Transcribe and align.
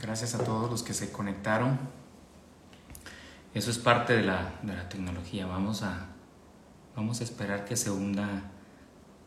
Gracias 0.00 0.34
a 0.34 0.44
todos 0.44 0.70
los 0.70 0.82
que 0.82 0.94
se 0.94 1.10
conectaron. 1.10 1.78
Eso 3.54 3.70
es 3.70 3.78
parte 3.78 4.14
de 4.14 4.22
la, 4.22 4.52
de 4.62 4.74
la 4.74 4.88
tecnología. 4.88 5.46
Vamos 5.46 5.82
a, 5.82 6.06
vamos 6.94 7.20
a 7.20 7.24
esperar 7.24 7.64
que 7.64 7.76
se 7.76 7.90
hunda 7.90 8.42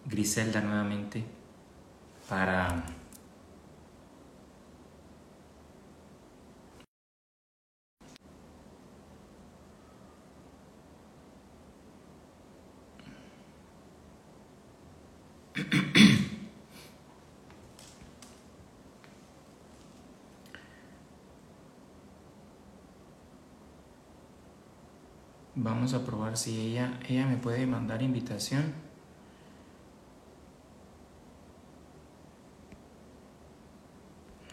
Griselda 0.06 0.62
nuevamente 0.62 1.26
para 2.30 2.84
Vamos 25.82 25.96
a 25.96 26.06
probar 26.06 26.38
si 26.38 26.68
ella, 26.68 27.00
ella 27.10 27.26
me 27.26 27.38
puede 27.38 27.66
mandar 27.66 28.04
invitación. 28.04 28.72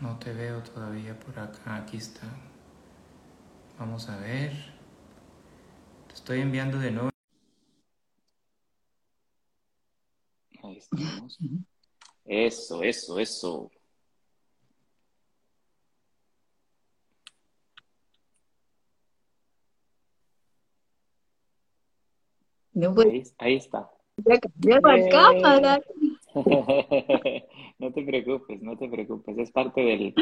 No 0.00 0.18
te 0.18 0.32
veo 0.32 0.62
todavía 0.62 1.20
por 1.20 1.38
acá. 1.38 1.76
Aquí 1.76 1.98
está. 1.98 2.26
Vamos 3.78 4.08
a 4.08 4.16
ver. 4.16 4.52
Te 6.06 6.14
estoy 6.14 6.40
enviando 6.40 6.78
de 6.78 6.92
nuevo. 6.92 7.10
Ahí 10.62 10.78
estamos. 10.78 11.38
Eso, 12.24 12.82
eso, 12.82 13.18
eso. 13.18 13.70
Ahí, 23.38 23.56
está. 23.56 23.90
Ya 24.16 24.38
cambió 24.38 24.80
la 24.80 25.08
cámara. 25.08 25.80
no 27.78 27.92
te 27.92 28.02
preocupes, 28.02 28.62
no 28.62 28.76
te 28.76 28.88
preocupes, 28.88 29.38
es 29.38 29.50
parte 29.50 29.80
del... 29.80 30.14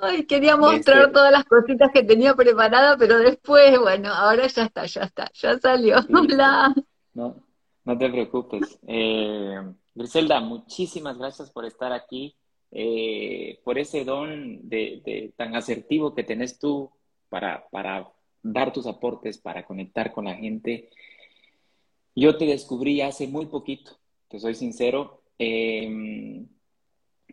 Ay, 0.00 0.24
quería 0.26 0.56
mostrar 0.56 0.98
este 0.98 1.12
todas 1.12 1.32
las 1.32 1.44
cositas 1.44 1.90
que 1.92 2.04
tenía 2.04 2.34
preparadas, 2.34 2.96
pero 2.98 3.18
después, 3.18 3.78
bueno, 3.80 4.10
ahora 4.12 4.46
ya 4.46 4.64
está, 4.64 4.86
ya 4.86 5.02
está, 5.02 5.30
ya 5.34 5.58
salió. 5.58 5.96
Hola. 6.12 6.74
No, 7.14 7.36
no 7.84 7.98
te 7.98 8.08
preocupes. 8.08 8.78
Eh, 8.86 9.60
Griselda, 9.94 10.40
muchísimas 10.40 11.18
gracias 11.18 11.50
por 11.50 11.64
estar 11.64 11.92
aquí, 11.92 12.34
eh, 12.70 13.60
por 13.64 13.78
ese 13.78 14.04
don 14.04 14.68
de, 14.68 15.32
tan 15.36 15.54
asertivo 15.56 16.14
que 16.14 16.24
tenés 16.24 16.58
tú 16.58 16.90
para, 17.28 17.66
para 17.70 18.08
dar 18.42 18.72
tus 18.72 18.86
aportes, 18.86 19.38
para 19.38 19.64
conectar 19.64 20.12
con 20.12 20.26
la 20.26 20.34
gente. 20.34 20.90
Yo 22.14 22.36
te 22.36 22.46
descubrí 22.46 23.00
hace 23.00 23.26
muy 23.26 23.46
poquito, 23.46 23.98
te 24.28 24.38
soy 24.38 24.54
sincero, 24.54 25.22
em, 25.38 26.46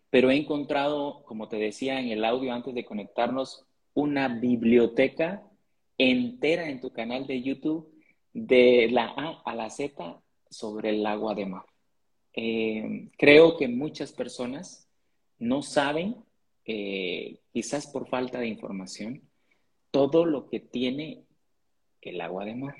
pero 0.10 0.32
he 0.32 0.38
encontrado, 0.38 1.24
como 1.26 1.48
te 1.50 1.58
decía 1.58 2.00
en 2.00 2.10
el 2.10 2.24
audio 2.24 2.54
antes 2.54 2.74
de 2.74 2.86
conectarnos, 2.86 3.66
una 3.94 4.28
biblioteca 4.28 5.44
entera 5.98 6.70
en 6.70 6.80
tu 6.80 6.92
canal 6.92 7.28
de 7.28 7.42
YouTube 7.42 7.94
de 8.34 8.88
la 8.92 9.14
A 9.18 9.42
a 9.46 9.56
la 9.56 9.70
Z 9.70 10.22
sobre 10.50 10.92
el 10.92 11.06
agua 11.06 11.36
de 11.36 11.46
mar. 11.46 11.66
Em, 12.34 13.10
creo 13.18 13.58
que 13.58 13.68
muchas 13.68 14.14
personas 14.14 14.88
no 15.40 15.62
saben, 15.62 16.16
eh, 16.66 17.40
quizás 17.52 17.88
por 17.88 18.08
falta 18.08 18.40
de 18.40 18.48
información, 18.48 19.24
todo 19.92 20.26
lo 20.26 20.48
que 20.48 20.60
tiene 20.60 21.26
el 22.02 22.22
agua 22.22 22.46
de 22.46 22.56
mar. 22.56 22.76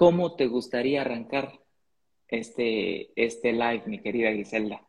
¿Cómo 0.00 0.34
te 0.34 0.46
gustaría 0.46 1.02
arrancar 1.02 1.60
este, 2.26 3.12
este 3.22 3.52
live, 3.52 3.82
mi 3.84 4.00
querida 4.00 4.32
Giselda? 4.32 4.80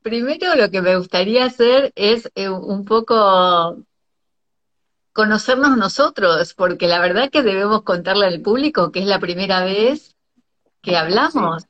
Primero 0.00 0.54
lo 0.56 0.70
que 0.70 0.80
me 0.80 0.96
gustaría 0.96 1.44
hacer 1.44 1.92
es 1.94 2.32
eh, 2.34 2.48
un 2.48 2.86
poco 2.86 3.84
conocernos 5.12 5.76
nosotros, 5.76 6.54
porque 6.54 6.86
la 6.86 6.98
verdad 6.98 7.28
que 7.28 7.42
debemos 7.42 7.82
contarle 7.82 8.24
al 8.24 8.40
público 8.40 8.90
que 8.90 9.00
es 9.00 9.04
la 9.04 9.20
primera 9.20 9.62
vez 9.66 10.16
que 10.80 10.96
hablamos. 10.96 11.66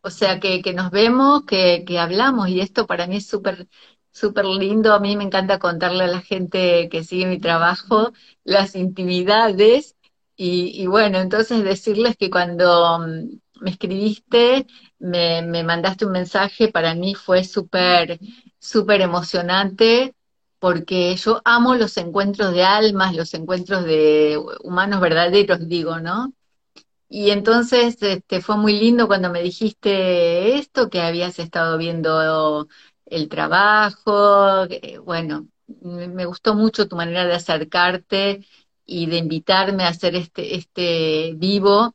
O 0.00 0.10
sea, 0.10 0.40
que, 0.40 0.60
nos 0.74 0.90
vemos, 0.90 1.44
que, 1.44 1.84
que, 1.86 2.00
hablamos, 2.00 2.48
y 2.48 2.60
esto 2.60 2.88
para 2.88 3.06
mí 3.06 3.18
es 3.18 3.28
súper 3.28 3.68
súper 4.10 4.46
lindo. 4.46 4.94
A 4.94 4.98
mí 4.98 5.16
me 5.16 5.22
encanta 5.22 5.60
contarle 5.60 6.02
a 6.02 6.08
la 6.08 6.22
gente 6.22 6.88
que 6.88 7.04
sigue 7.04 7.26
mi 7.26 7.38
trabajo 7.38 8.12
las 8.42 8.74
intimidades 8.74 9.94
y, 10.42 10.86
bueno, 10.86 11.18
entonces 11.18 11.62
decirles 11.62 12.16
que 12.16 12.30
cuando 12.30 12.98
mm, 13.00 13.40
me 13.60 13.70
escribiste, 13.70 14.66
me, 14.98 15.42
mandaste 15.64 16.06
un 16.06 16.12
mensaje, 16.12 16.68
para 16.68 16.94
mí 16.94 17.14
fue 17.14 17.44
súper, 17.44 18.18
súper 18.58 19.02
emocionante, 19.02 20.14
porque 20.58 21.14
yo 21.16 21.42
amo 21.44 21.74
los 21.74 21.94
encuentros 21.98 22.54
de 22.54 22.64
almas, 22.64 23.14
los 23.14 23.34
encuentros 23.34 23.84
de 23.84 24.40
humanos 24.64 25.00
verdaderos, 25.02 25.68
digo, 25.68 26.00
¿no? 26.00 26.32
Y 27.08 27.30
entonces 27.32 27.98
este, 28.02 28.40
fue 28.40 28.56
muy 28.56 28.80
lindo 28.80 29.08
cuando 29.08 29.30
me 29.30 29.42
dijiste 29.42 30.56
esto, 30.58 30.88
que 30.88 31.02
habías 31.02 31.38
estado 31.38 31.76
viendo 31.76 32.66
el 33.06 33.28
trabajo, 33.28 34.66
bueno, 35.04 35.48
me 35.82 36.24
gustó 36.24 36.54
mucho 36.54 36.88
tu 36.88 36.96
manera 36.96 37.26
de 37.26 37.34
acercarte 37.34 38.46
y 38.90 39.06
de 39.06 39.18
invitarme 39.18 39.84
a 39.84 39.88
hacer 39.88 40.16
este, 40.16 40.56
este 40.56 41.34
vivo. 41.36 41.94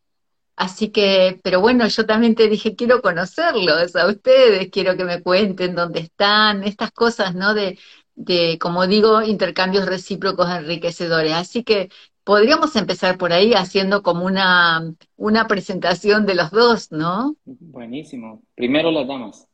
Así 0.56 0.90
que, 0.90 1.40
pero 1.44 1.60
bueno, 1.60 1.86
yo 1.88 2.06
también 2.06 2.34
te 2.36 2.48
dije, 2.48 2.76
quiero 2.76 3.02
conocerlos 3.02 3.94
a 3.98 4.08
ustedes, 4.08 4.70
quiero 4.72 4.96
que 4.96 5.04
me 5.04 5.22
cuenten 5.22 5.76
dónde 5.76 6.00
están, 6.00 6.64
estas 6.64 6.92
cosas, 6.92 7.36
¿no? 7.36 7.54
De, 7.54 7.78
de, 8.16 8.58
como 8.58 8.88
digo, 8.88 9.22
intercambios 9.22 9.86
recíprocos 9.86 10.50
enriquecedores. 10.50 11.34
Así 11.34 11.66
que 11.66 11.90
podríamos 12.24 12.78
empezar 12.78 13.18
por 13.18 13.34
ahí 13.34 13.54
haciendo 13.54 14.02
como 14.02 14.26
una, 14.26 14.94
una 15.18 15.48
presentación 15.48 16.26
de 16.26 16.36
los 16.36 16.52
dos, 16.52 16.94
¿no? 16.94 17.36
Buenísimo. 17.44 18.42
Primero 18.56 18.90
las 18.92 19.06
damas. 19.06 19.48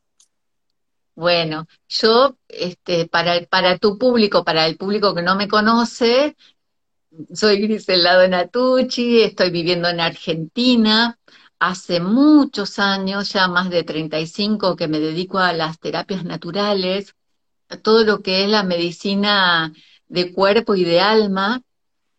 Bueno, 1.16 1.66
yo, 1.88 2.36
este, 2.48 3.06
para, 3.08 3.44
para 3.46 3.76
tu 3.78 3.98
público, 3.98 4.44
para 4.44 4.64
el 4.66 4.76
público 4.76 5.14
que 5.14 5.22
no 5.22 5.34
me 5.34 5.48
conoce, 5.48 6.36
soy 7.34 7.60
Grisela 7.60 8.16
Donatucci, 8.16 9.22
estoy 9.22 9.50
viviendo 9.50 9.88
en 9.88 10.00
Argentina. 10.00 11.18
Hace 11.58 12.00
muchos 12.00 12.78
años, 12.78 13.32
ya 13.32 13.48
más 13.48 13.70
de 13.70 13.84
35, 13.84 14.76
que 14.76 14.88
me 14.88 15.00
dedico 15.00 15.38
a 15.38 15.52
las 15.52 15.78
terapias 15.78 16.24
naturales, 16.24 17.14
a 17.68 17.76
todo 17.76 18.04
lo 18.04 18.22
que 18.22 18.44
es 18.44 18.50
la 18.50 18.64
medicina 18.64 19.72
de 20.08 20.32
cuerpo 20.32 20.74
y 20.74 20.84
de 20.84 21.00
alma. 21.00 21.62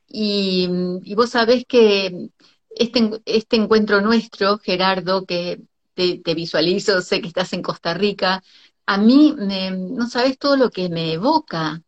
Y, 0.08 0.68
vos 1.16 1.32
sabés 1.32 1.66
que 1.68 2.30
este, 2.70 3.22
este 3.26 3.56
encuentro 3.58 4.02
nuestro, 4.02 4.60
Gerardo, 4.60 5.26
que 5.26 5.62
te, 5.94 6.22
visualizo, 6.36 7.02
sé 7.02 7.22
que 7.22 7.28
estás 7.28 7.54
en 7.54 7.62
Costa 7.62 7.94
Rica, 7.94 8.44
a 8.86 8.98
mí 8.98 9.36
no 9.38 10.08
sabes 10.10 10.38
todo 10.38 10.58
lo 10.58 10.70
que 10.70 10.90
me 10.90 11.14
evoca 11.14 11.82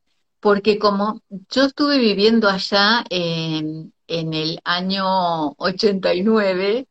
porque 0.45 0.77
como 0.77 1.23
yo 1.49 1.63
estuve 1.63 1.97
viviendo 1.97 2.47
allá 2.47 3.03
en, 3.09 3.91
el 4.07 4.59
año 4.63 5.55
89, 5.57 6.87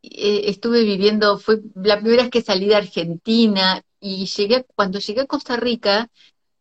eh, 0.00 0.42
estuve 0.46 0.84
viviendo, 0.84 1.38
fue 1.38 1.60
la 1.74 2.00
primera 2.00 2.22
vez 2.22 2.30
que 2.30 2.40
salí 2.40 2.66
de 2.66 2.76
Argentina 2.76 3.82
y 4.00 4.24
llegué, 4.24 4.64
cuando 4.74 5.00
llegué 5.00 5.20
a 5.20 5.26
Costa 5.26 5.56
Rica, 5.56 6.08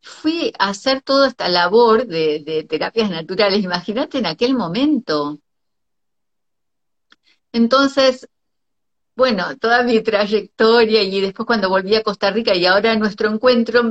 fui 0.02 0.52
a 0.60 0.68
hacer 0.68 1.02
toda 1.02 1.30
esta 1.30 1.48
labor 1.48 2.08
de, 2.08 2.44
de 2.46 2.66
terapias 2.66 3.10
naturales, 3.10 3.64
imagínate 3.64 4.18
en 4.18 4.26
aquel 4.26 4.56
momento. 4.56 5.40
Entonces, 7.54 8.28
bueno, 9.16 9.58
toda 9.58 9.84
mi 9.84 10.02
trayectoria 10.02 11.04
y 11.04 11.22
después 11.22 11.46
cuando 11.46 11.70
volví 11.70 11.96
a 11.96 12.04
Costa 12.04 12.32
Rica 12.32 12.56
y 12.56 12.66
ahora 12.66 12.96
nuestro 12.96 13.30
encuentro, 13.30 13.82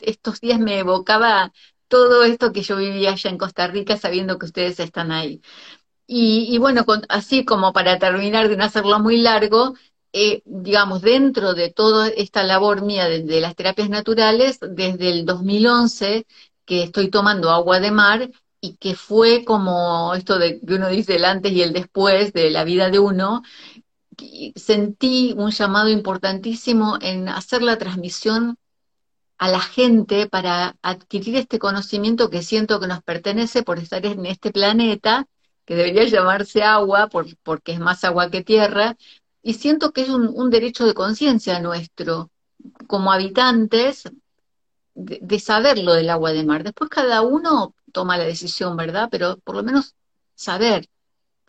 estos 0.00 0.40
días 0.40 0.58
me 0.60 0.78
evocaba 0.78 1.52
todo 1.88 2.24
esto 2.24 2.52
que 2.52 2.62
yo 2.62 2.76
vivía 2.76 3.12
allá 3.12 3.30
en 3.30 3.38
Costa 3.38 3.66
Rica 3.66 3.96
sabiendo 3.96 4.38
que 4.38 4.46
ustedes 4.46 4.80
están 4.80 5.12
ahí. 5.12 5.42
Y, 6.06 6.58
bueno, 6.58 6.84
así 7.08 7.44
como 7.44 7.72
para 7.72 7.98
terminar 7.98 8.48
de 8.48 8.56
no 8.56 8.64
hacerlo 8.64 9.00
muy 9.00 9.16
largo, 9.18 9.74
eh, 10.12 10.42
digamos, 10.44 11.02
dentro 11.02 11.54
de 11.54 11.70
toda 11.70 12.08
esta 12.08 12.42
labor 12.42 12.82
mía 12.82 13.08
de, 13.08 13.40
las 13.40 13.56
terapias 13.56 13.88
naturales, 13.88 14.58
desde 14.60 15.10
el 15.10 15.24
2011 15.24 16.26
que 16.66 16.82
estoy 16.84 17.08
tomando 17.10 17.50
agua 17.50 17.80
de 17.80 17.90
mar 17.90 18.30
y 18.60 18.76
que 18.76 18.94
fue 18.94 19.44
como 19.44 20.14
esto 20.14 20.38
de 20.38 20.60
que 20.60 20.74
uno 20.74 20.88
dice 20.88 21.16
el 21.16 21.24
antes 21.24 21.52
y 21.52 21.62
el 21.62 21.72
después 21.72 22.32
de 22.32 22.50
la 22.50 22.64
vida 22.64 22.90
de 22.90 22.98
uno, 22.98 23.42
sentí 24.56 25.34
un 25.36 25.50
llamado 25.50 25.88
importantísimo 25.88 26.98
en 27.00 27.28
hacer 27.28 27.62
la 27.62 27.78
transmisión 27.78 28.56
a 29.38 29.48
la 29.48 29.60
gente 29.60 30.28
para 30.28 30.76
adquirir 30.82 31.36
este 31.36 31.58
conocimiento 31.58 32.30
que 32.30 32.42
siento 32.42 32.78
que 32.80 32.86
nos 32.86 33.02
pertenece 33.02 33.62
por 33.62 33.78
estar 33.78 34.04
en 34.06 34.24
este 34.26 34.52
planeta, 34.52 35.26
que 35.64 35.74
debería 35.74 36.04
llamarse 36.04 36.62
agua, 36.62 37.08
porque 37.08 37.72
es 37.72 37.80
más 37.80 38.04
agua 38.04 38.30
que 38.30 38.44
tierra, 38.44 38.96
y 39.42 39.54
siento 39.54 39.92
que 39.92 40.02
es 40.02 40.08
un, 40.08 40.50
derecho 40.50 40.86
de 40.86 40.94
conciencia 40.94 41.58
nuestro, 41.60 42.30
como 42.86 43.10
habitantes, 43.12 44.04
de, 44.94 45.40
saber 45.40 45.78
lo 45.78 45.94
del 45.94 46.10
agua 46.10 46.32
de 46.32 46.44
mar. 46.44 46.62
Después 46.62 46.90
cada 46.90 47.22
uno 47.22 47.74
toma 47.92 48.18
la 48.18 48.24
decisión, 48.24 48.76
¿verdad? 48.76 49.08
Pero 49.10 49.38
por 49.38 49.56
lo 49.56 49.62
menos 49.64 49.96
saber, 50.34 50.88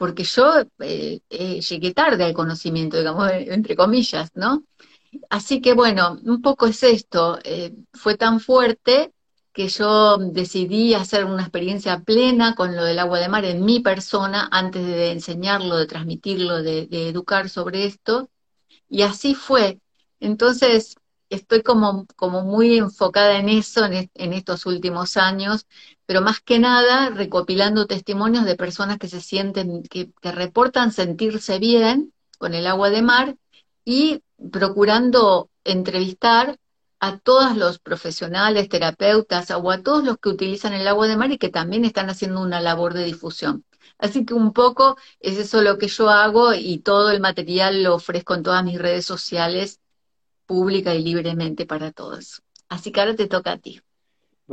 porque 0.03 0.25
yo 0.25 0.59
eh, 0.79 1.21
eh, 1.29 1.61
llegué 1.61 1.93
tarde 1.93 2.25
al 2.25 2.33
conocimiento, 2.33 2.97
digamos, 2.97 3.31
entre 3.31 3.77
comillas, 3.77 4.31
¿no? 4.35 4.65
Así 5.29 5.61
que 5.61 5.73
bueno, 5.73 6.19
un 6.25 6.41
poco 6.41 6.67
es 6.67 6.83
esto, 6.83 7.39
eh, 7.45 7.73
fue 7.93 8.17
tan 8.17 8.41
fuerte 8.41 9.13
que 9.53 9.69
yo 9.69 10.17
decidí 10.17 10.93
hacer 10.93 11.23
una 11.23 11.43
experiencia 11.43 12.01
plena 12.01 12.53
con 12.53 12.75
lo 12.75 12.83
del 12.83 12.99
agua 12.99 13.17
de 13.19 13.29
mar 13.29 13.45
en 13.45 13.63
mi 13.63 13.79
persona 13.79 14.49
antes 14.51 14.85
de 14.85 15.13
enseñarlo, 15.13 15.77
de 15.77 15.87
transmitirlo, 15.87 16.61
de, 16.61 16.89
educar 16.91 17.47
sobre 17.47 17.85
esto. 17.85 18.29
Y 18.89 19.03
así 19.03 19.35
fue. 19.35 19.79
Entonces, 20.19 20.95
estoy 21.33 21.61
como, 21.63 22.05
como 22.15 22.43
muy 22.43 22.77
enfocada 22.77 23.37
en 23.37 23.49
eso 23.49 23.85
en, 23.85 24.33
estos 24.33 24.65
últimos 24.65 25.17
años, 25.17 25.67
pero 26.05 26.21
más 26.21 26.39
que 26.41 26.59
nada 26.59 27.09
recopilando 27.09 27.87
testimonios 27.87 28.45
de 28.45 28.55
personas 28.55 28.97
que 28.97 29.07
se 29.07 29.21
sienten, 29.21 29.83
que, 29.83 30.11
que 30.21 30.31
reportan 30.31 30.91
sentirse 30.91 31.59
bien 31.59 32.13
con 32.37 32.53
el 32.53 32.67
agua 32.67 32.89
de 32.89 33.01
mar 33.01 33.37
y 33.85 34.21
procurando 34.51 35.49
entrevistar 35.63 36.57
a 36.99 37.17
todos 37.19 37.57
los 37.57 37.79
profesionales, 37.79 38.69
terapeutas 38.69 39.51
o 39.51 39.71
a 39.71 39.81
todos 39.81 40.05
los 40.05 40.17
que 40.19 40.29
utilizan 40.29 40.73
el 40.73 40.87
agua 40.87 41.07
de 41.07 41.17
mar 41.17 41.31
y 41.31 41.37
que 41.37 41.49
también 41.49 41.83
están 41.83 42.09
haciendo 42.09 42.41
una 42.41 42.61
labor 42.61 42.93
de 42.93 43.03
difusión. 43.03 43.65
Así 43.97 44.25
que 44.25 44.33
un 44.33 44.53
poco 44.53 44.97
es 45.19 45.37
eso 45.37 45.61
lo 45.61 45.77
que 45.77 45.87
yo 45.87 46.09
hago 46.09 46.53
y 46.53 46.79
todo 46.79 47.11
el 47.11 47.19
material 47.19 47.83
lo 47.83 47.95
ofrezco 47.95 48.35
en 48.35 48.43
todas 48.43 48.63
mis 48.63 48.79
redes 48.79 49.05
sociales, 49.05 49.81
pública 50.53 50.93
y 50.93 51.03
libremente 51.03 51.65
para 51.65 51.91
todos. 51.91 52.43
Así 52.69 52.91
que 52.91 52.99
ahora 52.99 53.15
te 53.15 53.27
toca 53.27 53.53
a 53.53 53.57
ti. 53.57 53.81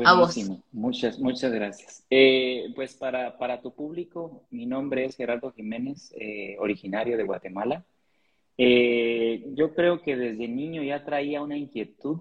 A 0.03 0.15
vos. 0.15 0.35
Muchas, 0.73 1.19
muchas 1.19 1.53
gracias. 1.53 2.07
Eh, 2.09 2.73
pues 2.75 2.95
para, 2.95 3.37
para, 3.37 3.61
tu 3.61 3.75
público, 3.75 4.47
mi 4.51 4.65
nombre 4.65 5.05
es 5.05 5.15
Gerardo 5.15 5.53
Jiménez, 5.53 6.15
eh, 6.19 6.57
originario 6.59 7.19
de 7.19 7.25
Guatemala. 7.25 7.85
Eh, 8.57 9.45
yo 9.55 9.75
creo 9.75 10.01
que 10.01 10.17
desde 10.17 10.49
niño 10.49 10.83
ya 10.83 11.05
traía 11.05 11.43
una 11.43 11.59
inquietud 11.59 12.21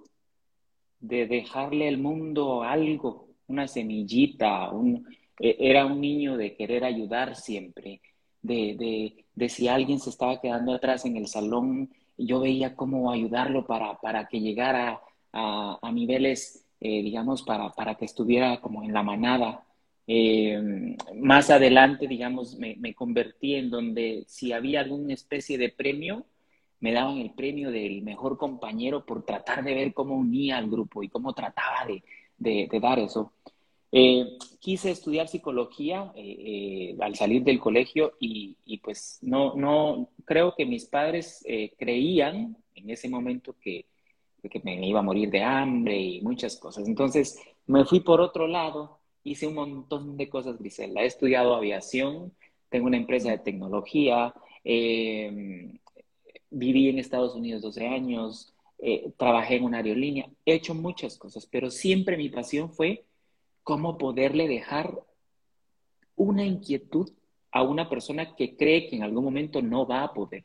de 1.00 1.26
dejarle 1.26 1.88
al 1.88 2.00
mundo 2.00 2.64
algo, 2.64 3.30
una 3.48 3.66
semillita, 3.66 4.72
un, 4.72 5.08
e, 5.40 5.56
era 5.58 5.86
un 5.86 6.02
niño 6.02 6.36
de 6.36 6.54
querer 6.54 6.84
ayudar 6.84 7.38
siempre, 7.38 8.02
de, 8.42 9.24
de, 9.36 9.50
si 9.50 9.70
alguien 9.70 10.00
se 10.00 10.10
estaba 10.10 10.42
quedando 10.42 10.74
atrás 10.74 11.06
en 11.06 11.16
el 11.16 11.28
salón, 11.28 11.90
yo 12.20 12.40
veía 12.40 12.76
cómo 12.76 13.12
ayudarlo 13.12 13.66
para, 13.66 14.00
para 14.00 14.28
que 14.28 14.40
llegara 14.40 15.02
a, 15.34 15.92
niveles, 15.94 16.66
eh, 16.80 17.02
digamos, 17.02 17.44
para, 17.44 17.70
para 17.72 17.96
que 17.96 18.06
estuviera 18.06 18.60
como 18.62 18.84
en 18.84 18.94
la 18.94 19.04
manada. 19.04 19.64
Eh, 20.08 20.96
más 21.16 21.50
adelante, 21.50 22.08
digamos, 22.08 22.58
me, 22.58 22.76
me, 22.78 22.94
convertí 22.94 23.56
en 23.56 23.70
donde 23.70 24.26
si 24.28 24.52
había 24.52 24.82
alguna 24.82 25.14
especie 25.14 25.58
de 25.58 25.70
premio, 25.70 26.26
me 26.80 26.92
daban 26.94 27.18
el 27.18 27.32
premio 27.32 27.72
del 27.72 28.02
mejor 28.02 28.38
compañero 28.38 29.06
por 29.06 29.24
tratar 29.26 29.64
de 29.64 29.74
ver 29.74 29.94
cómo 29.94 30.16
unía 30.16 30.58
al 30.58 30.70
grupo 30.70 31.04
y 31.04 31.10
cómo 31.10 31.34
trataba 31.34 31.86
de, 31.86 32.04
de, 32.38 32.80
dar 32.80 33.00
eso. 33.00 33.34
Eh, 33.92 34.38
quise 34.60 34.92
estudiar 34.92 35.28
psicología 35.28 36.12
eh, 36.16 36.96
al 37.00 37.16
salir 37.16 37.44
del 37.44 37.60
colegio 37.60 38.14
y, 38.20 38.56
pues 38.84 39.20
no, 39.22 39.56
no, 39.56 40.10
creo 40.26 40.54
que 40.56 40.66
mis 40.66 40.86
padres 40.86 41.44
creían 41.78 42.58
en 42.76 42.90
ese 42.90 43.10
momento 43.10 43.56
que, 43.62 43.86
que 44.50 44.62
me 44.64 44.86
iba 44.88 45.00
a 45.00 45.04
morir 45.04 45.30
de 45.30 45.44
hambre 45.44 45.98
y 46.00 46.22
muchas 46.22 46.58
cosas. 46.58 46.88
Entonces 46.88 47.40
me 47.68 47.86
fui 47.86 48.00
por 48.02 48.22
otro 48.22 48.48
lado 48.48 49.00
hice 49.24 49.48
un 49.48 49.56
montón 49.56 50.18
de 50.18 50.30
cosas, 50.30 50.58
Grisela. 50.58 51.04
He 51.04 51.08
estudiado 51.08 51.56
aviación, 51.56 52.34
tengo 52.70 52.88
una 52.88 52.98
empresa 52.98 53.30
de 53.32 53.40
tecnología, 53.40 54.34
eh, 54.64 55.72
viví 56.50 56.90
en 56.90 57.00
Estados 57.00 57.36
Unidos 57.36 57.62
12 57.62 57.88
años, 57.88 58.54
eh, 58.80 59.12
trabajé 59.18 59.58
en 59.58 59.66
una 59.66 59.78
aerolínea, 59.78 60.30
he 60.46 60.54
hecho 60.54 60.74
muchas 60.74 61.18
cosas, 61.18 61.46
pero 61.46 61.70
siempre 61.70 62.18
mi 62.18 62.30
pasión 62.30 62.72
fue 62.72 63.06
cómo 63.70 64.00
poderle 64.00 64.48
dejar 64.48 65.00
una 66.16 66.44
inquietud 66.44 67.12
a 67.52 67.62
una 67.62 67.88
persona 67.88 68.36
que 68.36 68.58
cree 68.58 68.88
que 68.88 68.96
en 68.96 69.04
algún 69.04 69.24
momento 69.24 69.62
no 69.62 69.86
va 69.86 70.02
a 70.02 70.12
poder. 70.12 70.44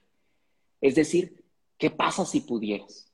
Es 0.79 0.95
decir, 0.95 1.43
¿qué 1.79 1.89
pasa 1.89 2.27
si 2.27 2.43
pudieras? 2.43 3.11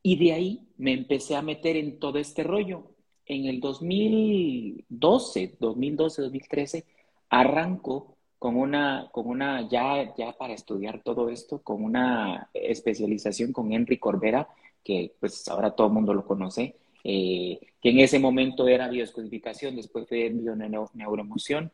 Y 0.00 0.16
de 0.16 0.32
ahí 0.32 0.68
me 0.76 0.92
empecé 0.92 1.34
a 1.34 1.42
meter 1.42 1.76
en 1.76 1.98
todo 1.98 2.18
este 2.18 2.44
rollo 2.44 2.92
en 3.24 3.46
el 3.46 3.58
2012, 3.58 5.56
2012, 5.58 6.22
2013, 6.22 6.84
arranco 7.28 8.14
con 8.38 8.56
una, 8.56 9.08
con 9.10 9.26
una 9.26 9.68
ya, 9.68 10.14
ya 10.16 10.38
para 10.38 10.54
estudiar 10.54 11.02
todo 11.02 11.30
esto, 11.30 11.60
con 11.62 11.82
una 11.82 12.48
especialización 12.54 13.52
con 13.52 13.72
Henry 13.72 13.98
Corbera, 13.98 14.48
que 14.84 15.16
pues 15.18 15.48
ahora 15.48 15.74
todo 15.74 15.88
el 15.88 15.94
mundo 15.94 16.14
lo 16.14 16.24
conoce, 16.24 16.76
eh, 17.08 17.60
que 17.80 17.90
en 17.90 18.00
ese 18.00 18.18
momento 18.18 18.66
era 18.66 18.88
bioscodificación, 18.88 19.76
después 19.76 20.08
fue 20.08 20.28
bioneuroemoción. 20.28 21.70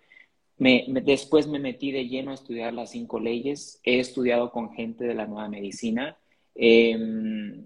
Me, 0.58 0.84
después 1.02 1.46
me 1.46 1.58
metí 1.58 1.90
de 1.90 2.06
lleno 2.06 2.32
a 2.32 2.34
estudiar 2.34 2.75
las 2.75 2.90
cinco 2.90 3.19
leyes, 3.19 3.81
he 3.82 3.99
estudiado 3.99 4.50
con 4.50 4.75
gente 4.75 5.05
de 5.05 5.14
la 5.14 5.26
nueva 5.26 5.49
medicina, 5.49 6.19
em, 6.55 7.64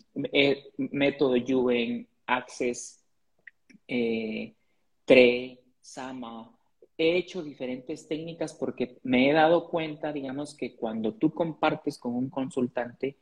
método 0.76 1.34
Juven, 1.44 2.06
Access, 2.26 3.02
eh, 3.88 4.54
TRE, 5.04 5.58
SAMA. 5.80 6.56
He 6.96 7.16
hecho 7.16 7.42
diferentes 7.42 8.06
técnicas 8.06 8.54
porque 8.54 8.98
me 9.02 9.28
he 9.28 9.32
dado 9.32 9.68
cuenta, 9.68 10.12
digamos, 10.12 10.54
que 10.54 10.76
cuando 10.76 11.14
tú 11.14 11.32
compartes 11.34 11.98
con 11.98 12.14
un 12.14 12.30
consultante, 12.30 13.16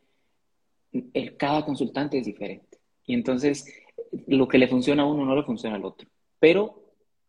el, 1.15 1.35
cada 1.39 1.65
consultante 1.65 2.19
es 2.19 2.27
diferente. 2.27 2.79
Y 3.07 3.15
entonces, 3.15 3.67
lo 4.27 4.49
que 4.49 4.59
le 4.59 4.69
funciona 4.69 5.03
a 5.03 5.07
uno 5.07 5.25
no 5.25 5.35
le 5.35 5.43
funciona 5.43 5.77
al 5.77 5.85
otro. 5.85 6.09
Pero 6.39 6.85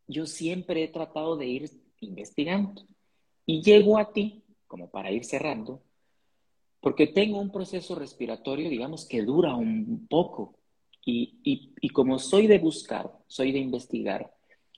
yo 0.08 0.26
siempre 0.26 0.84
he 0.84 0.88
tratado 0.88 1.36
de 1.36 1.48
ir 1.48 1.70
investigando. 2.00 2.84
Y 3.46 3.62
llego 3.62 3.98
a 3.98 4.12
ti, 4.12 4.44
como 4.68 4.90
para 4.90 5.12
ir 5.12 5.24
cerrando, 5.24 5.82
porque 6.86 7.08
tengo 7.08 7.40
un 7.40 7.52
proceso 7.52 7.96
respiratorio, 7.96 8.70
digamos, 8.70 9.08
que 9.08 9.24
dura 9.24 9.56
un 9.56 10.08
poco. 10.08 10.60
Y, 11.04 11.74
como 11.94 12.18
soy 12.20 12.48
de 12.48 12.60
buscar, 12.60 13.12
soy 13.28 13.52
de 13.52 13.60
investigar, 13.60 14.32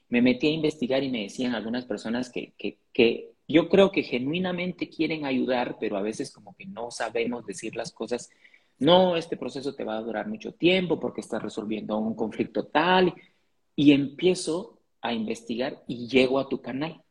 me 0.10 0.22
metí 0.22 0.48
a 0.48 0.52
investigar 0.52 1.04
y 1.04 1.10
me 1.10 1.24
decían 1.24 1.56
algunas 1.56 1.86
personas 1.86 2.30
que, 2.30 2.54
que, 2.58 3.32
yo 3.46 3.70
creo 3.70 3.92
que 3.92 4.04
genuinamente 4.04 4.90
quieren 4.90 5.26
ayudar, 5.26 5.78
pero 5.80 5.98
a 5.98 6.02
veces 6.02 6.32
como 6.34 6.56
que 6.56 6.66
no 6.66 6.92
sabemos 6.92 7.46
decir 7.46 7.76
las 7.76 7.92
cosas. 7.94 8.30
No, 8.80 9.16
este 9.18 9.38
proceso 9.38 9.74
te 9.74 9.84
va 9.84 9.98
a 9.98 10.02
durar 10.02 10.28
mucho 10.28 10.54
tiempo 10.54 11.00
porque 11.00 11.22
estás 11.22 11.42
resolviendo 11.42 11.98
un 11.98 12.16
conflicto 12.16 12.66
tal. 12.66 13.14
Y 13.76 13.92
empiezo 13.92 14.80
a 15.02 15.14
investigar 15.14 15.84
y 15.88 16.08
llego 16.08 16.40
a 16.40 16.50
tu 16.50 16.62
canal. 16.62 17.02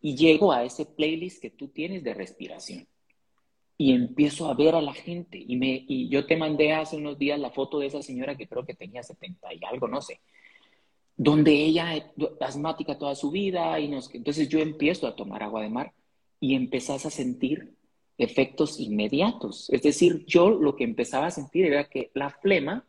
Y 0.00 0.16
llego 0.16 0.52
a 0.52 0.64
ese 0.64 0.86
playlist 0.86 1.40
que 1.40 1.50
tú 1.50 1.68
tienes 1.68 2.02
de 2.02 2.14
respiración 2.14 2.86
y 3.82 3.92
empiezo 3.92 4.48
a 4.48 4.54
ver 4.54 4.76
a 4.76 4.80
la 4.80 4.92
gente. 4.92 5.42
Y, 5.44 5.56
me, 5.56 5.84
y 5.88 6.08
yo 6.08 6.24
te 6.24 6.36
mandé 6.36 6.72
hace 6.72 6.96
unos 6.96 7.18
días 7.18 7.40
la 7.40 7.50
foto 7.50 7.80
de 7.80 7.86
esa 7.86 8.00
señora 8.00 8.36
que 8.36 8.46
creo 8.46 8.64
que 8.64 8.74
tenía 8.74 9.02
70 9.02 9.52
y 9.54 9.64
algo, 9.64 9.88
no 9.88 10.00
sé, 10.00 10.20
donde 11.16 11.52
ella 11.52 12.12
asmática 12.40 12.96
toda 12.96 13.16
su 13.16 13.32
vida. 13.32 13.80
y 13.80 13.88
nos, 13.88 14.14
Entonces 14.14 14.48
yo 14.48 14.60
empiezo 14.60 15.08
a 15.08 15.16
tomar 15.16 15.42
agua 15.42 15.62
de 15.62 15.70
mar 15.70 15.92
y 16.38 16.54
empezás 16.54 17.06
a 17.06 17.10
sentir 17.10 17.74
efectos 18.18 18.78
inmediatos. 18.78 19.68
Es 19.70 19.82
decir, 19.82 20.24
yo 20.26 20.50
lo 20.50 20.76
que 20.76 20.84
empezaba 20.84 21.26
a 21.26 21.30
sentir 21.30 21.66
era 21.66 21.88
que 21.88 22.10
la 22.14 22.30
flema 22.30 22.86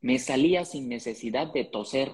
me 0.00 0.18
salía 0.18 0.64
sin 0.64 0.88
necesidad 0.88 1.52
de 1.52 1.64
toser 1.64 2.12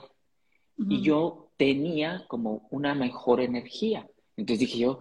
y 0.89 1.03
yo 1.03 1.51
tenía 1.57 2.25
como 2.29 2.67
una 2.71 2.95
mejor 2.95 3.41
energía. 3.41 4.09
Entonces 4.37 4.61
dije 4.61 4.79
yo, 4.79 5.01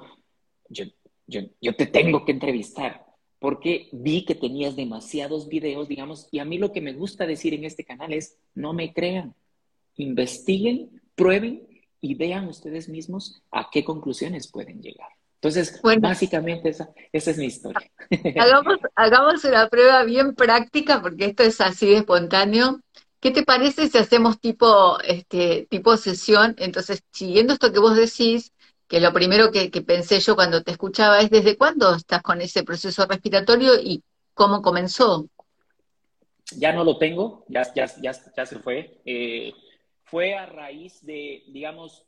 yo, 0.69 0.85
yo, 1.27 1.41
yo 1.61 1.75
te 1.75 1.87
tengo 1.87 2.25
que 2.25 2.31
entrevistar 2.31 3.05
porque 3.39 3.89
vi 3.91 4.23
que 4.23 4.35
tenías 4.35 4.75
demasiados 4.77 5.49
videos, 5.49 5.89
digamos, 5.89 6.29
y 6.31 6.39
a 6.39 6.45
mí 6.45 6.57
lo 6.57 6.71
que 6.71 6.79
me 6.79 6.93
gusta 6.93 7.25
decir 7.25 7.53
en 7.53 7.65
este 7.65 7.83
canal 7.83 8.13
es, 8.13 8.37
no 8.55 8.71
me 8.71 8.93
crean, 8.93 9.35
investiguen, 9.97 11.01
prueben 11.15 11.67
y 11.99 12.15
vean 12.15 12.47
ustedes 12.47 12.87
mismos 12.87 13.41
a 13.51 13.69
qué 13.69 13.83
conclusiones 13.83 14.47
pueden 14.47 14.81
llegar. 14.81 15.09
Entonces, 15.43 15.81
básicamente 15.99 16.69
esa, 16.69 16.89
esa, 17.11 17.31
es 17.31 17.37
mi 17.37 17.47
historia. 17.47 17.91
Hagamos, 18.39 18.77
hagamos 18.95 19.43
una 19.43 19.67
prueba 19.67 20.01
bien 20.05 20.35
práctica, 20.35 21.01
porque 21.01 21.25
esto 21.25 21.43
es 21.43 21.59
así 21.59 21.87
de 21.87 21.97
espontáneo. 21.97 22.79
¿Qué 23.19 23.31
te 23.31 23.43
parece 23.43 23.89
si 23.89 23.97
hacemos 23.97 24.39
tipo, 24.39 24.97
este, 25.01 25.67
tipo 25.69 25.97
sesión? 25.97 26.55
Entonces, 26.59 27.03
siguiendo 27.11 27.51
esto 27.51 27.73
que 27.73 27.79
vos 27.79 27.97
decís, 27.97 28.53
que 28.87 29.01
lo 29.01 29.11
primero 29.11 29.51
que, 29.51 29.69
pensé 29.85 30.21
yo 30.21 30.35
cuando 30.35 30.63
te 30.63 30.71
escuchaba 30.71 31.19
es 31.19 31.29
desde 31.29 31.57
cuándo 31.57 31.93
estás 31.93 32.21
con 32.21 32.39
ese 32.39 32.63
proceso 32.63 33.05
respiratorio 33.05 33.75
y 33.75 34.01
cómo 34.33 34.61
comenzó. 34.61 35.27
Ya 36.55 36.71
no 36.71 36.85
lo 36.85 36.97
tengo, 36.97 37.43
ya, 37.49 37.63
ya, 37.73 37.87
ya, 38.01 38.45
se 38.45 38.59
fue. 38.59 39.01
Eh, 39.03 39.51
fue 40.03 40.35
a 40.35 40.45
raíz 40.45 41.05
de, 41.05 41.43
digamos, 41.47 42.05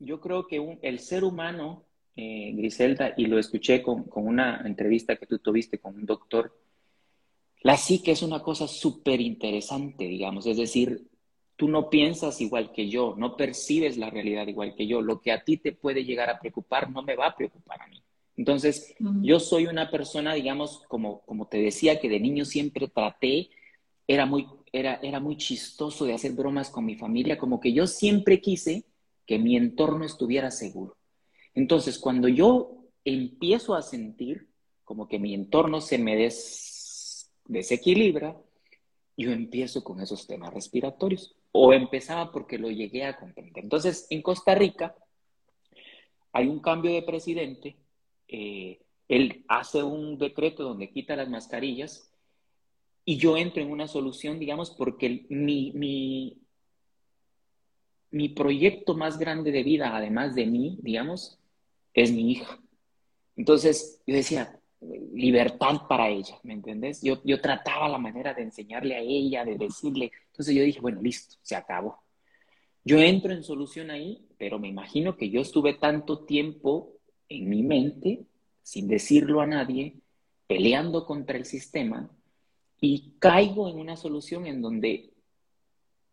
yo 0.00 0.20
creo 0.20 0.48
que 0.48 0.78
el 0.82 0.98
ser 0.98 1.22
humano, 1.22 1.87
eh, 2.20 2.50
Griselda, 2.52 3.14
y 3.16 3.26
lo 3.26 3.38
escuché 3.38 3.80
con, 3.80 4.02
con, 4.02 4.26
una 4.26 4.60
entrevista 4.64 5.14
que 5.14 5.26
tú 5.26 5.38
tuviste 5.38 5.78
con 5.78 5.94
un 5.94 6.04
doctor, 6.04 6.52
la 7.62 7.76
psique 7.76 8.10
es 8.10 8.22
una 8.22 8.42
cosa 8.42 8.66
súper 8.66 9.20
interesante, 9.20 10.02
digamos, 10.02 10.44
es 10.46 10.56
decir, 10.56 11.06
tú 11.54 11.68
no 11.68 11.88
piensas 11.88 12.40
igual 12.40 12.72
que 12.72 12.88
yo, 12.88 13.14
no 13.16 13.36
percibes 13.36 13.96
la 13.98 14.10
realidad 14.10 14.48
igual 14.48 14.74
que 14.74 14.88
yo, 14.88 15.00
lo 15.00 15.20
que 15.20 15.30
a 15.30 15.44
ti 15.44 15.58
te 15.58 15.70
puede 15.70 16.04
llegar 16.04 16.28
a 16.28 16.40
preocupar 16.40 16.90
no 16.90 17.02
me 17.02 17.14
va 17.14 17.28
a 17.28 17.36
preocupar 17.36 17.82
a 17.82 17.86
mí. 17.86 18.02
Entonces, 18.36 18.96
yo 19.22 19.38
soy 19.38 19.66
una 19.66 19.88
persona, 19.88 20.34
digamos, 20.34 20.82
como, 20.88 21.20
como 21.20 21.46
te 21.46 21.58
decía, 21.58 22.00
que 22.00 22.08
de 22.08 22.18
niño 22.18 22.44
siempre 22.44 22.88
traté, 22.88 23.50
era 24.08 24.26
muy, 24.26 24.48
era, 24.72 24.98
era 25.04 25.20
muy 25.20 25.36
chistoso 25.36 26.04
de 26.04 26.14
hacer 26.14 26.32
bromas 26.32 26.68
con 26.70 26.84
mi 26.84 26.96
familia, 26.96 27.38
como 27.38 27.60
que 27.60 27.72
yo 27.72 27.86
siempre 27.86 28.40
quise 28.40 28.86
que 29.24 29.38
mi 29.38 29.56
entorno 29.56 30.04
estuviera 30.04 30.50
seguro. 30.50 30.97
Entonces, 31.58 31.98
cuando 31.98 32.28
yo 32.28 32.84
empiezo 33.04 33.74
a 33.74 33.82
sentir 33.82 34.48
como 34.84 35.08
que 35.08 35.18
mi 35.18 35.34
entorno 35.34 35.80
se 35.80 35.98
me 35.98 36.14
des, 36.14 37.32
desequilibra, 37.46 38.40
yo 39.16 39.32
empiezo 39.32 39.82
con 39.82 40.00
esos 40.00 40.28
temas 40.28 40.54
respiratorios. 40.54 41.34
O 41.50 41.72
empezaba 41.72 42.30
porque 42.30 42.58
lo 42.58 42.70
llegué 42.70 43.04
a 43.04 43.16
comprender. 43.16 43.64
Entonces, 43.64 44.06
en 44.10 44.22
Costa 44.22 44.54
Rica 44.54 44.94
hay 46.32 46.46
un 46.46 46.60
cambio 46.60 46.92
de 46.92 47.02
presidente. 47.02 47.76
Eh, 48.28 48.80
él 49.08 49.44
hace 49.48 49.82
un 49.82 50.16
decreto 50.16 50.62
donde 50.62 50.90
quita 50.90 51.16
las 51.16 51.28
mascarillas 51.28 52.14
y 53.04 53.16
yo 53.16 53.36
entro 53.36 53.64
en 53.64 53.72
una 53.72 53.88
solución, 53.88 54.38
digamos, 54.38 54.70
porque 54.70 55.26
mi, 55.28 55.72
mi, 55.72 56.40
mi 58.12 58.28
proyecto 58.28 58.94
más 58.94 59.18
grande 59.18 59.50
de 59.50 59.64
vida, 59.64 59.96
además 59.96 60.36
de 60.36 60.46
mí, 60.46 60.78
digamos, 60.82 61.37
es 62.02 62.12
mi 62.12 62.32
hija. 62.32 62.58
Entonces, 63.36 64.00
yo 64.06 64.14
decía, 64.14 64.58
libertad 65.12 65.82
para 65.88 66.08
ella, 66.08 66.38
¿me 66.42 66.54
entendés? 66.54 67.02
Yo, 67.02 67.20
yo 67.24 67.40
trataba 67.40 67.88
la 67.88 67.98
manera 67.98 68.34
de 68.34 68.42
enseñarle 68.42 68.94
a 68.96 69.00
ella, 69.00 69.44
de 69.44 69.56
decirle. 69.56 70.12
Entonces 70.30 70.54
yo 70.54 70.62
dije, 70.62 70.80
bueno, 70.80 71.00
listo, 71.02 71.36
se 71.42 71.56
acabó. 71.56 71.98
Yo 72.84 72.98
entro 72.98 73.32
en 73.32 73.42
solución 73.42 73.90
ahí, 73.90 74.26
pero 74.38 74.58
me 74.58 74.68
imagino 74.68 75.16
que 75.16 75.30
yo 75.30 75.40
estuve 75.40 75.74
tanto 75.74 76.24
tiempo 76.24 76.94
en 77.28 77.48
mi 77.48 77.62
mente, 77.62 78.24
sin 78.62 78.88
decirlo 78.88 79.40
a 79.40 79.46
nadie, 79.46 79.96
peleando 80.46 81.04
contra 81.04 81.36
el 81.36 81.44
sistema, 81.44 82.10
y 82.80 83.14
caigo 83.18 83.68
en 83.68 83.78
una 83.78 83.96
solución 83.96 84.46
en 84.46 84.62
donde 84.62 85.10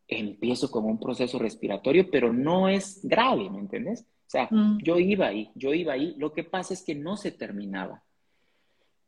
empiezo 0.07 0.71
con 0.71 0.85
un 0.85 0.99
proceso 0.99 1.39
respiratorio, 1.39 2.09
pero 2.11 2.33
no 2.33 2.67
es 2.67 2.99
grave, 3.03 3.49
¿me 3.49 3.59
entendés? 3.59 4.05
O 4.27 4.29
sea, 4.29 4.47
mm. 4.49 4.79
yo 4.79 4.99
iba 4.99 5.27
ahí, 5.27 5.51
yo 5.55 5.73
iba 5.73 5.93
ahí, 5.93 6.15
lo 6.17 6.33
que 6.33 6.43
pasa 6.43 6.73
es 6.73 6.83
que 6.83 6.95
no 6.95 7.17
se 7.17 7.31
terminaba. 7.31 8.03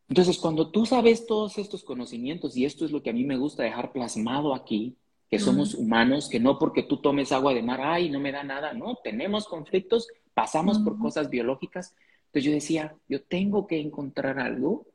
Entonces, 0.09 0.37
cuando 0.37 0.71
tú 0.71 0.85
sabes 0.85 1.25
todos 1.25 1.57
estos 1.57 1.83
conocimientos, 1.83 2.55
y 2.55 2.65
esto 2.65 2.85
es 2.85 2.91
lo 2.91 3.03
que 3.03 3.09
a 3.09 3.13
mí 3.13 3.25
me 3.25 3.37
gusta 3.37 3.63
dejar 3.63 3.91
plasmado 3.91 4.53
aquí, 4.53 4.95
que 5.29 5.39
somos 5.39 5.73
humanos, 5.73 6.29
que 6.29 6.39
no 6.39 6.57
porque 6.57 6.83
tú 6.83 6.97
tomes 6.97 7.33
agua 7.33 7.53
de 7.53 7.61
mar, 7.61 7.81
ay, 7.83 8.09
no 8.09 8.19
me 8.19 8.31
da 8.31 8.43
nada, 8.43 8.73
no, 8.73 8.95
tenemos 9.03 9.45
conflictos, 9.45 10.07
pasamos 10.33 10.79
por 10.79 10.97
cosas 10.97 11.29
biológicas. 11.29 11.93
Entonces 12.27 12.43
yo 12.45 12.51
decía, 12.51 12.95
yo 13.09 13.21
tengo 13.23 13.67
que 13.67 13.79
encontrar 13.79 14.39
algo 14.39 14.85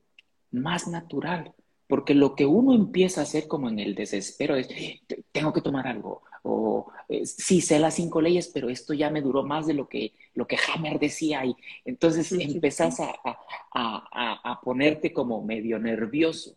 más 0.50 0.88
natural, 0.88 1.52
porque 1.87 2.14
lo 2.14 2.35
que 2.35 2.47
uno 2.47 2.73
empieza 2.73 3.21
a 3.21 3.25
hacer 3.25 3.47
como 3.47 3.69
en 3.69 3.79
el 3.79 3.95
desespero 3.95 4.57
es, 4.57 4.69
tengo 5.33 5.52
que 5.52 5.61
tomar 5.61 5.87
algo, 5.87 6.23
o 6.43 6.91
eh, 7.09 7.25
sí 7.25 7.61
sé 7.61 7.79
las 7.79 7.95
cinco 7.95 8.21
leyes, 8.21 8.51
pero 8.53 8.69
esto 8.69 8.95
ya 8.95 9.11
me 9.11 9.23
duró 9.23 9.43
más 9.43 9.67
de 9.67 9.75
lo 9.75 9.89
que, 9.89 10.13
lo 10.35 10.47
que 10.47 10.57
Hammer 10.57 10.99
decía 10.99 11.45
y 11.45 11.55
entonces 11.85 12.33
empezás 12.33 13.01
A, 13.01 13.15
a, 13.75 14.51
a, 14.53 14.61
ponerte 14.61 15.13
como 15.13 15.43
medio 15.43 15.79
nervioso. 15.79 16.57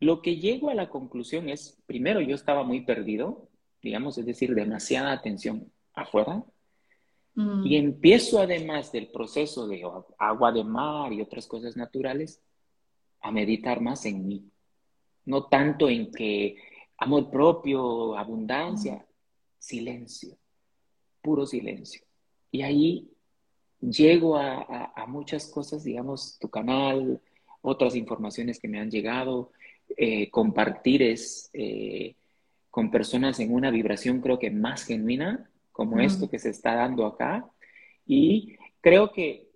Lo 0.00 0.22
que 0.22 0.36
llego 0.36 0.70
a 0.70 0.74
la 0.74 0.88
conclusión 0.88 1.48
es, 1.48 1.76
primero 1.86 2.20
yo 2.20 2.34
estaba 2.34 2.62
muy 2.62 2.82
perdido, 2.82 3.48
digamos, 3.82 4.18
es 4.18 4.26
decir, 4.26 4.54
demasiada 4.54 5.12
atención 5.12 5.72
afuera, 5.94 6.44
y 7.64 7.76
empiezo 7.76 8.40
además 8.40 8.90
del 8.90 9.08
proceso 9.08 9.68
de 9.68 9.84
agua 10.18 10.50
de 10.50 10.64
mar 10.64 11.12
y 11.12 11.20
otras 11.20 11.46
cosas 11.46 11.76
naturales, 11.76 12.42
a 13.20 13.30
meditar 13.30 13.80
más 13.80 14.04
en 14.06 14.26
mí, 14.26 14.50
no 15.24 15.44
tanto 15.44 15.88
en 15.88 16.10
que 16.10 16.56
amor 16.98 17.30
propio, 17.30 18.16
abundancia, 18.16 19.06
silencio, 19.58 20.36
puro 21.22 21.46
silencio. 21.46 22.02
Y 22.50 22.62
ahí 22.62 23.10
llego 23.80 24.36
a, 24.36 25.04
muchas 25.06 25.46
cosas, 25.46 25.84
digamos, 25.84 26.38
tu 26.38 26.48
canal, 26.48 27.20
otras 27.62 27.94
informaciones 27.94 28.58
que 28.58 28.68
me 28.68 28.80
han 28.80 28.90
llegado, 28.90 29.52
eh, 29.96 30.30
compartir 30.30 31.02
es 31.02 31.50
eh, 31.52 32.14
con 32.70 32.90
personas 32.90 33.40
en 33.40 33.54
una 33.54 33.70
vibración 33.70 34.20
creo 34.20 34.38
que 34.38 34.50
más 34.50 34.84
genuina, 34.84 35.50
como 35.72 36.00
esto 36.00 36.28
que 36.28 36.38
se 36.38 36.50
está 36.50 36.74
dando 36.74 37.06
acá. 37.06 37.48
Y 38.04 38.56
creo 38.80 39.12
que 39.12 39.48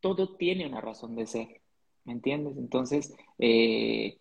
todo 0.00 0.36
tiene 0.36 0.66
una 0.66 0.80
razón 0.80 1.16
de 1.16 1.26
ser, 1.26 1.60
¿me 2.04 2.12
entiendes? 2.12 2.56
Entonces, 2.58 3.14
eh, 3.38 4.18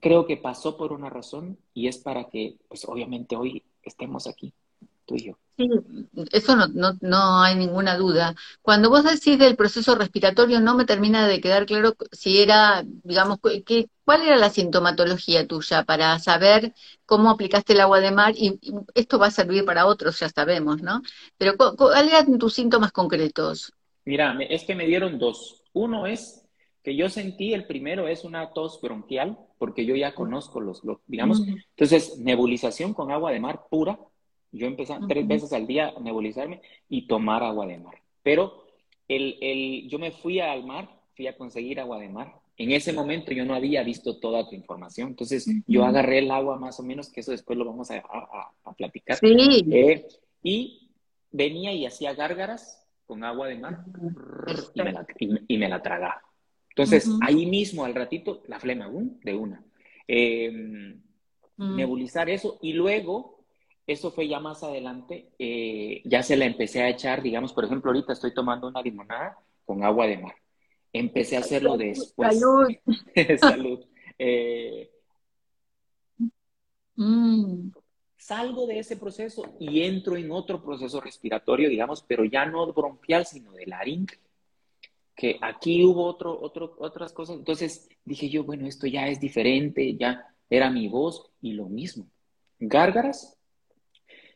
creo 0.00 0.26
que 0.26 0.36
pasó 0.36 0.76
por 0.76 0.92
una 0.92 1.10
razón 1.10 1.58
y 1.74 1.88
es 1.88 1.98
para 1.98 2.24
que, 2.24 2.56
pues 2.68 2.84
obviamente 2.86 3.36
hoy 3.36 3.62
estemos 3.82 4.26
aquí, 4.26 4.52
tú 5.06 5.16
y 5.16 5.26
yo. 5.26 5.38
Sí, 5.56 5.68
eso 6.30 6.54
no, 6.54 6.68
no, 6.68 6.96
no 7.00 7.40
hay 7.40 7.56
ninguna 7.56 7.96
duda. 7.96 8.36
Cuando 8.62 8.90
vos 8.90 9.02
decís 9.02 9.38
del 9.38 9.56
proceso 9.56 9.96
respiratorio, 9.96 10.60
no 10.60 10.76
me 10.76 10.84
termina 10.84 11.26
de 11.26 11.40
quedar 11.40 11.66
claro 11.66 11.96
si 12.12 12.40
era, 12.40 12.84
digamos, 13.02 13.38
que, 13.66 13.88
cuál 14.04 14.22
era 14.22 14.36
la 14.36 14.50
sintomatología 14.50 15.46
tuya 15.48 15.82
para 15.82 16.16
saber 16.20 16.74
cómo 17.06 17.30
aplicaste 17.30 17.72
el 17.72 17.80
agua 17.80 17.98
de 17.98 18.12
mar 18.12 18.34
y, 18.36 18.60
esto 18.94 19.18
va 19.18 19.26
a 19.26 19.32
servir 19.32 19.64
para 19.64 19.86
otros, 19.86 20.20
ya 20.20 20.28
sabemos, 20.28 20.80
¿no? 20.80 21.02
Pero 21.36 21.56
¿cuáles 21.56 22.12
eran 22.12 22.38
tus 22.38 22.54
síntomas 22.54 22.92
concretos? 22.92 23.72
Mira, 24.04 24.38
es 24.48 24.62
que 24.62 24.76
me 24.76 24.86
dieron 24.86 25.18
dos. 25.18 25.64
Uno 25.72 26.06
es 26.06 26.47
que 26.82 26.96
yo 26.96 27.08
sentí, 27.08 27.52
el 27.54 27.66
primero 27.66 28.08
es 28.08 28.24
una 28.24 28.50
tos 28.50 28.80
bronquial, 28.80 29.38
porque 29.58 29.84
yo 29.84 29.96
ya 29.96 30.14
conozco 30.14 30.60
los, 30.60 30.82
digamos, 31.06 31.42
entonces 31.46 32.18
nebulización 32.18 32.94
con 32.94 33.10
agua 33.10 33.32
de 33.32 33.40
mar 33.40 33.62
pura, 33.70 33.98
yo 34.52 34.66
empecé 34.66 34.94
tres 35.08 35.26
veces 35.26 35.52
al 35.52 35.66
día 35.66 35.92
a 35.94 36.00
nebulizarme 36.00 36.62
y 36.88 37.06
tomar 37.06 37.42
agua 37.42 37.66
de 37.66 37.78
mar. 37.78 37.96
Pero 38.22 38.64
el, 39.06 39.36
el, 39.40 39.88
yo 39.88 39.98
me 39.98 40.10
fui 40.10 40.40
al 40.40 40.64
mar, 40.64 40.88
fui 41.14 41.26
a 41.26 41.36
conseguir 41.36 41.80
agua 41.80 41.98
de 41.98 42.08
mar. 42.08 42.34
En 42.56 42.72
ese 42.72 42.92
momento 42.92 43.32
yo 43.32 43.44
no 43.44 43.54
había 43.54 43.82
visto 43.82 44.18
toda 44.18 44.48
tu 44.48 44.54
información, 44.54 45.08
entonces 45.08 45.46
yo 45.66 45.84
agarré 45.84 46.18
el 46.18 46.30
agua 46.30 46.56
más 46.58 46.80
o 46.80 46.82
menos, 46.82 47.10
que 47.10 47.20
eso 47.20 47.30
después 47.30 47.56
lo 47.58 47.64
vamos 47.64 47.90
a, 47.90 47.98
a, 47.98 48.52
a 48.64 48.72
platicar. 48.72 49.18
Eh, 49.70 50.06
y 50.42 50.88
venía 51.30 51.72
y 51.72 51.86
hacía 51.86 52.14
gárgaras 52.14 52.84
con 53.06 53.22
agua 53.24 53.48
de 53.48 53.58
mar 53.58 53.84
y 54.74 54.82
me 54.82 54.92
la, 54.92 55.06
y 55.46 55.58
me 55.58 55.68
la 55.68 55.82
tragaba. 55.82 56.22
Entonces, 56.78 57.10
ahí 57.22 57.44
mismo, 57.44 57.84
al 57.84 57.94
ratito, 57.94 58.40
la 58.46 58.60
flema, 58.60 58.88
de 59.24 59.34
una. 59.34 59.64
Em, 60.06 61.02
mm. 61.56 61.76
Nebulizar 61.76 62.30
eso 62.30 62.56
y 62.62 62.72
luego, 62.72 63.44
eso 63.84 64.12
fue 64.12 64.28
ya 64.28 64.38
más 64.38 64.62
adelante, 64.62 65.32
eh, 65.40 66.02
ya 66.04 66.22
se 66.22 66.36
la 66.36 66.44
empecé 66.44 66.82
a 66.82 66.88
echar, 66.88 67.20
digamos, 67.20 67.52
por 67.52 67.64
ejemplo, 67.64 67.90
ahorita 67.90 68.12
estoy 68.12 68.32
tomando 68.32 68.68
una 68.68 68.80
limonada 68.80 69.36
con 69.64 69.82
agua 69.82 70.06
de 70.06 70.18
mar. 70.18 70.36
Empecé 70.92 71.36
a 71.36 71.40
hacerlo 71.40 71.76
después. 71.76 72.38
Salud. 72.38 72.68
Salud. 73.40 73.84
Eh, 74.16 74.88
mm. 76.94 77.70
Salgo 78.16 78.68
de 78.68 78.78
ese 78.78 78.96
proceso 78.96 79.56
y 79.58 79.82
entro 79.82 80.16
en 80.16 80.30
otro 80.30 80.62
proceso 80.62 81.00
respiratorio, 81.00 81.68
digamos, 81.68 82.04
pero 82.06 82.24
ya 82.24 82.46
no 82.46 82.72
bronquial, 82.72 83.26
sino 83.26 83.50
de 83.52 83.66
laringe 83.66 84.18
que 85.18 85.36
aquí 85.42 85.84
hubo 85.84 86.04
otro, 86.04 86.40
otro, 86.40 86.76
otras 86.78 87.12
cosas. 87.12 87.36
Entonces 87.38 87.88
dije 88.04 88.30
yo, 88.30 88.44
bueno, 88.44 88.68
esto 88.68 88.86
ya 88.86 89.08
es 89.08 89.18
diferente, 89.18 89.96
ya 89.96 90.24
era 90.48 90.70
mi 90.70 90.86
voz 90.86 91.32
y 91.42 91.54
lo 91.54 91.68
mismo. 91.68 92.08
Gárgaras, 92.60 93.36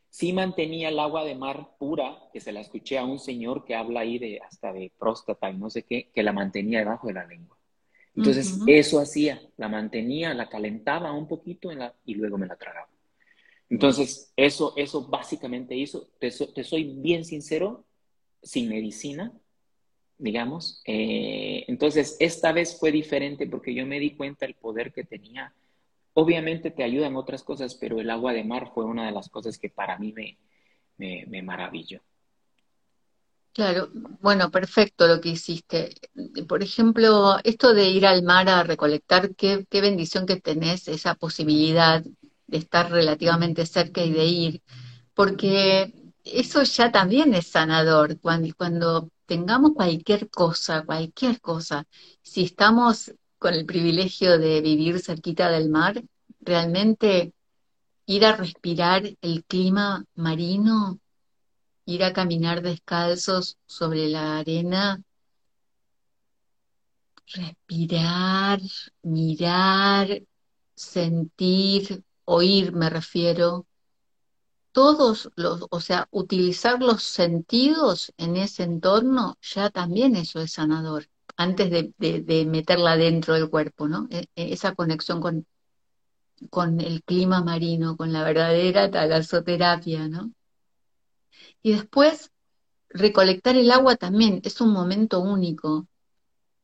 sí 0.09 0.33
mantenía 0.33 0.89
el 0.89 0.99
agua 0.99 1.23
de 1.23 1.35
mar 1.35 1.69
pura, 1.79 2.29
que 2.33 2.41
se 2.41 2.51
la 2.51 2.59
escuché 2.59 2.97
a 2.97 3.05
un 3.05 3.17
señor 3.17 3.63
que 3.63 3.75
habla 3.75 4.01
ahí 4.01 4.19
de 4.19 4.41
hasta 4.41 4.73
de 4.73 4.91
próstata 4.99 5.49
y 5.49 5.55
no 5.55 5.69
sé 5.69 5.83
qué, 5.83 6.11
que 6.13 6.21
la 6.21 6.33
mantenía 6.33 6.79
debajo 6.79 7.07
de 7.07 7.13
la 7.13 7.25
lengua. 7.25 7.57
Entonces, 8.13 8.59
eso 8.67 8.99
hacía, 8.99 9.41
la 9.55 9.69
mantenía, 9.69 10.33
la 10.33 10.49
calentaba 10.49 11.13
un 11.13 11.29
poquito 11.29 11.69
y 12.05 12.13
luego 12.13 12.37
me 12.37 12.45
la 12.45 12.57
tragaba. 12.57 12.89
Entonces, 13.69 14.33
eso, 14.35 14.73
eso 14.75 15.07
básicamente 15.07 15.75
hizo, 15.75 16.09
te, 16.19 16.29
soy 16.29 16.83
bien 16.99 17.23
sincero, 17.23 17.85
sin 18.41 18.67
medicina, 18.67 19.31
digamos. 20.23 20.81
Eh, 20.85 21.65
entonces, 21.67 22.15
esta 22.19 22.53
vez 22.53 22.79
fue 22.79 22.91
diferente 22.91 23.45
porque 23.45 23.73
yo 23.75 23.85
me 23.85 23.99
di 23.99 24.15
cuenta 24.15 24.45
del 24.45 24.55
poder 24.55 24.93
que 24.93 25.03
tenía. 25.03 25.53
Obviamente 26.13 26.71
te 26.71 26.83
ayudan 26.83 27.17
otras 27.17 27.43
cosas, 27.43 27.75
pero 27.75 27.99
el 27.99 28.09
agua 28.09 28.31
de 28.31 28.45
mar 28.45 28.71
fue 28.73 28.85
una 28.85 29.05
de 29.05 29.11
las 29.11 29.27
cosas 29.29 29.57
que 29.57 29.69
para 29.69 29.97
mí 29.99 30.13
me, 30.13 30.37
me, 30.97 31.25
me 31.27 31.41
maravilló. 31.41 32.01
Claro, 33.51 33.89
bueno, 34.21 34.49
perfecto 34.49 35.07
lo 35.07 35.19
que 35.19 35.29
hiciste. 35.29 35.93
Por 36.47 36.63
ejemplo, 36.63 37.37
esto 37.43 37.73
de 37.73 37.89
ir 37.89 38.05
al 38.07 38.23
mar 38.23 38.47
a 38.47 38.63
recolectar, 38.63 39.35
qué, 39.35 39.65
qué 39.69 39.81
bendición 39.81 40.25
que 40.25 40.39
tenés 40.39 40.87
esa 40.87 41.15
posibilidad 41.15 42.01
de 42.47 42.57
estar 42.57 42.89
relativamente 42.89 43.65
cerca 43.65 44.03
y 44.03 44.11
de 44.13 44.25
ir, 44.25 44.61
porque 45.13 45.93
eso 46.23 46.63
ya 46.63 46.91
también 46.91 47.33
es 47.33 47.47
sanador. 47.47 48.19
Cuando, 48.19 48.47
cuando 48.55 49.09
tengamos 49.25 49.73
cualquier 49.73 50.29
cosa, 50.29 50.83
cualquier 50.85 51.41
cosa, 51.41 51.85
si 52.21 52.43
estamos 52.43 53.13
con 53.39 53.53
el 53.53 53.65
privilegio 53.65 54.37
de 54.39 54.61
vivir 54.61 54.99
cerquita 54.99 55.49
del 55.49 55.69
mar, 55.69 56.03
realmente 56.41 57.33
ir 58.05 58.25
a 58.25 58.35
respirar 58.35 59.03
el 59.21 59.45
clima 59.45 60.05
marino 60.15 60.99
ir 61.85 62.03
a 62.03 62.13
caminar 62.13 62.61
descalzos 62.61 63.57
sobre 63.65 64.07
la 64.07 64.37
arena, 64.37 65.01
respirar, 67.27 68.59
mirar, 69.01 70.21
sentir, 70.75 72.03
oír, 72.25 72.73
me 72.73 72.89
refiero. 72.89 73.65
Todos 74.73 75.29
los, 75.35 75.65
o 75.69 75.79
sea, 75.79 76.07
utilizar 76.11 76.81
los 76.81 77.03
sentidos 77.03 78.13
en 78.17 78.35
ese 78.37 78.63
entorno, 78.63 79.37
ya 79.41 79.69
también 79.69 80.15
eso 80.17 80.41
es 80.41 80.53
sanador, 80.53 81.07
antes 81.37 81.69
de, 81.71 82.45
meterla 82.45 82.97
dentro 82.97 83.35
del 83.35 83.49
cuerpo, 83.49 83.87
¿no? 83.87 84.07
E, 84.11 84.27
e, 84.35 84.53
esa 84.53 84.75
conexión 84.75 85.21
con, 85.21 85.45
con 86.49 86.81
el 86.81 87.03
clima 87.03 87.41
marino, 87.43 87.95
con 87.97 88.11
la 88.11 88.23
verdadera 88.23 88.91
talasoterapia, 88.91 90.07
¿no? 90.09 90.33
Y 91.61 91.73
después, 91.73 92.31
recolectar 92.89 93.55
el 93.55 93.71
agua 93.71 93.95
también 93.95 94.41
es 94.43 94.61
un 94.61 94.71
momento 94.71 95.19
único. 95.19 95.87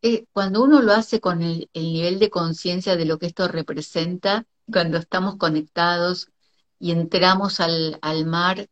Eh, 0.02 0.26
cuando 0.32 0.64
uno 0.64 0.82
lo 0.82 0.94
hace 0.94 1.20
con 1.20 1.42
el, 1.42 1.70
nivel 1.74 2.20
de 2.20 2.30
conciencia 2.30 2.96
de 2.96 3.06
lo 3.06 3.20
que 3.20 3.28
esto 3.28 3.48
representa, 3.48 4.46
cuando 4.72 4.98
estamos 4.98 5.38
conectados 5.38 6.30
y 6.80 6.92
entramos 6.92 7.60
al, 7.60 8.00
mar, 8.26 8.68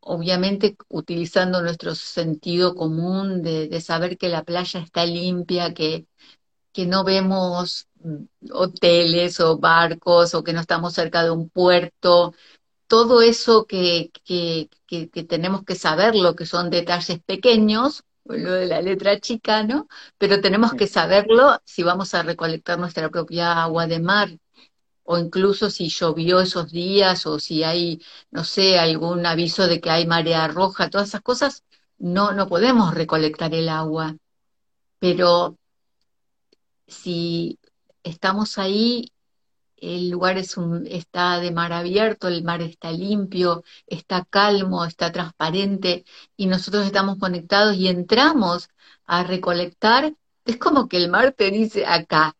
obviamente 0.00 0.76
utilizando 0.88 1.62
nuestro 1.62 1.94
sentido 1.94 2.74
común 2.74 3.42
de, 3.42 3.80
saber 3.80 4.18
que 4.18 4.28
la 4.28 4.44
playa 4.44 4.80
está 4.80 5.06
limpia, 5.06 5.74
que, 5.74 6.06
que 6.72 6.86
no 6.86 7.04
vemos 7.04 7.88
mm, 8.00 8.24
hoteles 8.52 9.40
o 9.40 9.58
barcos 9.58 10.34
o 10.34 10.44
que 10.44 10.52
no 10.52 10.60
estamos 10.60 10.94
cerca 10.94 11.24
de 11.24 11.30
un 11.30 11.48
puerto, 11.50 12.34
todo 12.92 13.22
eso 13.22 13.64
que, 13.66 14.10
que, 14.24 14.68
tenemos 15.26 15.64
que 15.64 15.76
saber, 15.76 16.14
lo 16.14 16.36
que 16.36 16.44
son 16.44 16.68
detalles 16.68 17.20
pequeños, 17.24 18.04
lo 18.26 18.52
de 18.52 18.66
la 18.66 18.82
letra 18.82 19.18
chica, 19.18 19.62
¿no? 19.62 19.88
Pero 20.18 20.42
tenemos 20.42 20.74
que 20.74 20.86
saberlo 20.86 21.58
si 21.64 21.82
vamos 21.82 22.12
a 22.12 22.22
recolectar 22.22 22.78
nuestra 22.78 23.08
propia 23.08 23.62
agua 23.62 23.86
de 23.86 23.98
mar, 23.98 24.28
o 25.04 25.18
incluso 25.18 25.70
si 25.70 25.88
llovió 25.88 26.40
esos 26.40 26.70
días, 26.72 27.26
o 27.26 27.38
si 27.38 27.64
hay, 27.64 28.00
no 28.30 28.44
sé, 28.44 28.78
algún 28.78 29.26
aviso 29.26 29.66
de 29.68 29.80
que 29.80 29.90
hay 29.90 30.06
marea 30.06 30.48
roja, 30.48 30.90
todas 30.90 31.08
esas 31.08 31.22
cosas, 31.22 31.64
no, 31.98 32.32
no 32.32 32.48
podemos 32.48 32.94
recolectar 32.94 33.54
el 33.54 33.68
agua. 33.68 34.16
Pero 34.98 35.58
si 36.86 37.58
estamos 38.02 38.58
ahí 38.58 39.12
el 39.82 40.10
lugar 40.10 40.38
es 40.38 40.56
un, 40.56 40.86
está 40.86 41.40
de 41.40 41.50
mar 41.50 41.72
abierto, 41.72 42.28
el 42.28 42.44
mar 42.44 42.62
está 42.62 42.92
limpio, 42.92 43.64
está 43.86 44.24
calmo, 44.24 44.84
está 44.84 45.10
transparente 45.12 46.04
y 46.36 46.46
nosotros 46.46 46.86
estamos 46.86 47.18
conectados 47.18 47.76
y 47.76 47.88
entramos 47.88 48.68
a 49.06 49.24
recolectar, 49.24 50.14
es 50.44 50.56
como 50.58 50.88
que 50.88 50.98
el 50.98 51.10
mar 51.10 51.32
te 51.32 51.50
dice 51.50 51.84
acá. 51.84 52.36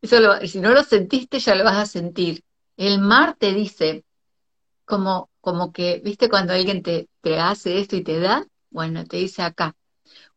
Eso 0.00 0.16
si 0.46 0.60
no 0.60 0.70
lo 0.70 0.82
sentiste 0.82 1.38
ya 1.40 1.54
lo 1.54 1.64
vas 1.64 1.76
a 1.76 1.86
sentir. 1.86 2.44
El 2.76 3.00
mar 3.00 3.36
te 3.38 3.52
dice, 3.52 4.04
como, 4.84 5.30
como 5.40 5.72
que, 5.72 6.00
¿viste 6.04 6.28
cuando 6.28 6.52
alguien 6.52 6.82
te, 6.82 7.08
te 7.20 7.38
hace 7.38 7.80
esto 7.80 7.96
y 7.96 8.04
te 8.04 8.20
da? 8.20 8.46
Bueno, 8.70 9.04
te 9.04 9.18
dice 9.18 9.42
acá 9.42 9.74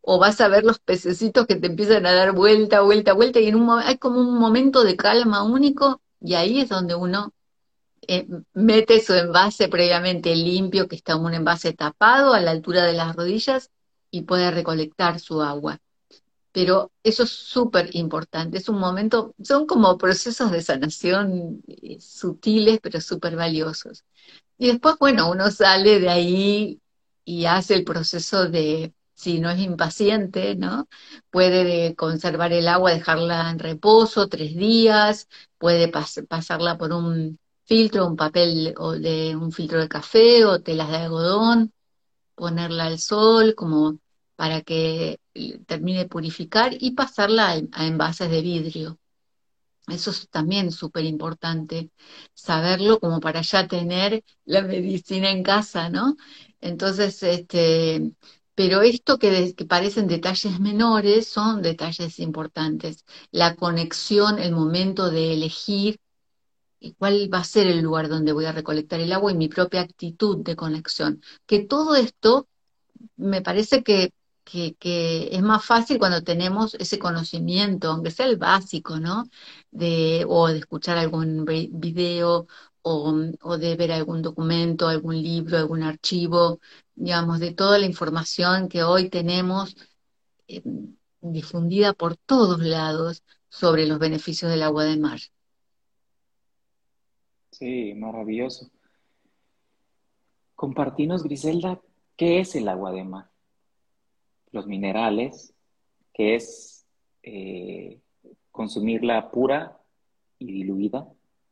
o 0.01 0.19
vas 0.19 0.41
a 0.41 0.47
ver 0.47 0.63
los 0.63 0.79
pececitos 0.79 1.45
que 1.47 1.55
te 1.55 1.67
empiezan 1.67 2.05
a 2.05 2.11
dar 2.13 2.33
vuelta, 2.33 2.81
vuelta, 2.81 3.13
vuelta, 3.13 3.39
y 3.39 3.47
en 3.47 3.55
un 3.55 3.79
hay 3.79 3.97
como 3.97 4.19
un 4.19 4.37
momento 4.37 4.83
de 4.83 4.97
calma 4.97 5.43
único 5.43 6.01
y 6.19 6.33
ahí 6.35 6.61
es 6.61 6.69
donde 6.69 6.95
uno 6.95 7.33
eh, 8.07 8.27
mete 8.53 9.01
su 9.01 9.13
envase 9.13 9.67
previamente 9.67 10.35
limpio, 10.35 10.87
que 10.87 10.95
está 10.95 11.15
un 11.15 11.33
envase 11.33 11.73
tapado 11.73 12.33
a 12.33 12.41
la 12.41 12.51
altura 12.51 12.83
de 12.83 12.93
las 12.93 13.15
rodillas, 13.15 13.71
y 14.09 14.23
puede 14.23 14.51
recolectar 14.51 15.19
su 15.19 15.41
agua. 15.41 15.79
Pero 16.51 16.91
eso 17.03 17.23
es 17.23 17.29
súper 17.31 17.95
importante, 17.95 18.57
es 18.57 18.67
un 18.69 18.79
momento, 18.79 19.33
son 19.41 19.65
como 19.67 19.97
procesos 19.97 20.51
de 20.51 20.61
sanación 20.61 21.61
eh, 21.67 21.99
sutiles, 22.01 22.79
pero 22.81 22.99
súper 23.01 23.35
valiosos. 23.37 24.03
Y 24.57 24.67
después, 24.67 24.95
bueno, 24.99 25.31
uno 25.31 25.51
sale 25.51 25.99
de 25.99 26.09
ahí 26.09 26.81
y 27.25 27.45
hace 27.45 27.75
el 27.75 27.83
proceso 27.85 28.49
de 28.49 28.93
si 29.13 29.39
no 29.39 29.49
es 29.51 29.59
impaciente, 29.59 30.55
¿no? 30.55 30.87
Puede 31.29 31.95
conservar 31.95 32.53
el 32.53 32.67
agua, 32.67 32.91
dejarla 32.91 33.49
en 33.51 33.59
reposo 33.59 34.27
tres 34.27 34.55
días, 34.55 35.27
puede 35.57 35.89
pasarla 35.89 36.77
por 36.77 36.91
un 36.93 37.39
filtro, 37.65 38.07
un 38.07 38.15
papel 38.15 38.73
o 38.77 38.93
de 38.93 39.35
un 39.35 39.51
filtro 39.51 39.79
de 39.79 39.87
café 39.87 40.45
o 40.45 40.61
telas 40.61 40.89
de 40.89 40.97
algodón, 40.97 41.71
ponerla 42.35 42.85
al 42.87 42.99
sol 42.99 43.55
como 43.55 43.99
para 44.41 44.63
que 44.63 45.19
termine 45.67 45.99
de 45.99 46.07
purificar 46.07 46.75
y 46.79 46.95
pasarla 46.95 47.61
a, 47.73 47.85
envases 47.85 48.31
de 48.31 48.41
vidrio. 48.41 48.99
Eso 49.87 50.09
es 50.09 50.29
también 50.29 50.71
súper 50.71 51.05
importante, 51.05 51.91
saberlo 52.33 52.99
como 52.99 53.19
para 53.19 53.41
ya 53.43 53.67
tener 53.67 54.23
la 54.45 54.63
medicina 54.63 55.29
en 55.29 55.43
casa, 55.43 55.91
¿no? 55.91 56.15
Entonces, 56.59 57.21
este, 57.21 58.13
pero 58.55 58.81
esto 58.81 59.19
que, 59.19 59.53
parecen 59.69 60.07
detalles 60.07 60.59
menores 60.59 61.27
son 61.27 61.61
detalles 61.61 62.17
importantes. 62.19 63.05
La 63.29 63.55
conexión, 63.55 64.39
el 64.39 64.53
momento 64.53 65.11
de 65.11 65.33
elegir 65.33 65.99
cuál 66.97 67.31
va 67.31 67.39
a 67.39 67.43
ser 67.43 67.67
el 67.67 67.81
lugar 67.81 68.09
donde 68.09 68.33
voy 68.33 68.45
a 68.45 68.53
recolectar 68.53 68.99
el 68.99 69.13
agua 69.13 69.31
y 69.31 69.35
mi 69.35 69.49
propia 69.49 69.81
actitud 69.81 70.37
de 70.43 70.55
conexión. 70.55 71.21
Que 71.45 71.59
todo 71.59 71.95
esto 71.95 72.47
me 73.17 73.41
parece 73.41 73.83
que, 73.83 74.13
que, 74.51 75.29
es 75.31 75.41
más 75.41 75.65
fácil 75.65 75.97
cuando 75.99 76.23
tenemos 76.23 76.73
ese 76.75 76.99
conocimiento, 76.99 77.89
aunque 77.89 78.11
sea 78.11 78.25
el 78.25 78.37
básico, 78.37 78.99
¿no? 78.99 79.25
De, 79.71 80.25
o 80.27 80.47
de 80.47 80.59
escuchar 80.59 80.97
algún 80.97 81.45
video 81.45 82.47
o, 82.81 83.15
o 83.41 83.57
de 83.57 83.75
ver 83.75 83.91
algún 83.91 84.21
documento, 84.21 84.87
algún 84.87 85.21
libro, 85.21 85.57
algún 85.57 85.83
archivo, 85.83 86.59
digamos, 86.95 87.39
de 87.39 87.53
toda 87.53 87.79
la 87.79 87.85
información 87.85 88.67
que 88.69 88.83
hoy 88.83 89.09
tenemos 89.09 89.75
eh, 90.47 90.61
difundida 91.21 91.93
por 91.93 92.17
todos 92.17 92.59
lados 92.59 93.23
sobre 93.49 93.85
los 93.85 93.99
beneficios 93.99 94.51
del 94.51 94.63
agua 94.63 94.85
de 94.85 94.97
mar. 94.97 95.19
Sí, 97.51 97.93
maravilloso. 97.95 98.69
Compartinos, 100.55 101.23
Griselda, 101.23 101.81
¿qué 102.15 102.39
es 102.39 102.55
el 102.55 102.67
agua 102.67 102.91
de 102.91 103.03
mar? 103.03 103.30
Los 104.51 104.67
minerales, 104.67 105.53
¿qué 106.13 106.35
es 106.35 106.85
eh, 107.23 107.99
consumirla 108.51 109.31
pura 109.31 109.79
y 110.39 110.51
diluida? 110.51 111.07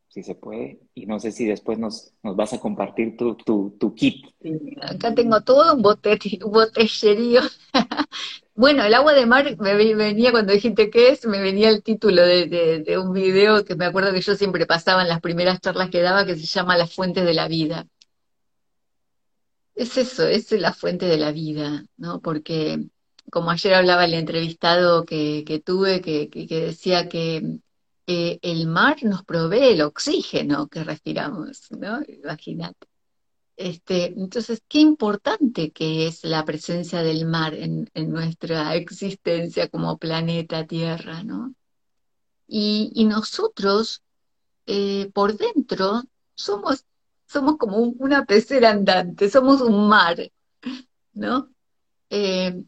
si 0.10 0.24
se 0.24 0.36
puede. 0.36 0.80
Y 0.96 1.06
no 1.06 1.20
sé 1.20 1.32
si 1.32 1.46
después 1.46 1.78
nos, 1.78 2.14
vas 2.24 2.54
a 2.54 2.60
compartir 2.60 3.16
tu, 3.16 3.36
tu, 3.36 3.96
kit. 3.96 4.26
Acá 4.82 5.14
tengo 5.14 5.42
todo 5.42 5.76
un, 5.76 5.82
botellerío. 5.82 7.42
bueno, 8.56 8.84
el 8.84 8.94
agua 8.94 9.14
de 9.14 9.26
mar 9.26 9.56
me 9.60 9.76
venía 9.76 10.32
cuando 10.32 10.52
dijiste 10.52 10.90
qué 10.90 11.10
es, 11.10 11.26
me 11.26 11.40
venía 11.40 11.70
el 11.70 11.84
título 11.84 12.26
de, 12.26 12.48
de, 12.86 12.98
un 12.98 13.14
video 13.14 13.64
que 13.64 13.76
me 13.76 13.86
acuerdo 13.86 14.12
que 14.12 14.22
yo 14.22 14.36
siempre 14.36 14.66
pasaba 14.66 15.04
en 15.04 15.10
las 15.10 15.22
primeras 15.22 15.62
charlas 15.62 15.90
que 15.90 16.02
daba, 16.02 16.26
que 16.26 16.36
se 16.36 16.46
llama 16.46 16.78
Las 16.78 16.94
fuentes 16.94 17.24
de 17.24 17.34
la 17.34 17.48
vida. 17.48 17.88
Es 19.80 19.96
eso, 19.96 20.28
es 20.28 20.52
la 20.52 20.74
fuente 20.74 21.06
de 21.06 21.18
la 21.18 21.32
vida, 21.32 21.86
¿no? 21.96 22.20
Porque 22.20 22.90
como 23.32 23.50
ayer 23.50 23.74
hablaba 23.74 24.04
el 24.04 24.14
entrevistado 24.14 25.06
que, 25.06 25.62
tuve, 25.66 26.02
que, 26.02 26.30
decía 26.50 27.08
que 27.08 27.62
eh, 28.06 28.40
el 28.42 28.68
mar 28.68 28.98
nos 29.04 29.24
provee 29.24 29.70
el 29.70 29.82
oxígeno 29.82 30.68
que 30.68 30.84
respiramos, 30.84 31.72
¿no? 31.72 32.02
Imagínate. 32.06 32.88
Este, 33.56 34.08
entonces, 34.08 34.62
qué 34.68 34.80
importante 34.80 35.72
que 35.72 36.08
es 36.08 36.26
la 36.26 36.44
presencia 36.44 37.02
del 37.02 37.26
mar 37.26 37.54
en, 37.54 37.90
nuestra 37.94 38.76
existencia 38.76 39.70
como 39.70 39.98
planeta 39.98 40.68
Tierra, 40.68 41.24
¿no? 41.24 41.56
Y, 42.48 43.06
nosotros, 43.06 44.04
eh, 44.66 45.10
por 45.14 45.38
dentro, 45.38 46.04
somos, 46.36 46.84
somos 47.30 47.58
como 47.58 47.78
una 47.78 48.26
pecera 48.26 48.72
andante, 48.72 49.30
somos 49.30 49.62
un 49.62 49.88
mar, 49.88 50.18
¿no? 51.14 51.50
Eh, 52.10 52.64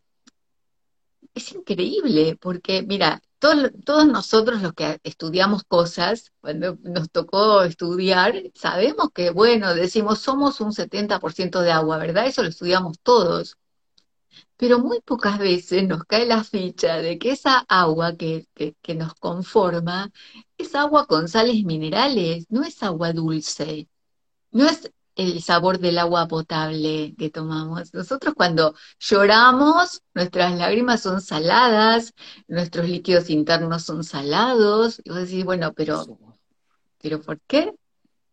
es 1.34 1.52
increíble, 1.54 2.38
porque 2.39 2.84
mira, 2.84 3.21
todos 3.39 4.08
nosotros 4.08 4.62
los 4.62 4.74
que 4.74 5.00
estudiamos 5.04 5.63
cosas, 5.63 6.32
cuando 6.41 6.78
nos 6.84 7.10
tocó 7.12 7.63
estudiar, 7.63 8.36
sabemos 8.54 9.10
que, 9.13 9.32
bueno, 9.32 9.74
decimos 9.74 10.19
somos 10.19 10.62
un 10.62 10.74
70% 10.74 11.62
de 11.62 11.71
agua, 11.71 11.97
¿verdad? 11.97 12.28
Eso 12.28 12.43
lo 12.43 12.50
estudiamos 12.50 13.00
todos. 13.02 13.58
Pero 14.58 14.80
muy 14.80 15.02
pocas 15.02 15.39
veces 15.39 15.88
nos 15.88 16.04
cae 16.06 16.26
la 16.26 16.43
ficha 16.43 16.97
de 16.97 17.17
que 17.17 17.32
esa 17.32 17.65
agua 17.67 18.15
que, 18.15 18.47
que 18.82 18.95
nos 18.95 19.15
conforma 19.15 20.12
es 20.58 20.76
agua 20.76 21.08
con 21.08 21.28
sales 21.28 21.63
minerales, 21.63 22.45
no 22.50 22.63
es 22.63 22.82
agua 22.84 23.12
dulce, 23.13 23.88
no 24.52 24.68
es 24.68 24.92
el 25.16 25.42
sabor 25.42 25.80
del 25.80 26.00
agua 26.00 26.28
potable 26.28 27.16
que 27.18 27.30
tomamos. 27.30 27.94
Nosotros 27.94 28.34
cuando 28.36 28.76
lloramos, 29.00 30.02
nuestras 30.14 30.58
lágrimas 30.58 31.02
son 31.02 31.22
saladas, 31.22 32.14
nuestros 32.48 32.90
líquidos 32.90 33.30
internos 33.30 33.84
son 33.84 34.04
salados. 34.04 35.02
Y 35.04 35.10
vos 35.10 35.20
decís, 35.20 35.44
bueno, 35.44 35.74
pero, 35.74 36.18
¿pero 37.00 37.22
por 37.22 37.40
qué? 37.42 37.74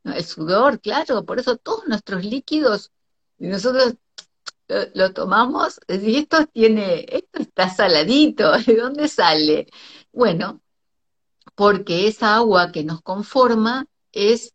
el 0.05 0.25
sudor, 0.25 0.81
claro, 0.81 1.25
por 1.25 1.39
eso 1.39 1.57
todos 1.57 1.87
nuestros 1.87 2.25
líquidos, 2.25 2.93
nosotros 3.39 3.95
lo, 4.95 5.13
tomamos, 5.13 5.81
y 5.89 6.17
esto 6.17 6.47
tiene, 6.47 7.07
esto 7.09 7.41
está 7.41 7.71
saladito, 7.71 8.53
¿de 8.67 8.77
dónde 8.77 9.09
sale? 9.09 9.67
Bueno, 10.13 10.61
porque 11.55 12.09
esa 12.09 12.37
agua 12.37 12.73
que 12.73 12.85
nos 12.85 13.03
conforma 13.03 13.87
es 14.13 14.55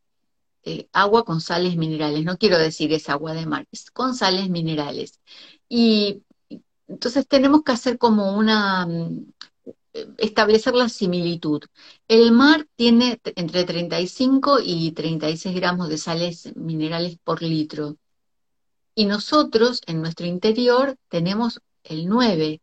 eh, 0.64 0.88
agua 0.94 1.26
con 1.26 1.42
sales 1.42 1.76
minerales, 1.78 2.24
no 2.24 2.38
quiero 2.38 2.58
decir 2.58 2.94
es 2.94 3.10
agua 3.10 3.34
de 3.34 3.46
mar, 3.46 3.68
es 3.72 3.92
con 3.92 4.16
sales 4.16 4.50
minerales. 4.50 5.20
Y 5.70 6.24
entonces 6.88 7.28
tenemos 7.28 7.64
que 7.64 7.72
hacer 7.74 7.98
como 7.98 8.38
una, 8.38 8.86
mm, 8.86 9.26
establecer 10.18 10.76
la 10.76 10.90
similitud. 10.90 11.62
El 12.08 12.32
mar 12.32 12.68
tiene 12.76 13.20
entre 13.36 13.64
35 13.64 14.60
y 14.64 14.92
36 14.92 15.56
gramos 15.56 15.90
de 15.90 15.98
sales 15.98 16.56
minerales 16.56 17.18
por 17.24 17.42
litro. 17.42 17.98
Y 18.96 19.06
nosotros 19.06 19.82
en 19.88 20.02
nuestro 20.02 20.26
interior 20.26 20.98
tenemos 21.10 21.62
el 21.84 22.08
9. 22.08 22.62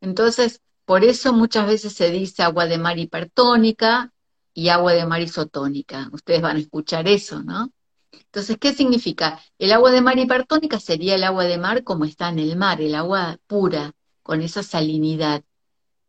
Entonces, 0.00 0.60
por 0.84 1.04
eso 1.04 1.32
muchas 1.32 1.66
veces 1.66 1.94
se 1.94 2.10
dice 2.10 2.42
agua 2.42 2.66
de 2.66 2.78
mar 2.78 2.98
hipertónica, 2.98 4.12
y 4.54 4.68
agua 4.68 4.92
de 4.94 5.04
mar 5.04 5.20
isotónica. 5.20 6.08
Ustedes 6.12 6.40
van 6.40 6.56
a 6.56 6.60
escuchar 6.60 7.08
eso, 7.08 7.42
¿no? 7.42 7.72
Entonces, 8.12 8.56
¿qué 8.58 8.72
significa? 8.72 9.40
El 9.58 9.72
agua 9.72 9.90
de 9.90 10.00
mar 10.00 10.18
hipertónica 10.18 10.78
sería 10.80 11.16
el 11.16 11.24
agua 11.24 11.44
de 11.44 11.58
mar 11.58 11.84
como 11.84 12.04
está 12.04 12.28
en 12.28 12.38
el 12.38 12.56
mar, 12.56 12.80
el 12.80 12.94
agua 12.94 13.38
pura, 13.46 13.92
con 14.22 14.40
esa 14.40 14.62
salinidad. 14.62 15.44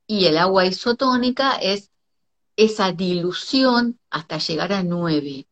Y 0.07 0.25
el 0.25 0.37
agua 0.37 0.65
isotónica 0.65 1.55
es 1.57 1.91
esa 2.55 2.91
dilución 2.91 3.99
hasta 4.09 4.37
llegar 4.37 4.73
a 4.73 4.83
9, 4.83 5.47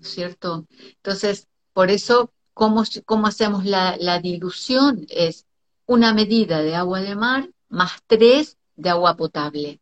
¿cierto? 0.00 0.66
Entonces, 0.96 1.48
por 1.72 1.90
eso, 1.90 2.32
¿cómo, 2.54 2.84
cómo 3.04 3.26
hacemos 3.26 3.64
la, 3.64 3.96
la, 3.98 4.20
dilución? 4.20 5.06
Es 5.10 5.46
una 5.86 6.14
medida 6.14 6.62
de 6.62 6.74
agua 6.76 7.00
de 7.00 7.16
mar 7.16 7.50
más 7.68 8.02
3 8.06 8.56
de 8.76 8.90
agua 8.90 9.16
potable. 9.16 9.80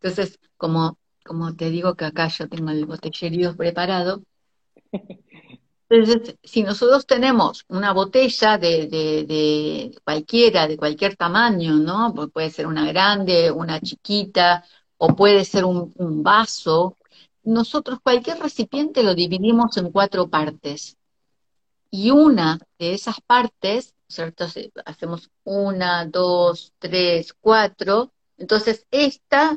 Entonces, 0.00 0.40
como 0.56 0.98
como 1.24 1.54
te 1.54 1.70
digo 1.70 1.94
que 1.94 2.04
acá 2.06 2.28
yo 2.28 2.48
tengo 2.48 2.70
el 2.70 2.86
botellerío 2.86 3.56
preparado. 3.56 4.22
Entonces, 5.88 6.36
si 6.42 6.62
nosotros 6.62 7.06
tenemos 7.06 7.64
una 7.68 7.92
botella 7.92 8.56
de, 8.56 8.86
de, 8.86 9.94
cualquiera, 10.04 10.66
de 10.66 10.76
cualquier 10.78 11.16
tamaño, 11.16 11.74
¿no? 11.74 12.14
Pues 12.14 12.30
puede 12.30 12.50
ser 12.50 12.66
una 12.66 12.86
grande, 12.86 13.50
una 13.50 13.78
chiquita, 13.80 14.64
o 14.96 15.14
puede 15.14 15.44
ser 15.44 15.64
un, 15.64 15.92
un 15.96 16.22
vaso, 16.22 16.96
nosotros 17.42 18.00
cualquier 18.02 18.38
recipiente 18.38 19.02
lo 19.02 19.14
dividimos 19.14 19.76
en 19.76 19.90
cuatro 19.90 20.28
partes. 20.28 20.96
Y 21.90 22.10
una 22.10 22.58
de 22.78 22.94
esas 22.94 23.20
partes, 23.20 23.94
¿cierto? 24.08 24.46
Hacemos 24.86 25.30
una, 25.44 26.06
dos, 26.06 26.72
tres, 26.78 27.34
cuatro. 27.34 28.12
Entonces, 28.38 28.86
esta 28.90 29.56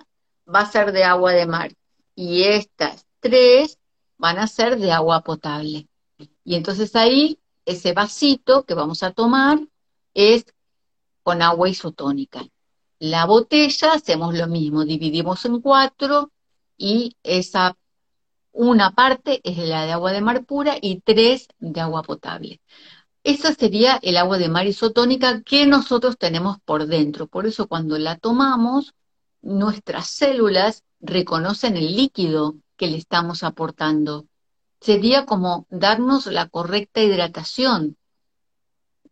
va 0.54 0.62
a 0.62 0.72
ser 0.72 0.92
de 0.92 1.04
agua 1.04 1.34
de 1.34 1.46
mar 1.46 1.74
y 2.16 2.44
estas 2.44 3.06
tres 3.20 3.80
van 4.18 4.38
a 4.40 4.48
ser 4.48 4.78
de 4.78 4.92
agua 4.92 5.22
potable. 5.22 5.88
Y 6.44 6.56
entonces 6.56 6.96
ahí 6.96 7.40
ese 7.66 7.94
vasito 7.94 8.64
que 8.66 8.74
vamos 8.74 9.04
a 9.04 9.12
tomar 9.12 9.60
es 10.14 10.46
con 11.24 11.42
agua 11.42 11.70
isotónica. 11.70 12.46
La 13.00 13.26
botella 13.26 13.94
hacemos 13.94 14.36
lo 14.36 14.48
mismo, 14.48 14.86
dividimos 14.86 15.44
en 15.46 15.60
cuatro 15.62 16.32
y 16.78 17.16
esa 17.24 17.78
una 18.52 18.92
parte 18.92 19.42
es 19.44 19.58
la 19.58 19.86
de 19.86 19.92
agua 19.92 20.14
de 20.14 20.22
mar 20.22 20.46
pura 20.46 20.78
y 20.80 21.02
tres 21.02 21.50
de 21.60 21.82
agua 21.82 22.04
potable. 22.04 22.62
Esa 23.24 23.54
sería 23.54 24.00
el 24.02 24.18
agua 24.18 24.38
de 24.38 24.50
mar 24.50 24.66
isotónica 24.66 25.42
que 25.42 25.66
nosotros 25.66 26.18
tenemos 26.18 26.60
por 26.64 26.88
dentro. 26.88 27.28
Por 27.28 27.48
eso 27.48 27.68
cuando 27.68 27.98
la 27.98 28.18
tomamos, 28.18 28.94
nuestras 29.46 30.08
células 30.08 30.84
reconocen 31.00 31.78
el 31.78 31.96
líquido 31.96 32.56
que 32.76 32.88
le 32.88 32.98
estamos 32.98 33.44
aportando. 33.44 34.26
Sería 34.82 35.26
como 35.26 35.68
darnos 35.70 36.26
la 36.26 36.50
correcta 36.50 37.02
hidratación. 37.02 37.96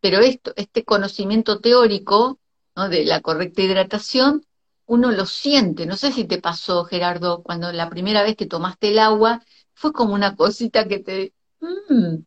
Pero 0.01 0.19
esto, 0.19 0.51
este 0.55 0.83
conocimiento 0.83 1.59
teórico 1.59 2.39
de 2.75 3.05
la 3.05 3.21
correcta 3.21 3.61
hidratación, 3.61 4.45
uno 4.85 5.11
lo 5.11 5.25
siente. 5.25 5.85
No 5.85 5.95
sé 5.95 6.11
si 6.11 6.25
te 6.25 6.41
pasó, 6.41 6.83
Gerardo, 6.83 7.43
cuando 7.43 7.71
la 7.71 7.89
primera 7.89 8.23
vez 8.23 8.35
que 8.35 8.47
tomaste 8.47 8.89
el 8.89 8.99
agua, 8.99 9.41
fue 9.73 9.93
como 9.93 10.13
una 10.13 10.35
cosita 10.35 10.87
que 10.87 10.99
te... 10.99 11.33
Mm, 11.61 12.23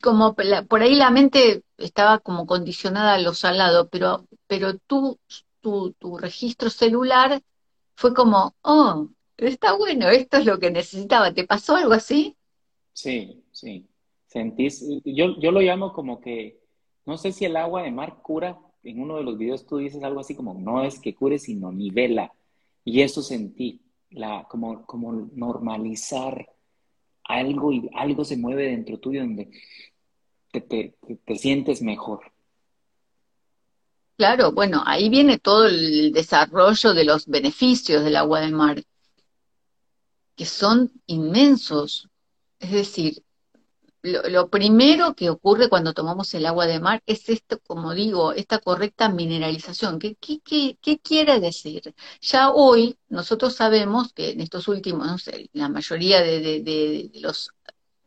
como 0.00 0.34
por 0.34 0.80
ahí 0.80 0.94
la 0.94 1.10
mente 1.10 1.62
estaba 1.76 2.20
como 2.20 2.46
condicionada 2.46 3.14
a 3.14 3.18
lo 3.18 3.34
salado, 3.34 3.88
pero, 3.88 4.26
pero 4.46 4.78
tú 4.78 5.18
tu, 5.60 5.94
registro 6.18 6.70
celular, 6.70 7.42
fue 7.94 8.14
como, 8.14 8.54
oh, 8.62 9.08
está 9.36 9.76
bueno, 9.76 10.08
esto 10.08 10.38
es 10.38 10.46
lo 10.46 10.58
que 10.58 10.70
necesitaba. 10.70 11.32
¿Te 11.32 11.46
pasó 11.46 11.76
algo 11.76 11.92
así? 11.92 12.36
Sí, 12.92 13.44
sí. 13.52 13.86
Sentís, 14.26 14.84
yo, 15.04 15.38
yo 15.40 15.50
lo 15.50 15.60
llamo 15.60 15.92
como 15.92 16.20
que, 16.20 16.60
no 17.04 17.16
sé 17.16 17.32
si 17.32 17.44
el 17.44 17.56
agua 17.56 17.82
de 17.82 17.90
mar 17.90 18.20
cura, 18.22 18.58
en 18.82 19.00
uno 19.00 19.16
de 19.16 19.24
los 19.24 19.36
videos 19.36 19.66
tú 19.66 19.78
dices 19.78 20.02
algo 20.02 20.20
así 20.20 20.34
como, 20.34 20.54
no 20.54 20.84
es 20.84 21.00
que 21.00 21.14
cure, 21.14 21.38
sino 21.38 21.72
nivela. 21.72 22.32
Y 22.84 23.02
eso 23.02 23.22
sentí, 23.22 23.80
la, 24.10 24.46
como, 24.48 24.86
como 24.86 25.12
normalizar 25.12 26.48
algo 27.24 27.72
y 27.72 27.88
algo 27.94 28.24
se 28.24 28.36
mueve 28.36 28.66
dentro 28.66 28.98
tuyo 28.98 29.20
donde 29.20 29.50
te, 30.52 30.94
te 31.24 31.36
sientes 31.36 31.82
mejor. 31.82 32.32
Claro, 34.20 34.52
bueno, 34.52 34.82
ahí 34.84 35.08
viene 35.08 35.38
todo 35.38 35.64
el 35.66 36.12
desarrollo 36.12 36.92
de 36.92 37.04
los 37.04 37.26
beneficios 37.26 38.04
del 38.04 38.16
agua 38.16 38.40
de 38.40 38.50
mar, 38.50 38.84
que 40.36 40.44
son 40.44 40.92
inmensos. 41.06 42.08
Es 42.58 42.70
decir, 42.70 43.24
lo, 44.02 44.50
primero 44.50 45.14
que 45.14 45.30
ocurre 45.30 45.70
cuando 45.70 45.94
tomamos 45.94 46.34
el 46.34 46.44
agua 46.44 46.66
de 46.66 46.80
mar 46.80 47.02
es 47.06 47.30
esto, 47.30 47.60
como 47.60 47.94
digo, 47.94 48.32
esta 48.32 48.58
correcta 48.58 49.08
mineralización. 49.08 49.98
¿Qué, 49.98 50.16
qué, 50.16 50.98
quiere 51.02 51.40
decir? 51.40 51.94
Ya 52.20 52.50
hoy 52.50 52.98
nosotros 53.08 53.54
sabemos 53.54 54.12
que 54.12 54.32
en 54.32 54.42
estos 54.42 54.68
últimos, 54.68 55.06
no 55.06 55.18
sé, 55.18 55.48
la 55.54 55.70
mayoría 55.70 56.20
de, 56.20 57.10
los 57.14 57.52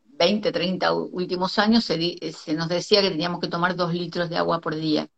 20, 0.05 0.51
30 0.51 0.93
últimos 0.93 1.57
años 1.59 1.83
se, 1.85 2.19
se 2.33 2.53
nos 2.53 2.69
decía 2.69 3.01
que 3.01 3.09
teníamos 3.09 3.39
que 3.41 3.47
tomar 3.47 3.75
dos 3.75 3.93
litros 3.95 4.29
de 4.29 4.37
agua 4.37 4.61
por 4.61 4.75
día. 4.75 5.09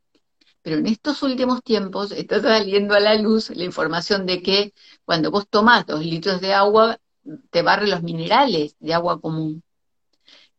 Pero 0.65 0.77
en 0.77 0.87
estos 0.87 1.21
últimos 1.21 1.61
tiempos 1.61 2.11
está 2.11 2.41
saliendo 2.41 2.95
a 2.95 2.99
la 2.99 3.13
luz 3.13 3.51
la 3.51 3.63
información 3.63 4.25
de 4.25 4.41
que 4.41 4.73
cuando 5.05 5.29
vos 5.29 5.47
tomás 5.47 5.85
dos 5.85 6.03
litros 6.03 6.41
de 6.41 6.55
agua, 6.55 6.99
te 7.51 7.61
barre 7.61 7.85
los 7.85 8.01
minerales 8.01 8.75
de 8.79 8.95
agua 8.95 9.21
común. 9.21 9.61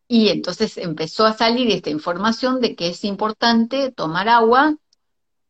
Y 0.07 0.29
entonces 0.29 0.79
empezó 0.79 1.27
a 1.27 1.37
salir 1.37 1.73
esta 1.73 1.91
información 1.91 2.61
de 2.61 2.77
que 2.77 2.91
es 2.91 3.03
importante 3.03 3.91
tomar 3.91 4.29
agua 4.29 4.77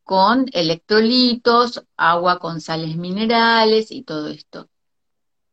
con 0.03 0.47
electrolitos, 0.53 1.83
agua 1.95 2.39
con 2.39 2.59
sales 2.59 2.97
minerales 2.97 3.91
y 3.91 4.01
todo 4.01 4.27
esto. 4.29 4.71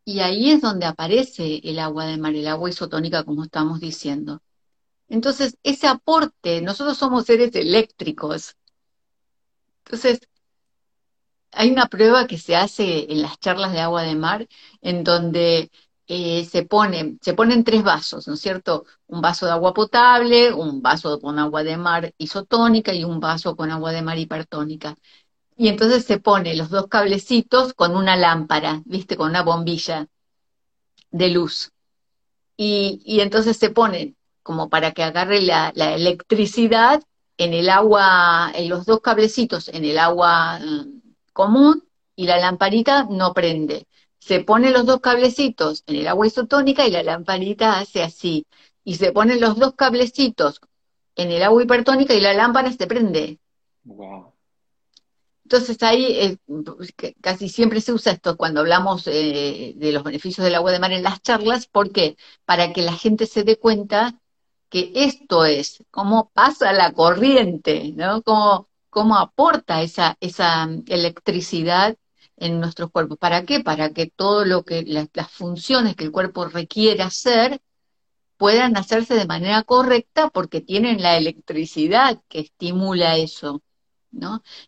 Y 0.06 0.20
ahí 0.20 0.50
es 0.50 0.62
donde 0.62 0.86
aparece 0.86 1.60
el 1.62 1.78
agua 1.78 2.06
de 2.06 2.16
mar, 2.16 2.34
el 2.34 2.48
agua 2.48 2.70
isotónica, 2.70 3.22
como 3.24 3.44
estamos 3.44 3.80
diciendo. 3.80 4.40
Entonces, 5.08 5.58
ese 5.62 5.88
aporte, 5.88 6.62
nosotros 6.62 6.96
somos 6.96 7.26
seres 7.26 7.54
eléctricos. 7.54 8.56
Entonces, 9.84 10.20
hay 11.52 11.70
una 11.70 11.86
prueba 11.88 12.26
que 12.26 12.38
se 12.38 12.56
hace 12.56 13.12
en 13.12 13.22
las 13.22 13.38
charlas 13.38 13.72
de 13.72 13.80
agua 13.80 14.02
de 14.02 14.14
mar, 14.16 14.48
en 14.82 15.04
donde 15.04 15.70
eh, 16.06 16.44
se, 16.44 16.64
pone, 16.64 17.16
se 17.22 17.34
ponen 17.34 17.64
tres 17.64 17.82
vasos, 17.82 18.26
¿no 18.28 18.34
es 18.34 18.40
cierto? 18.40 18.84
Un 19.06 19.20
vaso 19.20 19.46
de 19.46 19.52
agua 19.52 19.72
potable, 19.74 20.52
un 20.52 20.82
vaso 20.82 21.20
con 21.20 21.38
agua 21.38 21.62
de 21.62 21.76
mar 21.76 22.12
isotónica 22.18 22.92
y 22.92 23.04
un 23.04 23.20
vaso 23.20 23.56
con 23.56 23.70
agua 23.70 23.92
de 23.92 24.02
mar 24.02 24.18
hipertónica. 24.18 24.96
Y 25.56 25.68
entonces 25.68 26.04
se 26.04 26.18
pone 26.18 26.54
los 26.56 26.70
dos 26.70 26.88
cablecitos 26.88 27.74
con 27.74 27.96
una 27.96 28.16
lámpara, 28.16 28.82
¿viste? 28.84 29.16
Con 29.16 29.30
una 29.30 29.42
bombilla 29.42 30.08
de 31.10 31.28
luz. 31.30 31.72
Y, 32.56 33.00
y 33.04 33.20
entonces 33.20 33.56
se 33.56 33.70
pone 33.70 34.16
como 34.44 34.68
para 34.68 34.92
que 34.92 35.02
agarre 35.02 35.40
la, 35.42 35.70
electricidad 35.70 37.02
en 37.38 37.54
el 37.54 37.68
agua, 37.68 38.52
en 38.54 38.68
los 38.68 38.86
dos 38.86 39.00
cablecitos, 39.00 39.68
en 39.68 39.84
el 39.84 39.98
agua 39.98 40.58
mm, 40.60 41.00
común 41.32 41.84
y 42.16 42.26
la 42.26 42.38
lamparita 42.38 43.06
no 43.10 43.34
prende 43.34 43.86
se 44.24 44.40
ponen 44.40 44.72
los 44.72 44.86
dos 44.86 45.00
cablecitos 45.00 45.84
en 45.86 45.96
el 45.96 46.08
agua 46.08 46.26
isotónica 46.26 46.86
y 46.86 46.90
la 46.90 47.02
lamparita 47.02 47.78
hace 47.78 48.02
así. 48.02 48.46
Y 48.82 48.94
se 48.94 49.12
ponen 49.12 49.38
los 49.38 49.58
dos 49.58 49.74
cablecitos 49.74 50.62
en 51.14 51.30
el 51.30 51.42
agua 51.42 51.62
hipertónica 51.62 52.14
y 52.14 52.20
la 52.20 52.32
lámpara 52.32 52.72
se 52.72 52.86
prende. 52.86 53.38
Entonces 55.44 55.82
ahí 55.82 56.06
eh, 56.06 56.38
casi 57.20 57.50
siempre 57.50 57.82
se 57.82 57.92
usa 57.92 58.12
esto 58.12 58.38
cuando 58.38 58.60
hablamos 58.60 59.06
eh, 59.08 59.74
de 59.76 59.92
los 59.92 60.02
beneficios 60.02 60.42
del 60.42 60.54
agua 60.54 60.72
de 60.72 60.78
mar 60.78 60.92
en 60.92 61.02
las 61.02 61.20
charlas, 61.20 61.66
¿por 61.66 61.92
qué? 61.92 62.16
Para 62.46 62.72
que 62.72 62.80
la 62.80 62.94
gente 62.94 63.26
se 63.26 63.44
dé 63.44 63.58
cuenta 63.58 64.18
que 64.74 64.90
esto 64.96 65.44
es, 65.44 65.84
cómo 65.92 66.30
pasa 66.34 66.72
la 66.72 66.92
corriente, 66.92 67.92
¿no? 67.94 68.22
Cómo, 68.22 68.68
cómo 68.90 69.16
aporta 69.16 69.82
esa, 69.82 70.16
esa 70.18 70.68
electricidad 70.88 71.96
en 72.36 72.58
nuestros 72.58 72.90
cuerpos. 72.90 73.16
¿Para 73.18 73.44
qué? 73.44 73.60
Para 73.60 73.92
que 73.92 74.08
todo 74.08 74.44
lo 74.44 74.64
que, 74.64 74.82
las, 74.82 75.08
funciones 75.30 75.94
que 75.94 76.02
el 76.02 76.10
cuerpo 76.10 76.46
requiere 76.46 77.04
hacer 77.04 77.62
puedan 78.36 78.76
hacerse 78.76 79.14
de 79.14 79.26
manera 79.26 79.62
correcta 79.62 80.28
porque 80.30 80.60
tienen 80.60 81.00
la 81.02 81.16
electricidad 81.16 82.20
que 82.28 82.40
estimula 82.40 83.16
eso. 83.16 83.62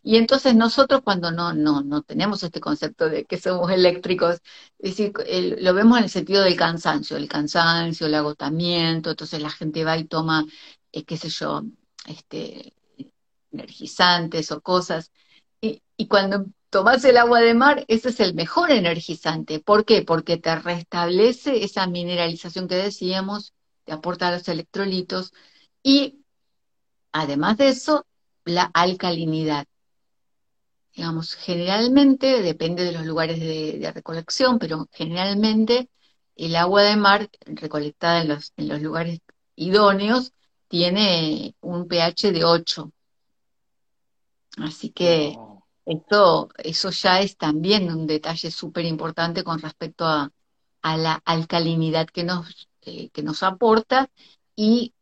Y 0.03 0.17
entonces 0.17 0.55
nosotros 0.55 1.01
cuando 1.03 1.31
no, 1.31 1.53
no, 1.53 1.81
no 1.81 2.01
tenemos 2.03 2.43
este 2.43 2.59
concepto 2.59 3.09
de 3.09 3.25
que 3.25 3.37
somos 3.39 3.71
eléctricos, 3.71 4.41
lo 4.79 5.73
vemos 5.73 5.97
en 5.97 6.03
el 6.05 6.09
sentido 6.09 6.43
del 6.43 6.55
cansancio, 6.55 7.17
el 7.17 7.27
cansancio, 7.27 8.07
el 8.07 8.15
agotamiento, 8.15 9.11
entonces 9.11 9.41
la 9.41 9.49
gente 9.49 9.83
va 9.83 9.97
y 9.97 10.05
toma, 10.05 10.45
eh, 10.91 11.03
qué 11.05 11.17
sé 11.17 11.29
yo, 11.29 11.63
este, 12.07 12.73
energizantes 13.51 14.51
o 14.51 14.61
cosas, 14.61 15.11
y, 15.61 15.81
cuando 16.07 16.45
tomás 16.69 17.03
el 17.05 17.17
agua 17.17 17.39
de 17.41 17.53
mar, 17.55 17.85
ese 17.87 18.09
es 18.09 18.19
el 18.19 18.35
mejor 18.35 18.71
energizante. 18.71 19.59
¿Por 19.59 19.85
qué? 19.85 20.03
Porque 20.03 20.37
te 20.37 20.55
restablece 20.55 21.63
esa 21.63 21.87
mineralización 21.87 22.67
que 22.67 22.75
decíamos, 22.75 23.53
te 23.85 23.93
aporta 23.93 24.31
los 24.31 24.47
electrolitos 24.47 25.33
y 25.83 26.19
además 27.11 27.57
de 27.57 27.69
eso, 27.69 28.06
la 28.49 28.63
alcalinidad. 28.73 29.67
Digamos, 30.95 31.35
generalmente, 31.35 32.41
depende 32.41 32.83
de 32.83 32.91
los 32.91 33.05
lugares 33.05 33.39
de, 33.39 33.91
recolección, 33.93 34.57
pero 34.59 34.87
generalmente 34.91 35.89
el 36.35 36.55
agua 36.55 36.83
de 36.83 36.95
mar 36.95 37.29
recolectada 37.45 38.21
en 38.21 38.29
los, 38.29 38.53
en 38.57 38.67
los 38.67 38.81
lugares 38.81 39.19
idóneos 39.55 40.33
tiene 40.67 41.55
un 41.61 41.87
pH 41.87 42.31
de 42.31 42.45
8. 42.45 42.91
Así 44.57 44.89
que 44.89 45.37
esto, 45.85 46.49
eso 46.57 46.89
ya 46.89 47.21
es 47.21 47.37
también 47.37 47.91
un 47.91 48.07
detalle 48.07 48.51
súper 48.51 48.85
importante 48.85 49.43
con 49.43 49.59
respecto 49.59 50.05
a, 50.05 50.31
la 50.83 51.21
alcalinidad 51.25 52.07
que 52.07 52.23
nos, 52.23 52.69
eh, 52.81 53.09
que 53.09 53.21
nos 53.21 53.43
aporta 53.43 54.09
y, 54.55 54.93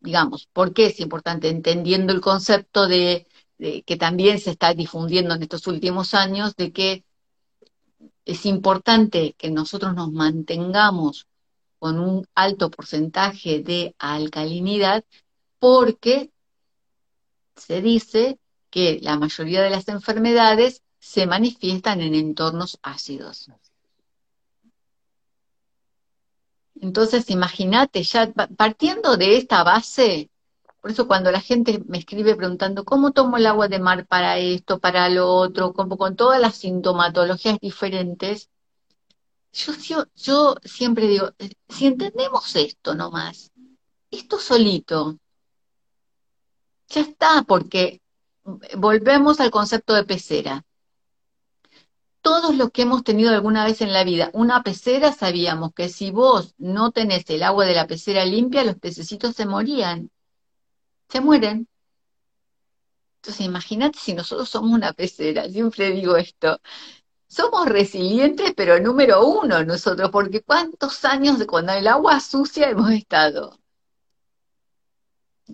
digamos, 0.00 0.46
¿por 0.52 0.72
qué 0.72 0.86
es 0.86 1.00
importante? 1.00 1.48
Entendiendo 1.48 2.12
el 2.12 2.20
concepto 2.20 2.86
de, 2.88 3.26
que 3.58 3.96
también 3.96 4.38
se 4.38 4.50
está 4.50 4.74
difundiendo 4.74 5.34
en 5.34 5.42
estos 5.42 5.66
últimos 5.66 6.14
años, 6.14 6.56
de 6.56 6.72
que 6.72 7.04
es 8.24 8.46
importante 8.46 9.34
que 9.38 9.50
nosotros 9.50 9.94
nos 9.94 10.10
mantengamos 10.12 11.28
con 11.78 12.00
un 12.00 12.26
alto 12.34 12.70
porcentaje 12.70 13.60
de 13.60 13.94
alcalinidad 13.98 15.04
porque 15.58 16.30
se 17.56 17.80
dice 17.80 18.38
que 18.70 18.98
la 19.02 19.18
mayoría 19.18 19.62
de 19.62 19.70
las 19.70 19.86
enfermedades 19.88 20.82
se 20.98 21.26
manifiestan 21.26 22.00
en 22.00 22.14
entornos 22.14 22.78
ácidos. 22.82 23.48
Entonces, 26.80 27.30
imagínate, 27.30 28.02
ya 28.02 28.32
partiendo 28.32 29.16
de 29.16 29.36
esta 29.36 29.62
base, 29.64 30.30
por 30.80 30.90
eso 30.90 31.06
cuando 31.06 31.30
la 31.30 31.40
gente 31.40 31.82
me 31.86 31.98
escribe 31.98 32.36
preguntando, 32.36 32.84
¿cómo 32.84 33.12
tomo 33.12 33.36
el 33.36 33.46
agua 33.46 33.68
de 33.68 33.78
mar 33.78 34.06
para 34.06 34.38
esto, 34.38 34.78
para 34.80 35.08
lo 35.08 35.28
otro, 35.32 35.72
como 35.72 35.96
con 35.96 36.16
todas 36.16 36.40
las 36.40 36.56
sintomatologías 36.56 37.58
diferentes? 37.60 38.50
Yo, 39.52 40.04
yo, 40.16 40.56
siempre 40.64 41.06
digo, 41.06 41.32
si 41.68 41.86
entendemos 41.86 42.54
esto 42.56 42.94
nomás, 42.94 43.52
esto 44.10 44.38
solito, 44.38 45.18
ya 46.88 47.00
está, 47.00 47.42
porque 47.42 48.02
volvemos 48.76 49.40
al 49.40 49.50
concepto 49.50 49.94
de 49.94 50.04
pecera. 50.04 50.64
Todos 52.24 52.56
los 52.56 52.70
que 52.70 52.82
hemos 52.82 53.04
tenido 53.04 53.34
alguna 53.34 53.66
vez 53.66 53.82
en 53.82 53.92
la 53.92 54.02
vida 54.02 54.30
una 54.32 54.62
pecera 54.62 55.12
sabíamos 55.12 55.74
que 55.74 55.90
si 55.90 56.10
vos 56.10 56.54
no 56.56 56.90
tenés 56.90 57.28
el 57.28 57.42
agua 57.42 57.66
de 57.66 57.74
la 57.74 57.86
pecera 57.86 58.24
limpia, 58.24 58.64
los 58.64 58.76
pececitos 58.76 59.36
se 59.36 59.44
morían. 59.44 60.10
Se 61.10 61.20
mueren. 61.20 61.68
Entonces 63.16 63.44
imagínate 63.44 63.98
si 63.98 64.14
nosotros 64.14 64.48
somos 64.48 64.70
una 64.70 64.94
pecera, 64.94 65.46
siempre 65.50 65.90
digo 65.90 66.16
esto. 66.16 66.58
Somos 67.26 67.68
resilientes, 67.68 68.54
pero 68.56 68.80
número 68.80 69.26
uno 69.26 69.62
nosotros, 69.62 70.08
porque 70.10 70.40
cuántos 70.40 71.04
años 71.04 71.44
con 71.44 71.68
el 71.68 71.86
agua 71.86 72.20
sucia 72.20 72.70
hemos 72.70 72.90
estado. 72.90 73.58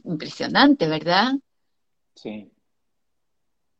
Impresionante, 0.04 0.87
¿verdad? 0.87 1.33
Sí. 2.14 2.48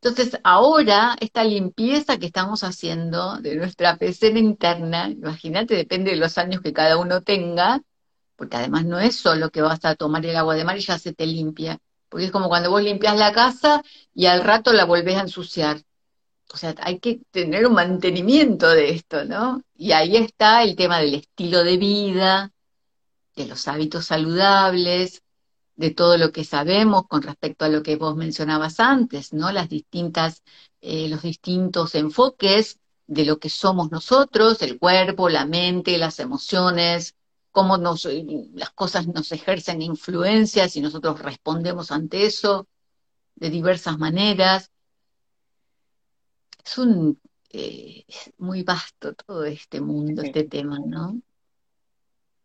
Entonces, 0.03 0.39
ahora, 0.43 1.15
esta 1.19 1.43
limpieza 1.43 2.17
que 2.17 2.25
estamos 2.25 2.63
haciendo 2.63 3.37
de 3.37 3.55
nuestra 3.55 3.97
pecera 3.97 4.39
interna, 4.39 5.09
imagínate, 5.09 5.75
depende 5.75 6.11
de 6.11 6.17
los 6.17 6.39
años 6.39 6.61
que 6.61 6.73
cada 6.73 6.97
uno 6.97 7.21
tenga, 7.21 7.81
porque 8.35 8.57
además 8.57 8.85
no 8.85 8.99
es 8.99 9.15
solo 9.15 9.51
que 9.51 9.61
vas 9.61 9.85
a 9.85 9.95
tomar 9.95 10.25
el 10.25 10.35
agua 10.35 10.55
de 10.55 10.63
mar 10.65 10.75
y 10.77 10.81
ya 10.81 10.97
se 10.97 11.13
te 11.13 11.27
limpia, 11.27 11.77
porque 12.09 12.25
es 12.25 12.31
como 12.31 12.49
cuando 12.49 12.71
vos 12.71 12.81
limpias 12.81 13.15
la 13.15 13.31
casa 13.31 13.83
y 14.15 14.25
al 14.25 14.43
rato 14.43 14.73
la 14.73 14.85
volvés 14.85 15.17
a 15.17 15.21
ensuciar. 15.21 15.77
O 16.51 16.57
sea, 16.57 16.73
hay 16.79 16.99
que 16.99 17.21
tener 17.29 17.67
un 17.67 17.73
mantenimiento 17.73 18.69
de 18.71 18.89
esto, 18.89 19.23
¿no? 19.25 19.61
Y 19.75 19.91
ahí 19.91 20.17
está 20.17 20.63
el 20.63 20.75
tema 20.75 20.99
del 20.99 21.13
estilo 21.13 21.63
de 21.63 21.77
vida, 21.77 22.51
de 23.35 23.45
los 23.45 23.67
hábitos 23.67 24.07
saludables, 24.07 25.21
de 25.81 25.91
todo 25.91 26.17
lo 26.17 26.31
que 26.31 26.43
sabemos 26.43 27.07
con 27.07 27.23
respecto 27.23 27.65
a 27.65 27.69
lo 27.69 27.81
que 27.83 27.95
vos 27.95 28.15
mencionabas 28.15 28.79
antes, 28.79 29.33
¿no? 29.33 29.51
Las 29.51 29.67
distintas, 29.67 30.43
eh, 30.79 31.09
los 31.09 31.23
distintos 31.23 31.95
enfoques 31.95 32.79
de 33.07 33.25
lo 33.25 33.39
que 33.39 33.49
somos 33.49 33.91
nosotros, 33.91 34.61
el 34.61 34.77
cuerpo, 34.79 35.27
la 35.27 35.45
mente, 35.45 35.97
las 35.97 36.19
emociones, 36.19 37.15
cómo 37.51 37.77
nos, 37.77 38.07
las 38.53 38.69
cosas 38.71 39.07
nos 39.07 39.31
ejercen 39.31 39.81
influencias 39.81 40.75
y 40.75 40.81
nosotros 40.81 41.19
respondemos 41.19 41.91
ante 41.91 42.25
eso 42.25 42.67
de 43.35 43.49
diversas 43.49 43.97
maneras. 43.97 44.71
Es 46.63 46.77
un 46.77 47.19
eh, 47.49 48.05
es 48.07 48.31
muy 48.37 48.63
vasto 48.63 49.13
todo 49.13 49.43
este 49.45 49.81
mundo, 49.81 50.21
este 50.21 50.43
tema, 50.43 50.79
¿no? 50.79 51.21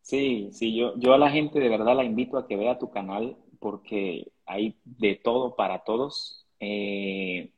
Sí, 0.06 0.50
sí, 0.52 0.72
yo, 0.76 0.96
yo 0.98 1.14
a 1.14 1.18
la 1.18 1.30
gente 1.30 1.58
de 1.58 1.68
verdad 1.68 1.96
la 1.96 2.04
invito 2.04 2.38
a 2.38 2.46
que 2.46 2.54
vea 2.54 2.78
tu 2.78 2.90
canal 2.92 3.36
porque 3.58 4.30
hay 4.44 4.76
de 4.84 5.16
todo 5.16 5.56
para 5.56 5.80
todos. 5.80 6.46
Eh, 6.60 7.50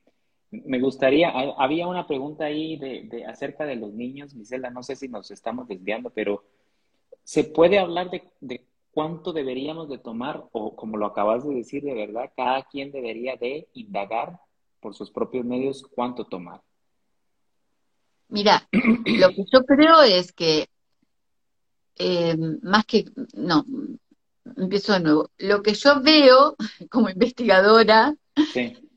me 0.51 0.81
gustaría, 0.81 1.29
había 1.29 1.87
una 1.87 2.07
pregunta 2.07 2.47
ahí 2.47 2.79
de, 2.79 3.27
acerca 3.27 3.67
de 3.67 3.77
los 3.77 3.93
niños, 3.93 4.33
Gisela, 4.33 4.71
no 4.71 4.83
sé 4.83 4.97
si 4.97 5.09
nos 5.09 5.31
estamos 5.31 5.69
desviando, 5.69 6.09
pero 6.09 6.43
¿se 7.23 7.45
puede 7.45 7.79
hablar 7.79 8.11
de, 8.11 8.65
cuánto 8.93 9.35
deberíamos 9.35 9.91
de 9.91 9.99
tomar, 9.99 10.45
o 10.53 10.75
como 10.75 10.97
lo 10.97 11.05
acabas 11.05 11.47
de 11.47 11.55
decir, 11.55 11.83
de 11.83 11.93
verdad, 11.93 12.33
cada 12.35 12.63
quien 12.63 12.91
debería 12.91 13.37
de 13.37 13.69
indagar 13.75 14.41
por 14.81 14.95
sus 14.95 15.11
propios 15.11 15.45
medios 15.45 15.87
cuánto 15.95 16.25
tomar. 16.25 16.63
Mira, 18.31 18.67
lo 18.73 19.29
que 19.35 19.45
yo 19.53 19.67
creo 19.67 20.01
es 20.01 20.33
que 20.33 20.67
eh, 21.99 22.37
más 22.63 22.85
que, 22.87 23.07
no, 23.35 23.65
empiezo 24.57 24.93
de 24.93 25.01
nuevo. 25.01 25.31
Lo 25.39 25.63
que 25.63 25.75
yo 25.75 26.01
veo 26.01 26.57
como 26.91 27.11
investigadora, 27.11 28.15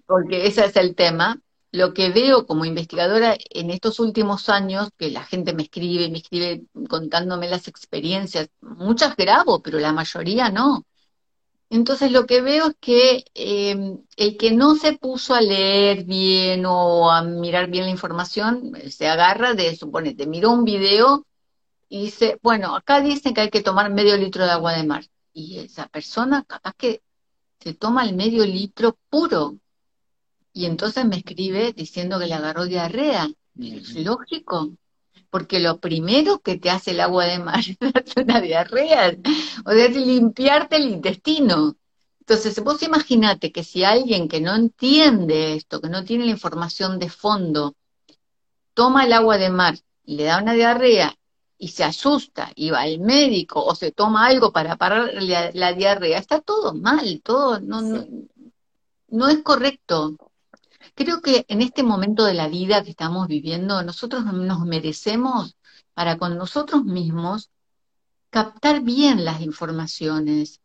porque 0.06 0.48
ese 0.48 0.66
es 0.66 0.76
el 0.76 0.96
tema, 0.96 1.42
lo 1.72 1.94
que 1.94 2.10
veo 2.10 2.46
como 2.46 2.66
investigadora 2.66 3.38
en 3.50 3.72
estos 3.72 4.00
últimos 4.00 4.50
años, 4.50 4.90
que 4.98 5.10
la 5.10 5.24
gente 5.24 5.54
me 5.54 5.64
escribe, 5.64 6.10
me 6.10 6.18
escribe 6.18 6.64
contándome 6.90 7.50
las 7.50 7.68
experiencias, 7.68 8.50
muchas 8.62 9.16
grabo, 9.16 9.62
pero 9.62 9.80
la 9.80 9.94
mayoría 9.94 10.50
no. 10.50 10.86
Entonces 11.70 12.12
lo 12.12 12.26
que 12.26 12.42
veo 12.42 12.68
es 12.68 12.76
que 12.82 13.24
eh, 13.34 13.98
el 14.18 14.38
que 14.38 14.52
no 14.52 14.76
se 14.76 14.94
puso 14.98 15.34
a 15.34 15.40
leer 15.40 16.04
bien 16.04 16.66
o 16.66 17.10
a 17.10 17.24
mirar 17.24 17.70
bien 17.70 17.86
la 17.86 17.92
información, 17.92 18.74
se 18.90 19.08
agarra 19.08 19.54
de, 19.54 19.74
suponete, 19.78 20.28
miró 20.28 20.52
un 20.52 20.66
video 20.66 21.26
y 21.92 22.04
dice, 22.04 22.40
bueno, 22.42 22.74
acá 22.74 23.02
dicen 23.02 23.34
que 23.34 23.42
hay 23.42 23.50
que 23.50 23.62
tomar 23.62 23.92
medio 23.92 24.16
litro 24.16 24.46
de 24.46 24.52
agua 24.52 24.72
de 24.74 24.86
mar. 24.86 25.04
Y 25.34 25.60
esa 25.60 25.88
persona 25.90 26.46
capaz 26.46 26.74
que 26.78 27.02
se 27.60 27.74
toma 27.74 28.06
el 28.06 28.16
medio 28.16 28.46
litro 28.46 28.98
puro, 29.10 29.58
y 30.54 30.68
entonces 30.68 31.04
me 31.04 31.18
escribe 31.18 31.74
diciendo 31.74 32.18
que 32.18 32.28
le 32.28 32.34
agarró 32.36 32.66
diarrea. 32.66 33.30
Es 33.60 33.94
lógico, 33.96 34.72
porque 35.30 35.60
lo 35.60 35.82
primero 35.82 36.40
que 36.40 36.58
te 36.58 36.70
hace 36.70 36.92
el 36.92 37.02
agua 37.02 37.26
de 37.26 37.40
mar 37.40 37.60
es 37.68 37.78
darte 37.78 38.22
una 38.22 38.40
diarrea, 38.40 39.18
o 39.66 39.72
sea, 39.72 39.86
es 39.86 39.96
limpiarte 39.98 40.78
el 40.78 40.92
intestino. 40.92 41.76
Entonces, 42.22 42.58
vos 42.64 42.82
imaginate 42.84 43.52
que 43.52 43.66
si 43.66 43.84
alguien 43.84 44.30
que 44.30 44.40
no 44.40 44.56
entiende 44.56 45.56
esto, 45.56 45.82
que 45.82 45.90
no 45.90 46.06
tiene 46.06 46.24
la 46.24 46.32
información 46.32 47.00
de 47.00 47.10
fondo, 47.10 47.76
toma 48.74 49.04
el 49.04 49.12
agua 49.12 49.38
de 49.38 49.50
mar 49.50 49.76
y 50.06 50.16
le 50.16 50.24
da 50.24 50.42
una 50.42 50.54
diarrea 50.54 51.18
y 51.62 51.68
se 51.68 51.84
asusta 51.84 52.52
y 52.56 52.72
va 52.72 52.82
al 52.82 53.00
médico 53.00 53.64
o 53.64 53.76
se 53.76 53.92
toma 53.92 54.26
algo 54.26 54.52
para 54.52 54.78
parar 54.78 55.12
la, 55.22 55.74
diarrea, 55.74 56.18
está 56.18 56.42
todo 56.42 56.74
mal, 56.74 57.22
todo 57.24 57.60
no, 57.60 57.82
no, 57.82 58.04
no 59.10 59.30
es 59.30 59.44
correcto. 59.44 60.18
Creo 60.96 61.22
que 61.22 61.46
en 61.50 61.62
este 61.62 61.84
momento 61.84 62.26
de 62.26 62.34
la 62.34 62.48
vida 62.48 62.84
que 62.84 62.90
estamos 62.90 63.28
viviendo, 63.28 63.84
nosotros 63.84 64.26
nos 64.26 64.66
merecemos 64.66 65.56
para 65.94 66.18
con 66.18 66.36
nosotros 66.36 66.84
mismos 66.84 67.52
captar 68.32 68.82
bien 68.82 69.24
las 69.24 69.42
informaciones, 69.42 70.62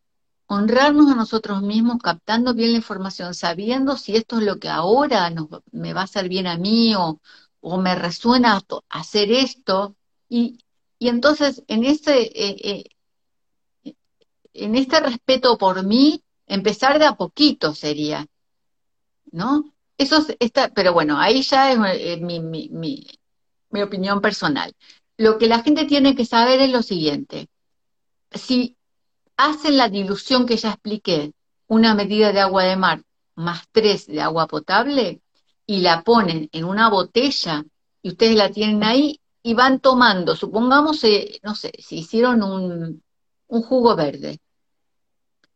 honrarnos 0.47 1.11
a 1.11 1.15
nosotros 1.15 1.61
mismos 1.61 1.97
captando 2.01 2.55
bien 2.55 2.71
la 2.71 2.77
información, 2.77 3.35
sabiendo 3.35 3.97
si 3.97 4.15
esto 4.15 4.39
es 4.39 4.45
lo 4.45 4.57
que 4.57 4.69
ahora 4.69 5.31
me 5.71 5.93
va 5.93 6.01
a 6.01 6.05
hacer 6.05 6.27
bien 6.27 6.47
a 6.47 6.57
mí 6.57 6.95
o, 6.95 7.19
me 7.77 7.93
resuena 7.93 8.59
hacer 8.89 9.31
esto. 9.31 9.95
Y, 10.27 10.59
entonces 10.99 11.63
en 11.67 11.83
ese, 11.83 12.21
eh, 12.21 12.83
eh, 13.83 13.93
en 14.53 14.75
este 14.75 14.99
respeto 14.99 15.57
por 15.57 15.85
mí, 15.85 16.23
empezar 16.47 16.99
de 16.99 17.05
a 17.05 17.15
poquito 17.15 17.75
sería, 17.75 18.25
¿no? 19.31 19.73
Eso 19.97 20.25
está, 20.39 20.69
pero 20.69 20.93
bueno, 20.93 21.19
ahí 21.19 21.41
ya 21.41 21.71
es 21.71 21.79
eh, 21.99 22.17
mi, 22.17 22.39
mi, 22.39 22.69
mi, 22.69 23.81
opinión 23.81 24.21
personal. 24.21 24.73
Lo 25.17 25.37
que 25.37 25.47
la 25.47 25.61
gente 25.61 25.85
tiene 25.85 26.15
que 26.15 26.25
saber 26.25 26.59
es 26.61 26.71
lo 26.71 26.81
siguiente. 26.81 27.47
Si 28.31 28.77
hacen 29.37 29.77
la 29.77 29.89
dilución 29.89 30.45
que 30.45 30.57
ya 30.57 30.69
expliqué, 30.71 31.33
una 31.67 31.93
medida 31.93 32.31
de 32.31 32.39
agua 32.39 32.63
de 32.63 32.75
mar 32.75 33.03
más 33.35 33.67
tres 33.71 34.07
de 34.07 34.21
agua 34.21 34.47
potable, 34.47 35.21
y 35.65 35.81
la 35.81 36.03
ponen 36.03 36.49
en 36.51 36.65
una 36.65 36.89
botella, 36.89 37.63
y 38.01 38.09
ustedes 38.09 38.35
la 38.35 38.49
tienen 38.49 38.83
ahí, 38.83 39.19
y 39.43 39.53
van 39.53 39.79
tomando, 39.79 40.35
supongamos, 40.35 41.03
eh, 41.03 41.39
no 41.43 41.55
sé, 41.55 41.71
si 41.79 41.99
hicieron 41.99 42.43
un, 42.43 43.03
un 43.47 43.63
jugo 43.63 43.95
verde, 43.95 44.39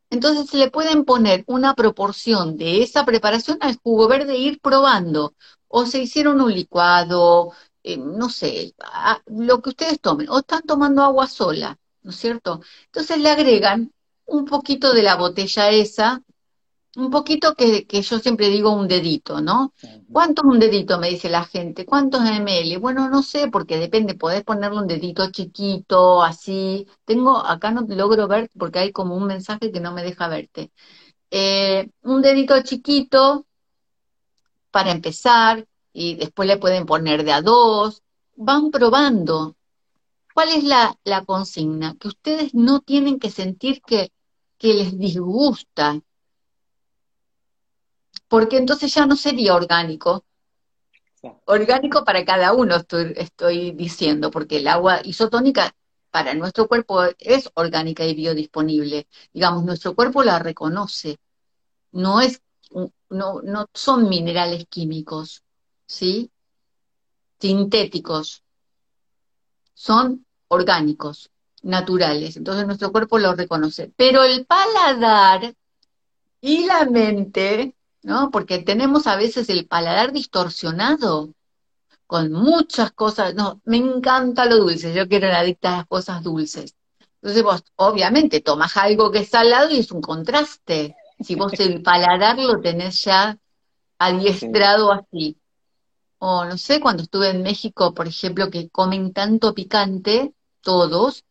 entonces 0.10 0.50
se 0.50 0.58
le 0.58 0.70
pueden 0.70 1.06
poner 1.06 1.44
una 1.48 1.74
proporción 1.74 2.58
de 2.58 2.84
esa 2.84 3.06
preparación 3.06 3.58
al 3.62 3.78
jugo 3.78 4.08
verde 4.08 4.34
e 4.34 4.40
ir 4.40 4.60
probando. 4.60 5.34
O 5.70 5.86
se 5.86 6.02
hicieron 6.02 6.42
un 6.42 6.54
licuado, 6.54 7.54
eh, 7.84 7.98
no 7.98 8.30
sé, 8.30 8.74
lo 9.28 9.62
que 9.62 9.70
ustedes 9.70 10.02
tomen. 10.02 10.30
O 10.30 10.40
están 10.40 10.64
tomando 10.64 11.02
agua 11.04 11.28
sola, 11.28 11.78
¿no 12.04 12.12
es 12.12 12.18
cierto? 12.18 12.62
Entonces 12.88 13.20
le 13.20 13.30
agregan 13.30 13.94
un 14.26 14.46
poquito 14.46 14.94
de 14.94 15.04
la 15.04 15.16
botella 15.16 15.70
esa 15.72 16.22
un 16.96 17.10
poquito 17.10 17.56
que, 17.56 17.86
que, 17.88 18.02
yo 18.02 18.20
siempre 18.20 18.50
digo 18.50 18.72
un 18.72 18.88
dedito, 18.88 19.42
¿no? 19.42 19.74
¿Cuánto 20.12 20.42
es 20.42 20.48
un 20.48 20.60
dedito? 20.60 21.00
Me 21.00 21.10
dice 21.10 21.30
la 21.30 21.46
gente. 21.46 21.86
¿Cuántos 21.86 22.22
ml? 22.22 22.78
Bueno, 22.80 23.10
no 23.10 23.24
sé, 23.24 23.50
porque 23.50 23.78
depende, 23.78 24.16
podés 24.16 24.44
ponerle 24.44 24.80
un 24.80 24.88
dedito 24.88 25.32
chiquito, 25.32 26.22
así. 26.22 26.88
Tengo, 27.06 27.38
acá 27.38 27.72
no 27.72 27.86
logro 27.88 28.28
ver 28.28 28.50
porque 28.58 28.80
hay 28.80 28.92
como 28.92 29.16
un 29.16 29.26
mensaje 29.26 29.72
que 29.72 29.80
no 29.80 29.94
me 29.94 30.04
deja 30.04 30.28
verte. 30.28 30.72
Eh, 31.32 31.90
un 32.04 32.22
dedito 32.22 32.62
chiquito 32.64 33.46
para 34.72 34.92
empezar 34.92 35.66
y 35.94 36.16
después 36.16 36.48
le 36.48 36.58
pueden 36.58 36.86
poner 36.86 37.24
de 37.24 37.32
a 37.34 37.42
dos. 37.42 38.04
Van 38.36 38.72
probando. 38.72 39.56
¿Cuál 40.34 40.50
es 40.50 40.64
la, 40.64 40.98
la 41.04 41.26
consigna? 41.26 41.96
Que 42.00 42.08
ustedes 42.10 42.54
no 42.54 42.82
tienen 42.82 43.20
que 43.20 43.30
sentir 43.30 43.82
que, 43.82 44.12
que 44.58 44.74
les 44.74 44.98
disgusta 44.98 46.02
porque 48.32 48.56
entonces 48.56 48.94
ya 48.94 49.06
no 49.06 49.18
sería 49.18 49.54
orgánico. 49.56 50.24
Orgánico 51.44 52.06
para 52.06 52.24
cada 52.24 52.54
uno, 52.54 52.78
estoy, 52.78 53.12
estoy 53.18 53.72
diciendo, 53.72 54.32
porque 54.32 54.60
el 54.60 54.70
agua 54.70 55.02
isotónica 55.04 55.76
para 56.12 56.34
nuestro 56.34 56.70
cuerpo 56.70 57.04
es 57.20 57.52
orgánica 57.56 58.06
y 58.06 58.16
biodisponible. 58.16 59.06
Digamos, 59.34 59.66
nuestro 59.66 59.96
cuerpo 59.96 60.24
la 60.24 60.40
reconoce. 60.40 61.18
No 61.92 62.22
es, 62.22 62.42
no, 63.10 63.42
no 63.42 63.68
son 63.74 64.08
minerales 64.08 64.66
químicos, 64.70 65.44
¿sí? 65.86 66.32
Sintéticos. 67.38 68.44
Son 69.74 70.26
orgánicos, 70.48 71.32
naturales. 71.64 72.38
Entonces 72.38 72.66
nuestro 72.66 72.94
cuerpo 72.94 73.20
lo 73.20 73.36
reconoce. 73.36 73.92
Pero 73.98 74.24
el 74.24 74.46
paladar 74.46 75.54
y 76.40 76.64
la 76.66 76.86
mente 76.86 77.76
¿no? 78.04 78.32
Porque 78.32 78.60
tenemos 78.60 79.08
a 79.08 79.16
veces 79.16 79.50
el 79.50 79.68
paladar 79.68 80.12
distorsionado 80.12 81.34
con 82.08 82.32
muchas 82.32 82.92
cosas. 82.92 83.36
No, 83.36 83.62
me 83.66 83.78
encanta 83.78 84.46
lo 84.46 84.58
dulce, 84.58 84.94
yo 84.94 85.08
quiero 85.08 85.28
la 85.28 85.40
adicta 85.40 85.74
a 85.74 85.78
las 85.78 85.88
cosas 85.88 86.24
dulces. 86.24 86.76
Entonces 87.22 87.44
vos, 87.44 87.64
obviamente, 87.76 88.42
tomas 88.42 88.76
algo 88.78 89.12
que 89.12 89.20
es 89.20 89.30
salado 89.30 89.70
y 89.72 89.80
es 89.80 89.92
un 89.92 90.02
contraste. 90.02 90.96
Si 91.20 91.36
vos 91.36 91.54
el 91.60 91.82
paladar 91.84 92.38
lo 92.40 92.60
tenés 92.62 93.04
ya 93.04 93.38
adiestrado 94.00 94.92
así. 94.92 95.38
O 96.20 96.46
no 96.46 96.58
sé, 96.58 96.80
cuando 96.80 97.04
estuve 97.04 97.30
en 97.30 97.44
México, 97.44 97.94
por 97.94 98.08
ejemplo, 98.08 98.50
que 98.52 98.70
comen 98.70 99.14
tanto 99.14 99.54
picante, 99.54 100.34
todos, 100.62 101.26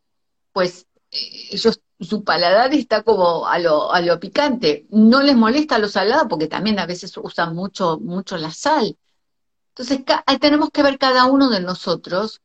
pues 0.52 0.86
eh, 1.10 1.48
ellos 1.52 1.80
su 2.00 2.24
paladar 2.24 2.74
está 2.74 3.02
como 3.02 3.46
a 3.46 3.58
lo, 3.58 3.92
a 3.92 4.00
lo 4.00 4.18
picante. 4.20 4.86
No 4.90 5.22
les 5.22 5.36
molesta 5.36 5.78
lo 5.78 5.88
salado 5.88 6.28
porque 6.28 6.48
también 6.48 6.78
a 6.78 6.86
veces 6.86 7.16
usan 7.16 7.54
mucho, 7.54 7.98
mucho 8.00 8.36
la 8.36 8.50
sal. 8.52 8.96
Entonces, 9.70 10.04
tenemos 10.40 10.70
que 10.70 10.82
ver 10.82 10.98
cada 10.98 11.26
uno 11.26 11.50
de 11.50 11.60
nosotros. 11.60 12.42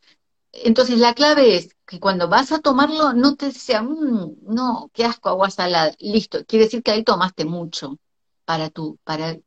Entonces, 0.52 1.00
la 1.00 1.14
clave 1.14 1.56
es 1.58 1.76
que 1.86 2.00
cuando 2.00 2.30
vas 2.30 2.52
a 2.52 2.60
tomarlo, 2.60 3.14
no 3.14 3.36
te 3.36 3.52
sea, 3.52 3.82
mm, 3.82 4.38
no, 4.44 4.90
qué 4.94 5.06
asco, 5.06 5.30
agua 5.30 5.50
salada. 5.52 5.94
Listo, 6.00 6.46
quiere 6.46 6.66
decir 6.66 6.84
que 6.84 6.92
ahí 6.92 7.04
tomaste 7.04 7.46
mucho 7.46 7.98
para 8.46 8.70
tu, 8.70 8.98
para 9.04 9.38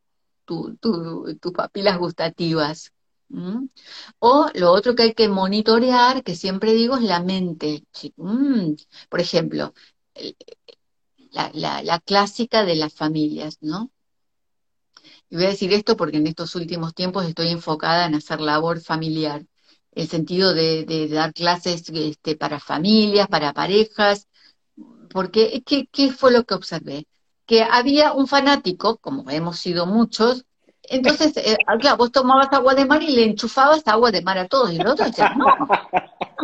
tu, 0.45 0.77
tus 0.77 1.53
papilas 1.53 1.99
gustativas. 1.99 2.93
O 4.19 4.51
lo 4.55 4.73
otro 4.73 4.95
que 4.95 5.03
hay 5.03 5.15
que 5.15 5.29
monitorear, 5.29 6.23
que 6.23 6.35
siempre 6.35 6.73
digo, 6.73 6.97
es 6.97 7.03
la 7.03 7.23
mente. 7.23 7.85
Por 9.09 9.21
ejemplo, 9.21 9.75
la, 11.33 12.01
clásica 12.01 12.65
de 12.65 12.77
las 12.77 12.95
familias, 12.95 13.59
¿no? 13.61 13.91
Y 15.31 15.37
voy 15.37 15.47
a 15.47 15.51
decir 15.51 15.73
esto 15.73 15.97
porque 15.97 16.17
en 16.17 16.27
estos 16.27 16.55
últimos 16.55 16.95
tiempos 16.95 17.27
estoy 17.27 17.49
enfocada 17.49 18.07
en 18.07 18.15
hacer 18.15 18.41
labor 18.41 18.81
familiar, 18.81 19.45
el 19.93 20.09
sentido 20.09 20.55
de, 20.55 21.09
dar 21.09 21.33
clases 21.35 21.89
este, 21.89 22.37
para 22.37 22.61
familias, 22.61 23.29
para 23.29 23.53
parejas, 23.53 24.29
porque 25.11 25.63
¿qué, 25.67 25.87
¿qué, 25.91 26.13
fue 26.13 26.33
lo 26.33 26.45
que 26.45 26.55
observé? 26.55 27.07
Que 27.47 27.63
había 27.63 28.13
un 28.13 28.27
fanático, 28.27 28.99
como 28.99 29.29
hemos 29.31 29.59
sido 29.59 29.87
muchos, 29.87 30.45
entonces, 30.91 31.37
eh, 31.37 31.57
claro, 31.81 31.99
vos 31.99 32.13
tomabas 32.13 32.53
agua 32.53 32.75
de 32.75 32.87
mar 32.87 33.03
y 33.03 33.15
le 33.15 33.25
enchufabas 33.25 33.87
agua 33.87 34.11
de 34.11 34.23
mar 34.23 34.39
a 34.39 34.49
todos, 34.49 34.73
y 34.73 34.77
el 34.77 34.87
otro 34.87 35.05
decía, 35.05 35.35
no, 35.37 35.47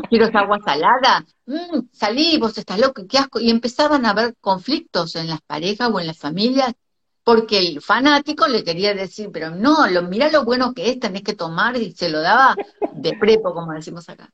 quiero 0.09 0.27
esa 0.27 0.41
agua 0.41 0.59
salada, 0.65 1.25
mm, 1.47 1.89
salí, 1.93 2.39
vos 2.39 2.57
estás 2.59 2.79
loco, 2.79 3.07
qué 3.09 3.19
asco. 3.19 3.41
Y 3.41 3.51
empezaban 3.51 4.07
a 4.07 4.11
haber 4.11 4.35
conflictos 4.41 5.17
en 5.17 5.29
las 5.29 5.41
parejas 5.43 5.91
o 5.93 6.01
en 6.01 6.07
las 6.07 6.19
familias, 6.19 6.75
porque 7.23 7.59
el 7.59 7.81
fanático 7.81 8.47
le 8.49 8.65
quería 8.65 8.95
decir, 8.95 9.31
pero 9.33 9.51
no, 9.51 9.87
lo, 9.89 10.03
mira 10.03 10.31
lo 10.31 10.45
bueno 10.45 10.75
que 10.75 10.91
es, 10.91 11.01
tenés 11.01 11.23
que 11.23 11.35
tomar, 11.35 11.77
y 11.77 11.93
se 11.93 12.09
lo 12.11 12.21
daba 12.21 12.57
de 12.95 13.17
prepo, 13.19 13.55
como 13.55 13.73
decimos 13.73 14.09
acá. 14.09 14.31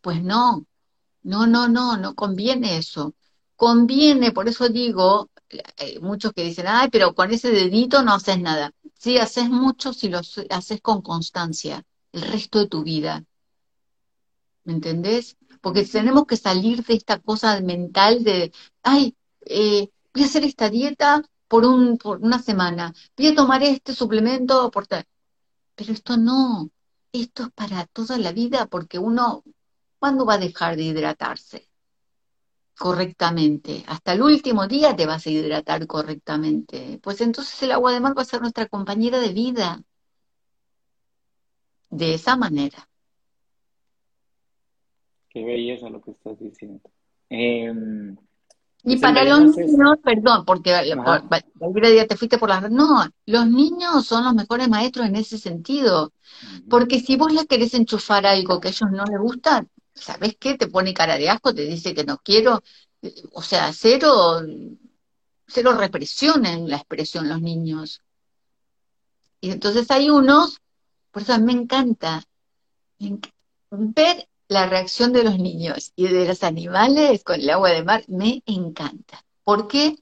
Pues 0.00 0.22
no, 0.22 0.66
no, 1.22 1.46
no, 1.46 1.68
no, 1.68 1.96
no 1.96 2.14
conviene 2.14 2.78
eso. 2.78 3.14
Conviene, 3.56 4.32
por 4.32 4.48
eso 4.48 4.68
digo, 4.68 5.30
eh, 5.50 5.98
muchos 6.00 6.32
que 6.32 6.44
dicen, 6.44 6.66
ay, 6.68 6.88
pero 6.90 7.14
con 7.14 7.30
ese 7.32 7.50
dedito 7.50 8.02
no 8.02 8.14
haces 8.14 8.40
nada. 8.40 8.72
Sí, 8.94 9.18
haces 9.18 9.48
mucho 9.48 9.92
si 9.92 10.08
lo 10.08 10.20
haces 10.50 10.80
con 10.80 11.02
constancia, 11.02 11.84
el 12.12 12.22
resto 12.22 12.60
de 12.60 12.68
tu 12.68 12.82
vida. 12.82 13.24
¿Me 14.68 14.74
entendés? 14.74 15.38
Porque 15.62 15.82
tenemos 15.86 16.26
que 16.26 16.36
salir 16.36 16.84
de 16.84 16.92
esta 16.94 17.18
cosa 17.20 17.58
mental 17.62 18.22
de, 18.22 18.52
ay, 18.82 19.16
eh, 19.46 19.88
voy 20.12 20.22
a 20.22 20.26
hacer 20.26 20.44
esta 20.44 20.68
dieta 20.68 21.22
por, 21.48 21.64
un, 21.64 21.96
por 21.96 22.18
una 22.20 22.38
semana, 22.38 22.92
voy 23.16 23.28
a 23.28 23.34
tomar 23.34 23.62
este 23.62 23.94
suplemento 23.94 24.70
por 24.70 24.86
Pero 24.86 25.92
esto 25.94 26.18
no, 26.18 26.70
esto 27.12 27.44
es 27.44 27.50
para 27.52 27.86
toda 27.86 28.18
la 28.18 28.32
vida 28.32 28.66
porque 28.66 28.98
uno, 28.98 29.42
¿cuándo 29.98 30.26
va 30.26 30.34
a 30.34 30.38
dejar 30.38 30.76
de 30.76 30.82
hidratarse? 30.82 31.70
correctamente. 32.78 33.84
Hasta 33.88 34.12
el 34.12 34.22
último 34.22 34.66
día 34.68 34.94
te 34.94 35.06
vas 35.06 35.26
a 35.26 35.30
hidratar 35.30 35.86
correctamente. 35.86 37.00
Pues 37.02 37.20
entonces 37.22 37.62
el 37.62 37.72
agua 37.72 37.92
de 37.92 38.00
mar 38.00 38.16
va 38.16 38.22
a 38.22 38.24
ser 38.26 38.40
nuestra 38.42 38.66
compañera 38.66 39.18
de 39.18 39.30
vida. 39.32 39.82
De 41.90 42.14
esa 42.14 42.36
manera. 42.36 42.88
Qué 45.28 45.44
belleza 45.44 45.90
lo 45.90 46.00
que 46.00 46.12
estás 46.12 46.38
diciendo. 46.38 46.90
Em, 47.28 48.16
y 48.84 48.96
para 48.96 49.24
los 49.24 49.56
niños, 49.56 49.98
perdón, 50.02 50.44
porque 50.44 50.72
día 51.90 52.06
te 52.06 52.16
fuiste 52.16 52.38
por 52.38 52.48
las... 52.48 52.70
No, 52.70 53.04
los 53.26 53.46
niños 53.46 54.06
son 54.06 54.24
los 54.24 54.34
mejores 54.34 54.68
maestros 54.68 55.06
en 55.06 55.16
ese 55.16 55.36
sentido. 55.36 56.12
Porque 56.70 57.00
si 57.00 57.16
vos 57.16 57.32
les 57.32 57.46
querés 57.46 57.74
enchufar 57.74 58.24
algo 58.24 58.60
que 58.60 58.68
a 58.68 58.70
ellos 58.70 58.90
no 58.90 59.04
les 59.04 59.18
gusta, 59.18 59.66
¿sabes 59.94 60.36
qué? 60.38 60.56
Te 60.56 60.68
pone 60.68 60.94
cara 60.94 61.18
de 61.18 61.28
asco, 61.28 61.52
te 61.54 61.66
dice 61.66 61.92
que 61.92 62.04
no 62.04 62.18
quiero. 62.18 62.62
O 63.32 63.42
sea, 63.42 63.72
cero, 63.72 64.42
cero 65.46 65.72
represión 65.76 66.46
en 66.46 66.68
la 66.68 66.76
expresión 66.76 67.28
los 67.28 67.42
niños. 67.42 68.02
Y 69.40 69.50
entonces 69.50 69.90
hay 69.90 70.08
unos, 70.08 70.60
por 71.10 71.22
eso 71.22 71.38
me 71.40 71.52
encanta, 71.52 72.24
me 72.98 73.08
encanta 73.08 73.34
ver 73.70 74.28
la 74.48 74.66
reacción 74.66 75.12
de 75.12 75.24
los 75.24 75.38
niños 75.38 75.92
y 75.94 76.08
de 76.08 76.26
los 76.26 76.42
animales 76.42 77.22
con 77.22 77.40
el 77.40 77.50
agua 77.50 77.70
de 77.70 77.84
mar 77.84 78.04
me 78.08 78.42
encanta. 78.46 79.24
¿Por 79.44 79.68
qué? 79.68 79.96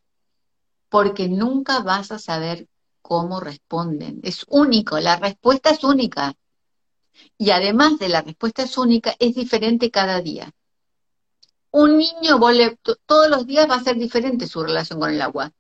Porque 0.88 1.28
nunca 1.28 1.80
vas 1.80 2.12
a 2.12 2.18
saber 2.20 2.68
cómo 3.02 3.40
responden. 3.40 4.20
Es 4.22 4.44
único, 4.48 4.98
la 5.00 5.16
respuesta 5.16 5.70
es 5.70 5.82
única. 5.82 6.34
Y 7.36 7.50
además 7.50 7.98
de 7.98 8.08
la 8.08 8.22
respuesta 8.22 8.62
es 8.62 8.78
única, 8.78 9.16
es 9.18 9.34
diferente 9.34 9.90
cada 9.90 10.20
día. 10.20 10.52
Un 11.72 11.98
niño, 11.98 12.38
todos 13.04 13.28
los 13.28 13.46
días 13.46 13.68
va 13.68 13.74
a 13.74 13.82
ser 13.82 13.96
diferente 13.96 14.46
su 14.46 14.62
relación 14.62 15.00
con 15.00 15.10
el 15.10 15.20
agua. 15.20 15.52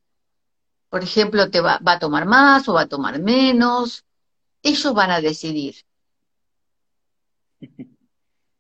Por 0.88 1.02
ejemplo, 1.02 1.50
te 1.50 1.60
va, 1.60 1.78
va 1.86 1.92
a 1.92 1.98
tomar 1.98 2.24
más 2.24 2.68
o 2.68 2.74
va 2.74 2.82
a 2.82 2.88
tomar 2.88 3.20
menos. 3.20 4.04
Ellos 4.62 4.94
van 4.94 5.10
a 5.10 5.20
decidir. 5.20 5.74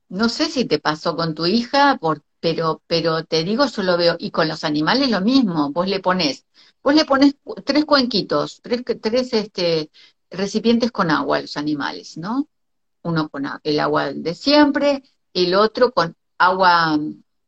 No 0.08 0.28
sé 0.28 0.46
si 0.46 0.64
te 0.64 0.78
pasó 0.78 1.16
con 1.16 1.34
tu 1.34 1.46
hija, 1.46 1.98
pero, 2.40 2.82
pero 2.86 3.24
te 3.24 3.44
digo, 3.44 3.66
yo 3.66 3.82
lo 3.82 3.96
veo, 3.96 4.16
y 4.18 4.30
con 4.30 4.48
los 4.48 4.64
animales 4.64 5.10
lo 5.10 5.20
mismo, 5.20 5.70
vos 5.72 5.88
le 5.88 6.00
pones, 6.00 6.46
vos 6.82 6.94
le 6.94 7.04
pones 7.04 7.36
tres 7.64 7.84
cuenquitos, 7.84 8.60
tres, 8.62 8.82
tres 9.00 9.32
este, 9.32 9.90
recipientes 10.30 10.92
con 10.92 11.10
agua 11.10 11.38
a 11.38 11.42
los 11.42 11.56
animales, 11.56 12.16
¿no? 12.16 12.48
Uno 13.02 13.28
con 13.28 13.46
el 13.62 13.80
agua 13.80 14.12
de 14.12 14.34
siempre, 14.34 15.02
el 15.34 15.54
otro 15.54 15.92
con 15.92 16.14
agua 16.38 16.98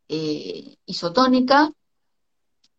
eh, 0.09 0.77
isotónica, 0.87 1.73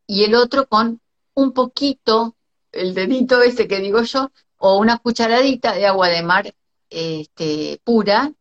y 0.08 0.24
el 0.24 0.36
otro 0.36 0.68
con 0.68 1.00
un 1.36 1.54
poquito, 1.54 2.36
el 2.72 2.94
dedito 2.96 3.42
ese 3.44 3.68
que 3.68 3.80
digo 3.80 4.02
yo, 4.02 4.32
o 4.58 4.78
una 4.78 4.98
cucharadita 4.98 5.74
de 5.74 5.86
agua 5.86 6.10
de 6.10 6.24
mar 6.24 6.56
este, 6.90 7.80
pura, 7.84 8.34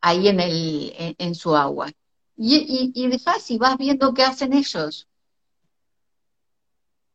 ahí 0.00 0.28
en, 0.28 0.40
el, 0.40 1.16
en, 1.18 1.34
su 1.34 1.56
agua. 1.56 1.90
Y, 2.36 2.92
y, 2.94 3.08
de 3.08 3.18
fácil, 3.18 3.58
vas 3.58 3.76
viendo 3.78 4.14
qué 4.14 4.22
hacen 4.24 4.52
ellos. 4.52 5.08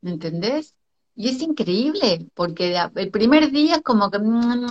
¿Me 0.02 0.12
entendés? 0.12 0.76
Y 1.16 1.30
es 1.30 1.42
increíble, 1.42 2.28
porque 2.34 2.76
el 2.96 3.12
primer 3.12 3.52
día 3.52 3.76
es 3.76 3.82
como 3.84 4.10
que 4.12 4.20
mm, 4.20 4.66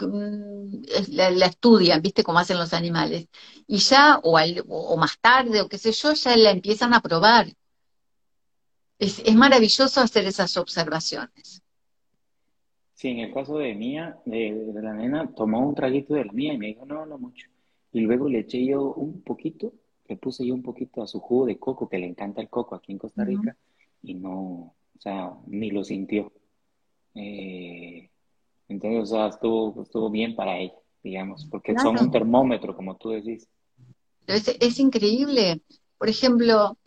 mm, 0.00 0.82
la, 1.10 1.46
estudian, 1.46 2.02
¿viste? 2.02 2.24
Como 2.24 2.38
hacen 2.40 2.58
los 2.58 2.72
animales. 2.74 3.28
Y 3.66 3.78
ya, 3.78 4.18
o, 4.22 4.38
o 4.38 4.96
más 4.96 5.18
tarde, 5.20 5.60
o 5.60 5.68
qué 5.68 5.78
sé 5.78 5.92
yo, 5.92 6.12
ya 6.12 6.36
la 6.36 6.50
empiezan 6.50 6.92
a 6.94 7.00
probar. 7.00 7.46
Es, 8.98 9.20
es 9.24 9.34
maravilloso 9.34 10.00
hacer 10.00 10.26
esas 10.26 10.56
observaciones. 10.56 11.62
Sí, 12.96 13.08
en 13.08 13.18
el 13.18 13.34
caso 13.34 13.58
de 13.58 13.74
Mía, 13.74 14.18
de, 14.24 14.72
la 14.74 14.94
nena, 14.94 15.30
tomó 15.34 15.68
un 15.68 15.74
traguito 15.74 16.14
de 16.14 16.24
la 16.24 16.32
mía 16.32 16.54
y 16.54 16.58
me 16.58 16.68
dijo, 16.68 16.86
no, 16.86 17.04
no 17.04 17.18
mucho. 17.18 17.46
Y 17.92 18.00
luego 18.00 18.26
le 18.26 18.38
eché 18.38 18.64
yo 18.64 18.94
un 18.94 19.20
poquito, 19.20 19.74
le 20.08 20.16
puse 20.16 20.46
yo 20.46 20.54
un 20.54 20.62
poquito 20.62 21.02
a 21.02 21.06
su 21.06 21.20
jugo 21.20 21.44
de 21.44 21.58
coco, 21.58 21.90
que 21.90 21.98
le 21.98 22.06
encanta 22.06 22.40
el 22.40 22.48
coco 22.48 22.74
aquí 22.74 22.92
en 22.92 22.98
Costa 22.98 23.22
Rica, 23.22 23.54
y 24.02 24.14
no, 24.14 24.32
o 24.32 24.98
sea, 24.98 25.30
ni 25.46 25.70
lo 25.70 25.84
sintió. 25.84 26.32
Eh, 27.14 28.08
entonces, 28.66 29.02
o 29.02 29.06
sea, 29.14 29.26
estuvo, 29.26 29.82
estuvo 29.82 30.08
bien 30.08 30.34
para 30.34 30.58
ella, 30.58 30.78
digamos, 31.02 31.46
porque 31.50 31.74
son 31.78 32.00
un 32.00 32.10
termómetro, 32.10 32.74
como 32.74 32.96
tú 32.96 33.10
decís. 33.10 33.46
Es, 34.26 34.80
increíble. 34.80 35.60
Por 35.98 36.08
ejemplo, 36.08 36.78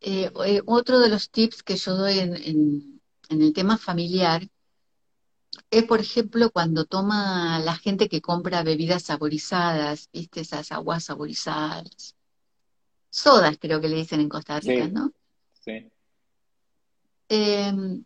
eh, 0.00 0.30
eh, 0.46 0.60
otro 0.64 1.00
de 1.00 1.08
los 1.08 1.28
tips 1.28 1.64
que 1.64 1.74
yo 1.74 1.96
doy 1.96 2.20
en, 2.20 2.36
en 3.30 3.42
el 3.42 3.52
tema 3.52 3.78
familiar 3.78 4.42
es, 5.72 5.84
por 5.84 6.00
ejemplo, 6.00 6.50
cuando 6.50 6.84
toma 6.84 7.58
la 7.60 7.74
gente 7.74 8.10
que 8.10 8.20
compra 8.20 8.62
bebidas 8.62 9.04
saborizadas, 9.04 10.10
¿viste? 10.12 10.40
Esas 10.42 10.70
aguas 10.70 11.04
saborizadas. 11.04 12.14
Sodas, 13.08 13.56
creo 13.58 13.80
que 13.80 13.88
le 13.88 13.96
dicen 13.96 14.20
en 14.20 14.28
Costa 14.28 14.60
Rica, 14.60 14.86
¿no? 14.88 15.12
Sí. 15.64 15.90
Em, 17.30 18.04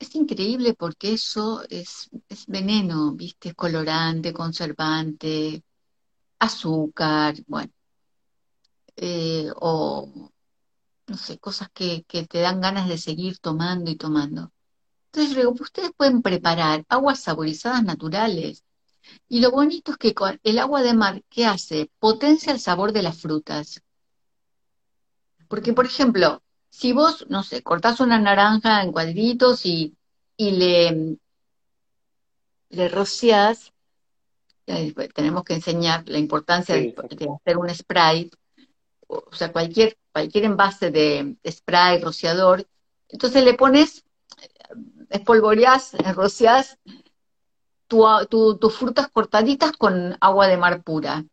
es 0.00 0.14
increíble 0.16 0.74
porque 0.74 1.12
eso 1.12 1.62
es, 1.70 2.10
es 2.28 2.46
veneno, 2.48 3.12
¿viste? 3.12 3.50
Es 3.50 3.54
colorante, 3.54 4.32
conservante, 4.32 5.62
azúcar, 6.40 7.36
bueno. 7.46 7.72
Eh, 8.96 9.48
o, 9.60 10.32
no 11.06 11.16
sé, 11.16 11.38
cosas 11.38 11.68
que, 11.72 12.02
que 12.08 12.26
te 12.26 12.40
dan 12.40 12.60
ganas 12.60 12.88
de 12.88 12.98
seguir 12.98 13.38
tomando 13.38 13.92
y 13.92 13.96
tomando. 13.96 14.50
Entonces 15.06 15.34
luego, 15.34 15.52
ustedes 15.60 15.92
pueden 15.96 16.22
preparar 16.22 16.84
aguas 16.88 17.20
saborizadas 17.20 17.82
naturales. 17.82 18.64
Y 19.28 19.40
lo 19.40 19.50
bonito 19.50 19.92
es 19.92 19.98
que 19.98 20.14
con 20.14 20.40
el 20.42 20.58
agua 20.58 20.82
de 20.82 20.94
mar, 20.94 21.22
¿qué 21.30 21.46
hace? 21.46 21.90
Potencia 21.98 22.52
el 22.52 22.60
sabor 22.60 22.92
de 22.92 23.02
las 23.02 23.20
frutas. 23.20 23.82
Porque, 25.48 25.72
por 25.72 25.86
ejemplo, 25.86 26.42
si 26.68 26.92
vos, 26.92 27.24
no 27.28 27.42
sé, 27.42 27.62
cortás 27.62 28.00
una 28.00 28.18
naranja 28.18 28.82
en 28.82 28.92
cuadritos 28.92 29.64
y, 29.64 29.96
y 30.36 30.50
le, 30.52 31.18
le 32.70 32.88
rociás, 32.88 33.72
tenemos 35.14 35.44
que 35.44 35.54
enseñar 35.54 36.08
la 36.08 36.18
importancia 36.18 36.74
de, 36.74 36.94
hacer 37.40 37.58
un 37.58 37.72
spray, 37.72 38.30
o 39.06 39.32
sea, 39.32 39.52
cualquier, 39.52 39.96
cualquier 40.12 40.44
envase 40.44 40.90
de 40.90 41.36
spray, 41.48 42.00
rociador, 42.00 42.66
entonces 43.08 43.44
le 43.44 43.54
pones 43.54 44.04
espolvoreás, 45.10 45.92
rociás 46.14 46.78
tus 47.88 48.74
frutas 48.74 49.08
cortaditas 49.10 49.72
con 49.72 50.16
agua 50.20 50.48
de 50.48 50.56
mar 50.56 50.82
pura. 50.82 51.24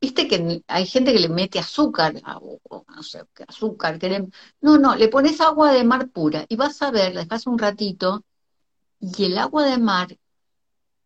Viste 0.00 0.28
que 0.28 0.62
hay 0.66 0.86
gente 0.86 1.12
que 1.12 1.20
le 1.20 1.28
mete 1.28 1.58
azúcar, 1.58 2.14
no 2.22 3.02
sé, 3.02 3.22
azúcar, 3.48 3.98
que 3.98 4.28
no, 4.60 4.78
no, 4.78 4.94
le 4.94 5.08
pones 5.08 5.40
agua 5.40 5.72
de 5.72 5.84
mar 5.84 6.10
pura 6.10 6.44
y 6.48 6.56
vas 6.56 6.82
a 6.82 6.90
ver, 6.90 7.14
la 7.14 7.22
dejas 7.22 7.46
un 7.46 7.58
ratito 7.58 8.22
y 9.00 9.24
el 9.24 9.38
agua 9.38 9.64
de 9.64 9.78
mar 9.78 10.08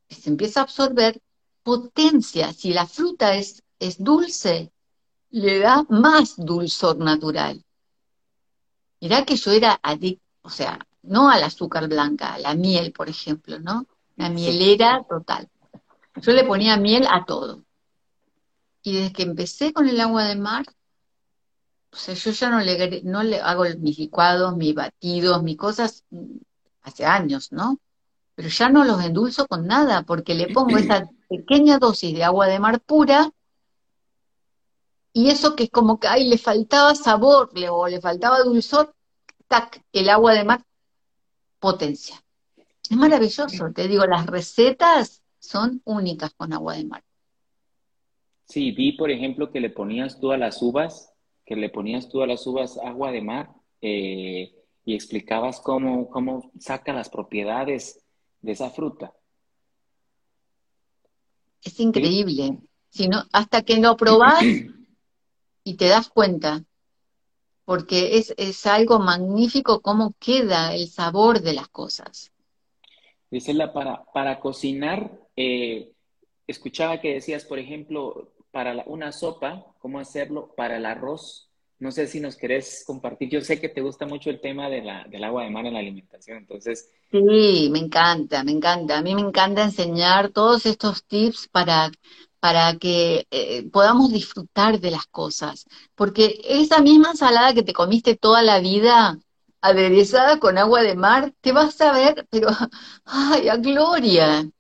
se 0.09 0.31
empieza 0.31 0.61
a 0.61 0.63
absorber 0.65 1.21
potencia. 1.63 2.53
Si 2.53 2.73
la 2.73 2.87
fruta 2.87 3.37
es, 3.37 3.63
es 3.79 4.03
dulce, 4.03 4.73
le 5.31 5.61
da 5.61 5.85
más 5.89 6.35
dulzor 6.37 6.99
natural. 6.99 7.65
Mirá 9.01 9.25
que 9.25 9.37
yo 9.37 9.53
era 9.53 9.79
adicto, 9.83 10.25
o 10.43 10.51
sea, 10.51 10.79
no 11.03 11.31
al 11.31 11.43
azúcar 11.43 11.89
blanca, 11.89 12.35
a 12.35 12.39
la 12.39 12.55
miel, 12.55 12.93
por 12.93 13.09
ejemplo, 13.09 13.59
¿no? 13.59 13.87
La 14.17 14.29
mielera 14.29 15.05
total. 15.09 15.49
Yo 16.17 16.33
le 16.33 16.45
ponía 16.45 16.77
miel 16.77 17.07
a 17.11 17.25
todo. 17.25 17.65
Y 18.83 18.95
desde 18.95 19.13
que 19.13 19.23
empecé 19.23 19.73
con 19.73 19.89
el 19.89 20.01
agua 20.01 20.25
de 20.25 20.37
mar, 20.37 20.67
o 21.93 21.97
sea, 21.97 22.15
yo 22.15 22.31
ya 22.31 22.51
no 22.51 22.61
le, 22.61 23.03
no 23.03 23.23
le 23.23 23.41
hago 23.41 23.65
mis 23.79 23.99
licuados, 23.99 24.57
mis 24.57 24.75
batidos, 24.75 25.43
mis 25.43 25.57
cosas 25.57 26.05
mm, 26.11 26.37
hace 26.83 27.05
años, 27.05 27.53
¿no? 27.53 27.79
Pero 28.35 28.49
ya 28.49 28.69
no 28.69 28.85
los 28.85 29.03
endulzo 29.05 29.47
con 29.47 29.67
nada, 29.67 30.03
porque 30.03 30.35
le 30.35 30.49
pongo 30.49 30.79
esa 30.79 31.09
pequeña 31.29 31.79
dosis 31.79 32.15
de 32.15 32.25
agua 32.25 32.47
de 32.47 32.59
mar 32.59 32.81
pura, 32.81 33.31
y 35.13 35.31
eso 35.31 35.57
que 35.57 35.65
es 35.65 35.71
como 35.71 35.99
que, 35.99 36.07
ay, 36.07 36.29
le 36.29 36.39
faltaba 36.39 36.95
sabor, 36.95 37.51
o 37.71 37.89
le 37.89 38.01
faltaba 38.01 38.41
dulzor, 38.43 38.95
tac, 39.49 39.83
el 39.93 40.09
agua 40.09 40.35
de 40.35 40.45
mar 40.45 40.65
potencia. 41.61 42.17
Es 42.91 42.97
maravilloso, 42.97 43.71
te 43.73 43.87
digo, 43.87 44.05
las 44.07 44.27
recetas 44.27 45.23
son 45.39 45.81
únicas 45.85 46.33
con 46.35 46.53
agua 46.53 46.75
de 46.75 46.85
mar. 46.85 47.05
Sí, 48.47 48.73
vi, 48.73 48.93
por 48.93 49.13
ejemplo, 49.13 49.53
que 49.53 49.61
le 49.61 49.71
ponías 49.71 50.19
tú 50.19 50.33
a 50.33 50.37
las 50.37 50.61
uvas, 50.61 51.13
que 51.47 51.55
le 51.55 51.71
ponías 51.71 52.09
tú 52.09 52.23
a 52.23 52.27
las 52.27 52.45
uvas 52.47 52.79
agua 52.79 53.13
de 53.13 53.23
mar 53.23 53.51
eh, 53.81 54.53
y 54.85 54.95
explicabas 54.95 55.61
cómo, 55.61 56.09
cómo 56.11 56.51
saca 56.59 56.93
las 56.93 57.09
propiedades 57.09 58.05
de 58.41 58.53
esa 58.53 58.71
fruta. 58.71 59.13
Es 61.63 61.79
increíble. 61.79 62.59
Si 62.89 63.09
hasta 63.33 63.63
que 63.63 63.77
lo 63.77 63.97
probás 63.97 64.43
y 65.65 65.75
te 65.75 65.87
das 65.87 66.09
cuenta, 66.09 66.65
porque 67.71 68.19
es, 68.19 68.35
es 68.37 68.67
algo 68.67 68.99
magnífico 68.99 69.81
cómo 69.81 70.17
queda 70.19 70.75
el 70.75 70.89
sabor 70.89 71.41
de 71.41 71.53
las 71.53 71.69
cosas. 71.69 72.33
Gisela, 73.31 73.73
para, 73.73 74.05
para 74.13 74.41
cocinar, 74.41 75.13
eh, 75.37 75.93
escuchaba 76.49 77.01
que 77.01 77.15
decías, 77.15 77.45
por 77.45 77.61
ejemplo, 77.61 78.33
para 78.51 78.83
una 78.87 79.13
sopa, 79.13 79.65
cómo 79.79 80.01
hacerlo 80.01 80.53
para 80.57 80.79
el 80.79 80.85
arroz. 80.85 81.49
No 81.79 81.93
sé 81.93 82.09
si 82.09 82.19
nos 82.19 82.35
querés 82.35 82.83
compartir. 82.85 83.31
Yo 83.31 83.41
sé 83.41 83.61
que 83.61 83.69
te 83.69 83.83
gusta 83.83 84.05
mucho 84.05 84.31
el 84.31 84.41
tema 84.41 84.69
de 84.69 84.83
la, 84.83 85.05
del 85.05 85.23
agua 85.23 85.45
de 85.45 85.51
mar 85.51 85.65
en 85.65 85.75
la 85.75 85.79
alimentación, 85.79 86.39
entonces. 86.39 86.91
Sí, 87.13 87.69
me 87.71 87.79
encanta, 87.79 88.43
me 88.43 88.51
encanta. 88.51 88.99
A 88.99 89.03
mí 89.03 89.15
me 89.15 89.21
encanta 89.21 89.63
enseñar 89.63 90.31
todos 90.31 90.67
estos 90.67 91.05
tips 91.05 91.47
para, 91.47 91.93
para 92.41 92.77
que 92.79 93.27
eh, 93.31 93.69
podamos 93.71 94.13
disfrutar 94.13 94.81
de 94.81 94.91
las 94.91 95.07
cosas. 95.07 95.67
Porque 95.95 96.41
esa 96.45 96.81
misma 96.81 97.11
ensalada 97.13 97.55
que 97.55 97.63
te 97.63 97.73
comiste 97.75 98.17
toda 98.17 98.43
la 98.43 98.61
vida, 98.61 99.19
aderezada 99.61 100.39
con 100.41 100.59
agua 100.59 100.83
de 100.83 100.97
mar, 100.97 101.35
te 101.41 101.53
vas 101.53 101.81
a 101.81 101.93
ver, 101.93 102.27
pero, 102.31 102.49
ay, 103.05 103.49
a 103.49 103.57
gloria. 103.57 104.51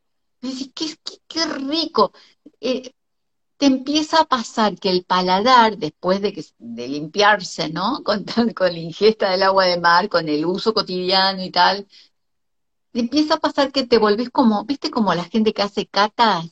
Qué, 1.28 1.44
rico. 1.46 2.12
Eh, 2.60 2.92
te 3.58 3.66
empieza 3.66 4.20
a 4.22 4.24
pasar 4.26 4.78
que 4.78 4.90
el 4.90 5.04
paladar, 5.04 5.78
después 5.78 6.22
de, 6.22 6.32
que, 6.32 6.44
de 6.58 6.88
limpiarse, 6.88 7.70
¿no? 7.70 8.02
Con, 8.04 8.24
con 8.54 8.72
la 8.72 8.78
ingesta 8.78 9.30
del 9.30 9.42
agua 9.44 9.66
de 9.66 9.80
mar, 9.80 10.08
con 10.08 10.28
el 10.28 10.44
uso 10.46 10.74
cotidiano 10.74 11.42
y 11.44 11.50
tal, 11.50 11.86
te 12.92 13.00
empieza 13.00 13.34
a 13.34 13.40
pasar 13.40 13.72
que 13.72 13.86
te 13.86 13.98
volvés 13.98 14.30
como, 14.30 14.64
¿viste? 14.64 14.90
Como 14.90 15.14
la 15.14 15.24
gente 15.24 15.52
que 15.52 15.62
hace 15.62 15.86
catas. 15.86 16.46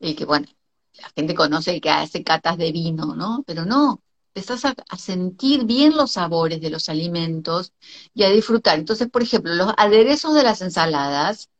Y 0.00 0.14
que, 0.14 0.24
bueno, 0.24 0.46
la 0.94 1.10
gente 1.14 1.34
conoce 1.34 1.80
que 1.80 1.90
hace 1.90 2.22
catas 2.22 2.58
de 2.58 2.72
vino, 2.72 3.14
¿no? 3.14 3.44
Pero 3.46 3.64
no, 3.64 4.02
empezás 4.34 4.64
a, 4.64 4.74
a, 4.88 4.98
sentir 4.98 5.64
bien 5.64 5.96
los 5.96 6.12
sabores 6.12 6.60
de 6.60 6.70
los 6.70 6.88
alimentos 6.88 7.72
y 8.14 8.24
a 8.24 8.30
disfrutar. 8.30 8.78
Entonces, 8.78 9.08
por 9.08 9.22
ejemplo, 9.22 9.54
los 9.54 9.72
aderezos 9.76 10.34
de 10.34 10.42
las 10.42 10.62
ensaladas, 10.62 11.50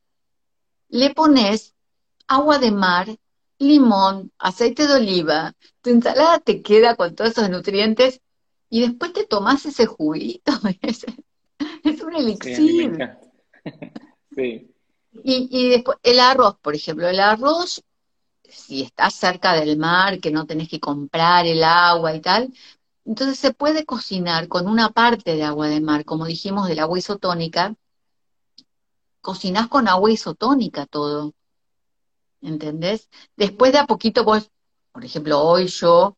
le 0.89 1.15
pones 1.15 1.75
agua 2.27 2.59
de 2.59 2.71
mar 2.71 3.17
limón, 3.59 4.33
aceite 4.39 4.87
de 4.87 4.95
oliva, 4.95 5.55
tu 5.81 5.91
ensalada 5.91 6.39
te 6.41 6.63
queda 6.63 6.97
con 6.97 7.15
todos 7.15 7.33
esos 7.33 7.49
nutrientes 7.51 8.21
y 8.69 8.83
después 8.83 9.13
te 9.13 9.25
tomas 9.25 9.65
ese 9.67 9.87
juguito. 9.87 10.53
es, 10.83 12.03
un 12.03 12.15
elixir. 12.15 12.99
Sí, 14.37 14.71
Y, 15.25 15.49
y 15.51 15.71
después 15.71 15.97
el 16.03 16.21
arroz, 16.21 16.59
por 16.61 16.75
ejemplo, 16.75 17.09
el 17.09 17.21
arroz, 17.21 17.83
si 18.57 18.83
estás 18.83 19.15
cerca 19.15 19.55
del 19.55 19.77
mar, 19.79 20.21
que 20.21 20.31
no 20.31 20.47
tenés 20.47 20.69
que 20.69 20.81
comprar 20.81 21.47
el 21.47 21.63
agua 21.65 22.15
y 22.15 22.21
tal, 22.21 22.53
entonces 23.05 23.39
se 23.39 23.53
puede 23.53 23.85
cocinar 23.85 24.49
con 24.49 24.69
una 24.69 24.91
parte 24.91 25.37
de 25.37 25.45
agua 25.45 25.69
de 25.69 25.81
mar, 25.81 26.05
como 26.05 26.27
dijimos, 26.27 26.69
del 26.69 26.81
agua 26.81 26.99
isotónica. 26.99 27.75
Cocinás 29.21 29.69
con 29.69 29.89
agua 29.89 30.11
isotónica 30.11 30.87
todo. 30.87 31.35
¿entendés? 32.41 33.09
Después 33.37 33.73
de 33.73 33.79
a 33.79 33.87
poquito 33.87 34.25
vos, 34.25 34.51
por 34.93 35.05
ejemplo, 35.05 35.41
hoy 35.43 35.67
yo, 35.67 36.17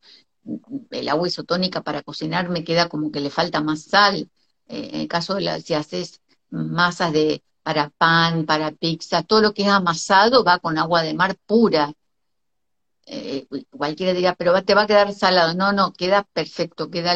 el 0.91 1.09
agua 1.09 1.27
isotónica 1.27 1.81
para 1.81 2.01
cocinar 2.03 2.49
me 2.49 2.63
queda 2.63 2.89
como 2.89 3.11
que 3.11 3.19
le 3.19 3.29
falta 3.29 3.61
más 3.61 3.83
sal. 3.83 4.29
Eh, 4.67 4.89
en 4.93 5.01
el 5.01 5.07
caso 5.07 5.35
de 5.35 5.41
la, 5.41 5.59
si 5.59 5.73
haces 5.73 6.21
masas 6.49 7.13
de 7.13 7.43
para 7.63 7.89
pan, 7.89 8.45
para 8.45 8.71
pizza, 8.71 9.23
todo 9.23 9.41
lo 9.41 9.53
que 9.53 9.63
es 9.63 9.67
amasado 9.67 10.43
va 10.43 10.59
con 10.59 10.77
agua 10.77 11.03
de 11.03 11.13
mar 11.13 11.35
pura. 11.45 11.93
Eh, 13.11 13.47
cualquiera 13.71 14.13
diría, 14.13 14.35
pero 14.35 14.63
te 14.63 14.75
va 14.75 14.83
a 14.83 14.87
quedar 14.87 15.11
salado. 15.13 15.55
No, 15.55 15.71
no, 15.73 15.93
queda 15.93 16.23
perfecto, 16.31 16.89
queda 16.91 17.15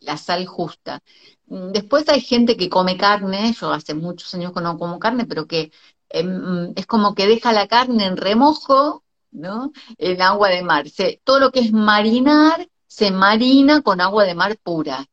la 0.00 0.16
sal 0.16 0.46
justa. 0.46 1.02
Después 1.46 2.08
hay 2.08 2.20
gente 2.20 2.56
que 2.56 2.70
come 2.70 2.96
carne, 2.96 3.52
yo 3.60 3.72
hace 3.72 3.94
muchos 3.94 4.34
años 4.34 4.52
que 4.54 4.60
no 4.62 4.78
como 4.78 4.98
carne, 4.98 5.26
pero 5.26 5.46
que 5.46 5.72
Em, 6.10 6.72
es 6.76 6.86
como 6.86 7.14
que 7.14 7.26
deja 7.26 7.52
la 7.52 7.68
carne 7.68 8.04
en 8.06 8.16
remojo, 8.16 9.04
¿no? 9.30 9.72
En 9.98 10.20
agua 10.22 10.48
de 10.48 10.62
mar. 10.62 10.86
todo 11.24 11.38
lo 11.40 11.52
que 11.52 11.60
es 11.60 11.72
marinar 11.72 12.68
se 12.86 13.10
marina 13.12 13.82
con 13.82 14.00
agua 14.00 14.24
de 14.24 14.34
mar 14.34 14.58
pura. 14.62 15.06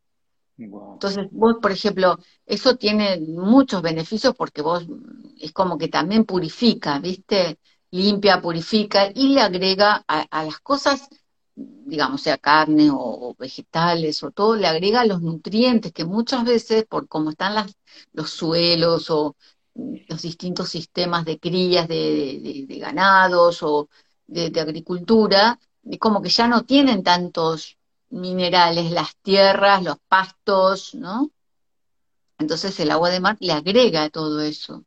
Entonces, 0.58 1.28
vos, 1.32 1.58
por 1.62 1.72
ejemplo, 1.72 2.18
eso 2.46 2.76
tiene 2.76 3.20
muchos 3.20 3.82
beneficios 3.84 4.34
porque 4.36 4.62
vos 4.64 4.86
es 5.40 5.52
como 5.54 5.78
que 5.78 5.88
también 5.90 6.26
purifica, 6.26 7.00
¿viste? 7.00 7.60
Limpia, 7.98 8.42
purifica 8.42 9.12
y 9.14 9.30
le 9.30 9.42
agrega 9.42 10.04
a, 10.08 10.44
las 10.44 10.60
cosas, 10.60 11.10
digamos, 11.56 12.22
sea 12.22 12.38
carne 12.38 12.90
o, 12.92 13.36
vegetales 13.40 14.22
o 14.24 14.32
todo, 14.32 14.56
le 14.56 14.68
agrega 14.68 15.04
los 15.06 15.22
nutrientes 15.22 15.94
que 15.94 16.06
muchas 16.06 16.46
veces, 16.46 16.86
por 16.86 17.08
cómo 17.08 17.32
están 17.32 17.56
las, 17.56 17.76
los 18.14 18.30
suelos 18.30 19.10
o 19.10 19.36
los 19.74 20.22
distintos 20.22 20.70
sistemas 20.70 21.26
de 21.26 21.40
crías 21.40 21.88
de, 21.88 22.66
ganados 22.80 23.64
o 23.64 23.90
de, 24.28 24.60
agricultura, 24.62 25.60
como 26.00 26.22
que 26.22 26.30
ya 26.30 26.48
no 26.48 26.66
tienen 26.66 27.02
tantos 27.02 27.78
minerales, 28.10 28.92
las 28.92 29.16
tierras, 29.24 29.84
los 29.84 29.98
pastos, 30.08 30.94
¿no? 30.94 31.32
Entonces 32.38 32.80
el 32.80 32.92
agua 32.92 33.10
de 33.10 33.20
mar 33.20 33.38
le 33.40 33.54
agrega 33.54 34.10
todo 34.12 34.42
eso. 34.42 34.86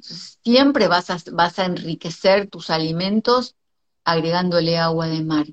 Siempre 0.00 0.88
vas 0.88 1.10
a, 1.10 1.18
vas 1.32 1.58
a 1.58 1.64
enriquecer 1.64 2.48
tus 2.48 2.70
alimentos 2.70 3.56
agregándole 4.04 4.78
agua 4.78 5.08
de 5.08 5.22
mar. 5.22 5.46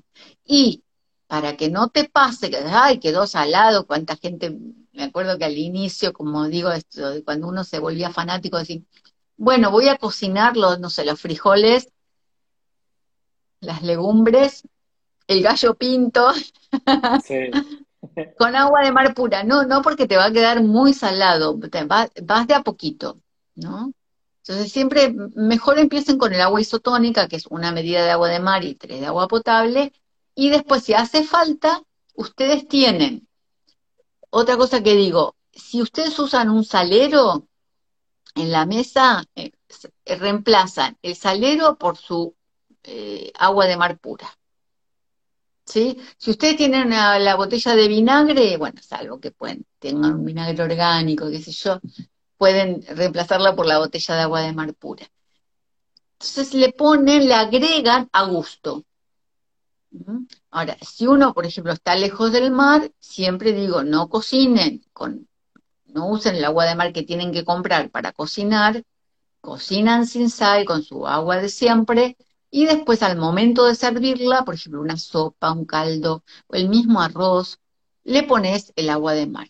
Y 0.44 0.84
para 1.26 1.56
que 1.56 1.70
no 1.70 1.88
te 1.88 2.08
pase 2.08 2.50
que, 2.50 2.58
ay, 2.58 3.00
quedó 3.00 3.26
salado, 3.26 3.86
cuánta 3.86 4.16
gente 4.16 4.56
me 4.92 5.04
acuerdo 5.04 5.38
que 5.38 5.44
al 5.44 5.58
inicio, 5.58 6.12
como 6.12 6.46
digo, 6.46 6.70
esto, 6.70 7.02
cuando 7.24 7.48
uno 7.48 7.64
se 7.64 7.80
volvía 7.80 8.10
fanático, 8.10 8.58
decir, 8.58 8.84
bueno, 9.36 9.70
voy 9.70 9.88
a 9.88 9.96
cocinar 9.98 10.56
los, 10.56 10.78
no 10.78 10.90
sé, 10.90 11.04
los 11.04 11.20
frijoles, 11.20 11.88
las 13.60 13.82
legumbres, 13.82 14.62
el 15.26 15.42
gallo 15.42 15.74
pinto, 15.74 16.28
con 18.38 18.54
agua 18.54 18.82
de 18.84 18.92
mar 18.92 19.14
pura. 19.14 19.42
No, 19.42 19.64
no 19.64 19.82
porque 19.82 20.06
te 20.06 20.16
va 20.16 20.26
a 20.26 20.32
quedar 20.32 20.62
muy 20.62 20.92
salado, 20.92 21.58
vas 22.22 22.46
de 22.46 22.54
a 22.54 22.62
poquito, 22.62 23.18
¿no? 23.56 23.92
Entonces 24.46 24.72
siempre 24.72 25.14
mejor 25.34 25.78
empiecen 25.78 26.18
con 26.18 26.34
el 26.34 26.40
agua 26.42 26.60
isotónica, 26.60 27.28
que 27.28 27.36
es 27.36 27.46
una 27.46 27.72
medida 27.72 28.04
de 28.04 28.10
agua 28.10 28.28
de 28.28 28.40
mar 28.40 28.62
y 28.62 28.74
tres 28.74 29.00
de 29.00 29.06
agua 29.06 29.26
potable, 29.26 29.92
y 30.34 30.50
después 30.50 30.82
si 30.82 30.92
hace 30.92 31.24
falta, 31.24 31.82
ustedes 32.14 32.68
tienen 32.68 33.26
otra 34.28 34.58
cosa 34.58 34.82
que 34.82 34.96
digo, 34.96 35.34
si 35.50 35.80
ustedes 35.80 36.18
usan 36.18 36.50
un 36.50 36.62
salero 36.62 37.48
en 38.34 38.52
la 38.52 38.66
mesa, 38.66 39.24
eh, 39.34 39.52
reemplazan 40.04 40.98
el 41.00 41.16
salero 41.16 41.78
por 41.78 41.96
su 41.96 42.34
eh, 42.82 43.32
agua 43.38 43.66
de 43.66 43.78
mar 43.78 43.98
pura. 43.98 44.28
¿Sí? 45.64 45.96
Si 46.18 46.30
ustedes 46.30 46.58
tienen 46.58 46.90
la 46.90 47.34
botella 47.36 47.74
de 47.74 47.88
vinagre, 47.88 48.58
bueno, 48.58 48.82
salvo 48.82 49.18
que 49.18 49.30
pueden, 49.30 49.64
tengan 49.78 50.16
un 50.16 50.24
vinagre 50.26 50.62
orgánico, 50.62 51.30
qué 51.30 51.40
sé 51.40 51.52
yo, 51.52 51.80
pueden 52.38 52.84
reemplazarla 52.88 53.54
por 53.56 53.66
la 53.66 53.78
botella 53.78 54.14
de 54.16 54.22
agua 54.22 54.42
de 54.42 54.52
mar 54.52 54.74
pura. 54.74 55.06
Entonces 56.14 56.54
le 56.54 56.72
ponen, 56.72 57.28
le 57.28 57.34
agregan 57.34 58.08
a 58.12 58.24
gusto. 58.24 58.84
Ahora, 60.50 60.76
si 60.80 61.06
uno, 61.06 61.34
por 61.34 61.46
ejemplo, 61.46 61.72
está 61.72 61.94
lejos 61.94 62.32
del 62.32 62.50
mar, 62.50 62.90
siempre 62.98 63.52
digo, 63.52 63.84
no 63.84 64.08
cocinen, 64.08 64.84
con, 64.92 65.28
no 65.86 66.08
usen 66.08 66.36
el 66.36 66.44
agua 66.44 66.66
de 66.66 66.74
mar 66.74 66.92
que 66.92 67.02
tienen 67.02 67.32
que 67.32 67.44
comprar 67.44 67.90
para 67.90 68.12
cocinar, 68.12 68.84
cocinan 69.40 70.06
sin 70.06 70.30
sal 70.30 70.64
con 70.64 70.82
su 70.82 71.06
agua 71.06 71.38
de 71.38 71.48
siempre 71.48 72.16
Y 72.50 72.66
después 72.66 73.02
al 73.02 73.16
momento 73.18 73.66
de 73.66 73.74
servirla, 73.74 74.44
por 74.44 74.54
ejemplo, 74.54 74.80
una 74.80 74.96
sopa, 74.96 75.52
un 75.52 75.64
caldo 75.66 76.24
o 76.46 76.54
el 76.56 76.68
mismo 76.68 77.00
arroz, 77.00 77.58
le 78.04 78.22
pones 78.22 78.72
el 78.76 78.90
agua 78.90 79.14
de 79.14 79.26
mar. 79.26 79.48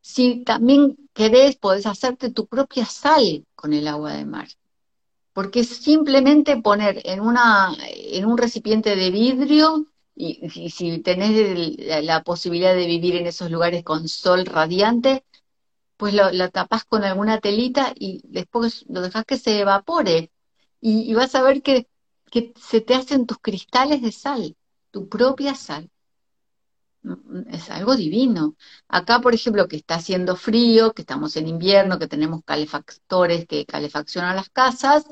Si 0.00 0.44
también 0.44 1.07
querés, 1.18 1.56
podés 1.56 1.86
hacerte 1.86 2.30
tu 2.30 2.46
propia 2.46 2.86
sal 2.86 3.44
con 3.56 3.72
el 3.72 3.88
agua 3.88 4.12
de 4.12 4.24
mar. 4.24 4.48
Porque 5.32 5.64
simplemente 5.64 6.62
poner 6.62 7.02
en, 7.04 7.20
una, 7.20 7.76
en 8.18 8.24
un 8.24 8.38
recipiente 8.38 8.94
de 8.94 9.10
vidrio, 9.10 9.88
y, 10.14 10.48
si 10.70 10.98
tenés 11.00 12.04
la, 12.04 12.22
posibilidad 12.22 12.74
de 12.74 12.86
vivir 12.86 13.16
en 13.16 13.26
esos 13.26 13.50
lugares 13.50 13.82
con 13.82 14.08
sol 14.08 14.46
radiante, 14.46 15.24
pues 15.96 16.14
lo, 16.14 16.30
la 16.30 16.50
tapás 16.50 16.84
con 16.84 17.02
alguna 17.04 17.40
telita 17.40 17.92
y 17.96 18.20
después 18.24 18.84
lo 18.88 19.00
dejas 19.02 19.24
que 19.24 19.38
se 19.38 19.60
evapore. 19.60 20.30
Y, 20.80 21.12
vas 21.14 21.34
a 21.34 21.42
ver 21.42 21.62
que 21.62 21.88
se 22.70 22.80
te 22.80 22.94
hacen 22.94 23.26
tus 23.26 23.38
cristales 23.38 24.02
de 24.02 24.12
sal, 24.12 24.56
tu 24.92 25.08
propia 25.08 25.56
sal. 25.56 25.90
Mm, 27.02 27.54
es 27.54 27.70
algo 27.70 27.96
divino. 27.96 28.56
Acá, 28.88 29.20
por 29.20 29.34
ejemplo, 29.34 29.68
que 29.68 29.76
está 29.76 29.96
haciendo 29.96 30.36
frío, 30.36 30.92
que 30.92 31.02
estamos 31.02 31.36
en 31.36 31.48
invierno, 31.48 31.98
que 31.98 32.08
tenemos 32.08 32.42
calefactores 32.44 33.46
que 33.46 33.64
calefaccionan 33.66 34.36
las 34.36 34.50
casas, 34.50 35.04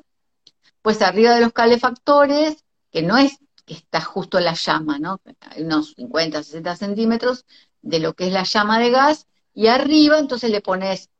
pues 0.82 1.02
arriba 1.02 1.34
de 1.34 1.40
los 1.42 1.52
calefactores, 1.52 2.64
que 2.90 3.02
no 3.02 3.16
es 3.18 3.38
que 3.64 3.74
está 3.74 4.00
justo 4.00 4.40
la 4.40 4.54
llama, 4.54 4.98
¿no? 4.98 5.20
Unos 5.58 5.94
50, 5.96 6.42
60 6.42 6.76
centímetros 6.76 7.44
de 7.82 7.98
lo 8.00 8.14
que 8.14 8.28
es 8.28 8.32
la 8.32 8.44
llama 8.44 8.78
de 8.78 8.90
gas, 8.90 9.26
y 9.54 9.68
arriba 9.68 10.18
entonces 10.18 10.50
le 10.50 10.60
pones 10.60 11.10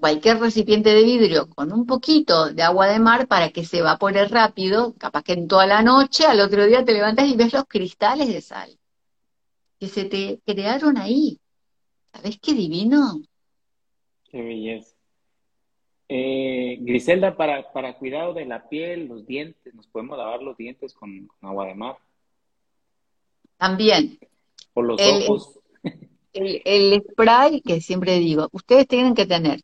cualquier 0.00 0.40
recipiente 0.40 0.90
de 0.94 1.04
vidrio 1.04 1.48
con 1.50 1.72
un 1.72 1.86
poquito 1.86 2.52
de 2.52 2.62
agua 2.62 2.88
de 2.88 2.98
mar 2.98 3.28
para 3.28 3.50
que 3.50 3.64
se 3.64 3.78
evapore 3.78 4.26
rápido, 4.28 4.94
capaz 4.98 5.22
que 5.22 5.34
en 5.34 5.48
toda 5.48 5.66
la 5.66 5.82
noche, 5.82 6.26
al 6.26 6.40
otro 6.40 6.66
día 6.66 6.84
te 6.84 6.92
levantas 6.92 7.28
y 7.28 7.36
ves 7.36 7.52
los 7.52 7.64
cristales 7.66 8.28
de 8.28 8.40
sal 8.40 8.78
que 9.78 9.88
se 9.88 10.04
te 10.04 10.40
crearon 10.44 10.96
ahí. 10.96 11.38
¿Sabes 12.12 12.38
qué 12.40 12.54
divino? 12.54 13.20
Qué 14.30 14.42
belleza. 14.42 14.96
Eh, 16.08 16.78
Griselda, 16.80 17.36
para, 17.36 17.72
para 17.72 17.98
cuidado 17.98 18.32
de 18.32 18.46
la 18.46 18.68
piel, 18.68 19.08
los 19.08 19.26
dientes, 19.26 19.74
¿nos 19.74 19.86
podemos 19.88 20.16
lavar 20.16 20.42
los 20.42 20.56
dientes 20.56 20.94
con, 20.94 21.28
agua 21.40 21.66
de 21.66 21.74
mar? 21.74 21.98
También. 23.56 24.18
Por 24.72 24.86
los 24.86 25.00
ojos. 25.00 25.58
El, 26.32 26.62
el, 26.64 27.02
spray 27.02 27.62
que 27.62 27.80
siempre 27.80 28.18
digo, 28.18 28.48
ustedes 28.52 28.86
tienen 28.86 29.14
que 29.14 29.26
tener 29.26 29.60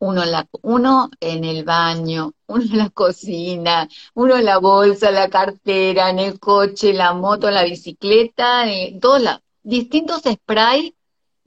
uno 0.00 0.22
en, 0.22 0.32
la, 0.32 0.48
uno 0.62 1.10
en 1.20 1.44
el 1.44 1.64
baño, 1.64 2.32
uno 2.46 2.62
en 2.62 2.78
la 2.78 2.90
cocina, 2.90 3.88
uno 4.14 4.36
en 4.36 4.44
la 4.44 4.58
bolsa, 4.58 5.10
la 5.10 5.28
cartera, 5.28 6.10
en 6.10 6.18
el 6.18 6.38
coche, 6.38 6.92
la 6.92 7.12
moto, 7.14 7.50
la 7.50 7.64
bicicleta, 7.64 8.64
todos 9.00 9.22
los 9.22 9.38
distintos 9.62 10.22
sprays, 10.22 10.92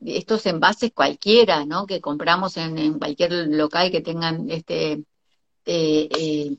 estos 0.05 0.45
envases 0.45 0.91
cualquiera, 0.93 1.65
¿no? 1.65 1.85
Que 1.85 2.01
compramos 2.01 2.57
en, 2.57 2.97
cualquier 2.97 3.31
local 3.49 3.91
que 3.91 4.01
tengan 4.01 4.49
este, 4.49 4.93
eh, 5.65 6.09
eh, 6.17 6.57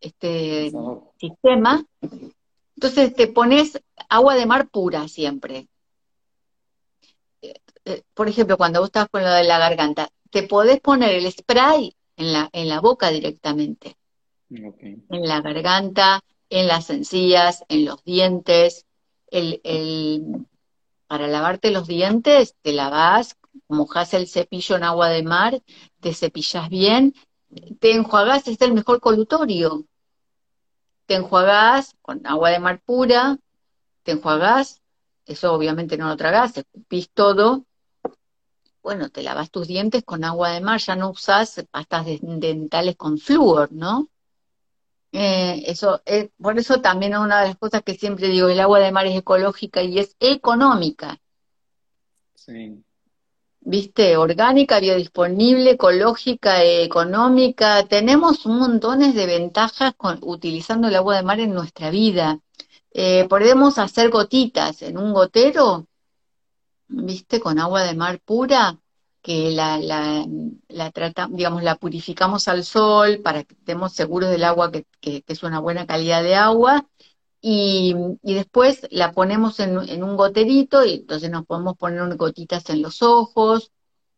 este 0.00 0.72
sistema. 1.18 1.84
Entonces 2.76 3.14
te 3.14 3.26
pones 3.28 3.80
agua 4.08 4.34
de 4.34 4.46
mar 4.46 4.68
pura 4.68 5.06
siempre. 5.08 5.68
Eh, 7.42 8.02
por 8.14 8.28
ejemplo, 8.28 8.56
cuando 8.56 8.80
vos 8.80 8.88
estás 8.88 9.08
con 9.08 9.22
lo 9.22 9.30
de 9.30 9.44
la 9.44 9.58
garganta, 9.58 10.10
te 10.30 10.44
podés 10.44 10.80
poner 10.80 11.10
el 11.10 11.30
spray 11.30 11.94
en 12.16 12.32
la, 12.32 12.48
en 12.52 12.68
la 12.68 12.80
boca 12.80 13.10
directamente. 13.10 13.96
En 14.48 15.28
la 15.28 15.40
garganta, 15.40 16.22
en 16.48 16.66
las 16.66 16.90
encías, 16.90 17.64
en 17.68 17.84
los 17.84 18.02
dientes. 18.04 18.86
El, 19.30 19.60
el, 19.64 20.46
para 21.06 21.28
lavarte 21.28 21.70
los 21.70 21.86
dientes, 21.86 22.56
te 22.62 22.72
lavas, 22.72 23.36
mojas 23.68 24.14
el 24.14 24.28
cepillo 24.28 24.76
en 24.76 24.84
agua 24.84 25.08
de 25.08 25.22
mar, 25.22 25.62
te 26.00 26.14
cepillas 26.14 26.68
bien, 26.68 27.14
te 27.80 27.92
enjuagás, 27.92 28.46
es 28.48 28.60
el 28.60 28.72
mejor 28.72 29.00
colutorio. 29.00 29.86
Te 31.06 31.14
enjuagás 31.14 31.96
con 32.02 32.26
agua 32.26 32.50
de 32.50 32.60
mar 32.60 32.80
pura, 32.84 33.38
te 34.04 34.12
enjuagás, 34.12 34.80
eso 35.26 35.52
obviamente 35.52 35.96
no 35.96 36.08
lo 36.08 36.16
tragás, 36.16 36.56
escupís 36.56 37.10
todo, 37.10 37.64
bueno, 38.82 39.10
te 39.10 39.22
lavas 39.22 39.50
tus 39.50 39.68
dientes 39.68 40.04
con 40.04 40.24
agua 40.24 40.50
de 40.50 40.60
mar, 40.60 40.80
ya 40.80 40.96
no 40.96 41.10
usas 41.10 41.64
pastas 41.70 42.06
dentales 42.20 42.96
con 42.96 43.18
flúor, 43.18 43.72
¿no? 43.72 44.08
Eh, 45.12 45.64
eso, 45.66 46.02
eh, 46.06 46.30
por 46.40 46.58
eso 46.58 46.80
también 46.80 47.16
una 47.16 47.40
de 47.40 47.48
las 47.48 47.56
cosas 47.56 47.82
que 47.82 47.94
siempre 47.94 48.28
digo, 48.28 48.48
el 48.48 48.60
agua 48.60 48.78
de 48.78 48.92
mar 48.92 49.06
es 49.06 49.16
ecológica 49.16 49.82
y 49.82 49.98
es 49.98 50.16
económica. 50.20 51.20
Sí. 52.34 52.82
¿Viste? 53.62 54.16
Orgánica, 54.16 54.80
biodisponible, 54.80 55.72
ecológica, 55.72 56.62
económica. 56.64 57.86
Tenemos 57.86 58.46
un 58.46 58.58
montones 58.58 59.14
de 59.14 59.26
ventajas 59.26 59.94
con, 59.96 60.18
utilizando 60.22 60.88
el 60.88 60.96
agua 60.96 61.16
de 61.16 61.22
mar 61.22 61.40
en 61.40 61.52
nuestra 61.52 61.90
vida. 61.90 62.40
Eh, 62.92 63.26
podemos 63.28 63.78
hacer 63.78 64.10
gotitas 64.10 64.82
en 64.82 64.96
un 64.96 65.12
gotero, 65.12 65.86
¿viste? 66.90 67.40
Con 67.40 67.58
agua 67.58 67.84
de 67.84 67.94
mar 67.94 68.20
pura, 68.20 68.78
que 69.22 69.50
la, 69.50 69.78
la, 69.78 70.26
la 70.68 70.92
digamos, 71.30 71.62
la 71.62 71.76
purificamos 71.76 72.48
al 72.48 72.64
sol 72.64 73.20
para 73.22 73.44
que 73.44 73.54
estemos 73.54 73.92
seguros 73.92 74.30
del 74.30 74.44
agua, 74.44 74.72
que, 74.72 74.86
que, 75.00 75.24
es 75.26 75.42
una 75.42 75.60
buena 75.60 75.86
calidad 75.86 76.22
de 76.22 76.34
agua, 76.34 76.86
y, 77.40 77.94
y 78.22 78.34
después 78.34 78.86
la 78.90 79.12
ponemos 79.12 79.60
en, 79.60 79.78
en, 79.88 80.02
un 80.04 80.16
goterito, 80.16 80.84
y 80.84 80.94
entonces 80.94 81.30
nos 81.30 81.46
podemos 81.46 81.76
poner 81.76 82.16
gotitas 82.16 82.68
en 82.70 82.82
los 82.82 83.02
ojos, 83.02 83.72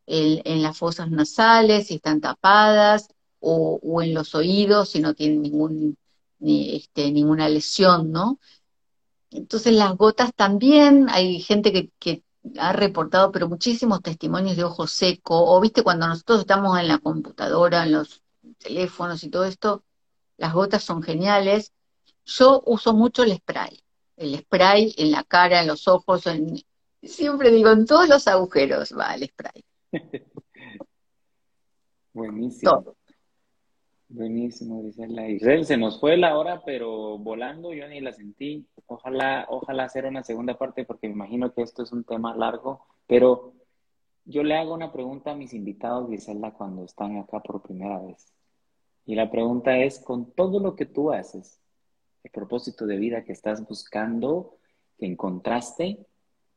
en 0.07 0.63
las 0.63 0.77
fosas 0.77 1.11
nasales, 1.11 1.87
si 1.89 1.95
están 1.95 2.21
tapadas, 2.21 3.09
o, 3.41 3.81
o 3.83 4.03
en 4.03 4.15
los 4.15 4.35
oídos, 4.35 4.91
si 4.91 5.01
no 5.01 5.15
tienen 5.15 5.43
ningún, 5.43 5.97
ni, 6.39 6.77
este, 6.77 7.11
ninguna 7.13 7.49
lesión, 7.49 8.13
¿no? 8.13 8.39
Entonces 9.31 9.73
las 9.75 9.97
gotas 9.97 10.33
también, 10.35 11.09
hay 11.11 11.41
gente 11.41 11.91
que 11.99 12.23
ha 12.59 12.73
reportado, 12.73 13.33
pero 13.33 13.49
muchísimos 13.49 14.03
testimonios 14.03 14.57
de 14.57 14.65
ojo 14.65 14.87
seco, 14.87 15.45
o 15.45 15.61
viste 15.61 15.83
cuando 15.83 16.07
nosotros 16.07 16.41
estamos 16.41 16.79
en 16.79 16.89
la 16.89 16.99
computadora, 16.99 17.85
en 17.85 17.93
los 17.93 18.23
teléfonos 18.59 19.23
y 19.25 19.31
todo 19.31 19.45
esto, 19.45 19.85
las 20.37 20.53
gotas 20.53 20.83
son 20.83 21.03
geniales. 21.03 21.73
Yo 22.25 22.63
uso 22.67 22.95
mucho 22.95 23.23
el 23.23 23.37
spray, 23.37 23.81
el 24.17 24.39
spray 24.39 24.95
en 24.99 25.11
la 25.13 25.25
cara, 25.25 25.61
en 25.61 25.69
los 25.69 25.89
ojos, 25.89 26.27
en, 26.27 26.61
siempre 27.03 27.51
digo, 27.51 27.71
en 27.71 27.87
todos 27.87 28.09
los 28.09 28.27
agujeros 28.27 28.95
va 28.97 29.15
el 29.15 29.27
spray. 29.29 29.65
Buenísimo. 32.13 32.97
Buenísimo, 34.15 34.83
Grisela. 34.83 35.27
Israel, 35.27 35.65
se 35.65 35.79
nos 35.79 35.99
fue 35.99 36.19
la 36.19 36.37
hora, 36.37 36.63
pero 36.67 37.17
volando 37.17 37.73
yo 37.73 37.89
ni 37.89 37.99
la 37.99 38.13
sentí. 38.13 38.69
Ojalá, 38.85 39.47
ojalá 39.49 39.85
hacer 39.85 40.05
una 40.05 40.23
segunda 40.23 40.59
parte 40.59 40.85
porque 40.85 41.09
me 41.09 41.15
imagino 41.15 41.55
que 41.55 41.63
esto 41.63 41.83
es 41.83 41.93
un 41.93 42.05
tema 42.05 42.37
largo, 42.37 42.85
pero 43.07 43.55
yo 44.27 44.43
le 44.43 44.55
hago 44.59 44.75
una 44.75 44.93
pregunta 44.93 45.31
a 45.31 45.35
mis 45.35 45.55
invitados, 45.55 46.11
Gisela, 46.11 46.53
cuando 46.53 46.85
están 46.85 47.17
acá 47.17 47.41
por 47.41 47.63
primera 47.63 48.01
vez. 48.01 48.35
Y 49.07 49.15
la 49.15 49.31
pregunta 49.31 49.79
es, 49.79 49.99
con 49.99 50.31
todo 50.33 50.61
lo 50.61 50.77
que 50.77 50.85
tú 50.85 51.11
haces, 51.11 51.63
el 52.23 52.31
propósito 52.31 52.85
de 52.85 52.99
vida 52.99 53.25
que 53.25 53.33
estás 53.33 53.67
buscando, 53.67 54.59
que 54.99 55.07
encontraste, 55.07 56.07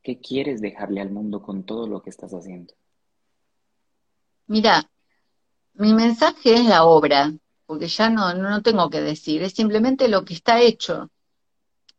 ¿qué 0.03 0.19
quieres 0.19 0.59
dejarle 0.59 0.99
al 0.99 1.09
mundo 1.09 1.41
con 1.41 1.63
todo 1.63 1.87
lo 1.87 2.01
que 2.01 2.09
estás 2.09 2.33
haciendo? 2.33 2.73
Mira, 4.45 4.91
mi 5.73 5.93
mensaje 5.93 6.55
es 6.55 6.65
la 6.65 6.83
obra, 6.83 7.31
porque 7.65 7.87
ya 7.87 8.09
no, 8.09 8.33
no 8.33 8.61
tengo 8.61 8.89
que 8.89 9.01
decir, 9.01 9.41
es 9.43 9.53
simplemente 9.53 10.07
lo 10.07 10.23
que 10.23 10.33
está 10.33 10.61
hecho. 10.61 11.09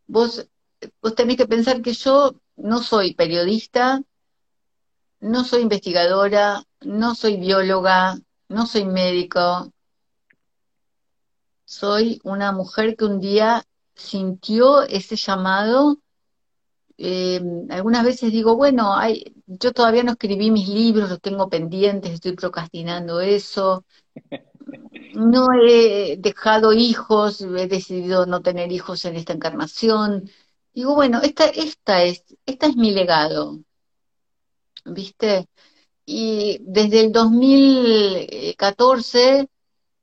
Vos, 0.07 0.47
vos 1.03 1.15
tenés 1.15 1.37
que 1.37 1.47
pensar 1.47 1.83
que 1.83 1.93
yo 1.93 2.41
no 2.57 2.83
soy 2.83 3.15
periodista, 3.15 4.03
no 5.21 5.45
soy 5.45 5.63
investigadora, 5.63 6.63
no 6.83 7.15
soy 7.15 7.37
bióloga, 7.39 8.19
no 8.49 8.67
soy 8.67 8.85
médico. 8.85 9.73
Soy 11.65 12.21
una 12.23 12.53
mujer 12.53 12.97
que 12.97 13.05
un 13.05 13.21
día 13.21 13.65
sintió 13.95 14.83
ese 14.83 15.17
llamado. 15.17 15.99
Eh, 16.99 17.41
algunas 17.71 18.05
veces 18.05 18.31
digo, 18.31 18.57
bueno, 18.57 18.95
hay, 18.95 19.35
yo 19.47 19.73
todavía 19.73 20.03
no 20.05 20.13
escribí 20.13 20.51
mis 20.51 20.69
libros, 20.69 21.11
los 21.11 21.21
tengo 21.21 21.49
pendientes, 21.49 22.13
estoy 22.13 22.33
procrastinando 22.37 23.21
eso 23.21 23.85
no 25.17 25.49
he 25.53 26.17
dejado 26.19 26.73
hijos, 26.73 27.41
he 27.41 27.67
decidido 27.69 28.27
no 28.27 28.43
tener 28.43 28.73
hijos 28.73 29.05
en 29.05 29.17
esta 29.17 29.33
encarnación. 29.33 30.31
Digo, 30.75 30.95
bueno, 30.95 31.21
esta, 31.23 31.47
esta 31.47 32.03
es, 32.05 32.25
esta 32.47 32.67
es 32.67 32.77
mi 32.77 32.93
legado. 32.93 33.61
¿Viste? 34.85 35.49
Y 36.05 36.59
desde 36.63 37.01
el 37.01 37.13
2014 37.13 39.49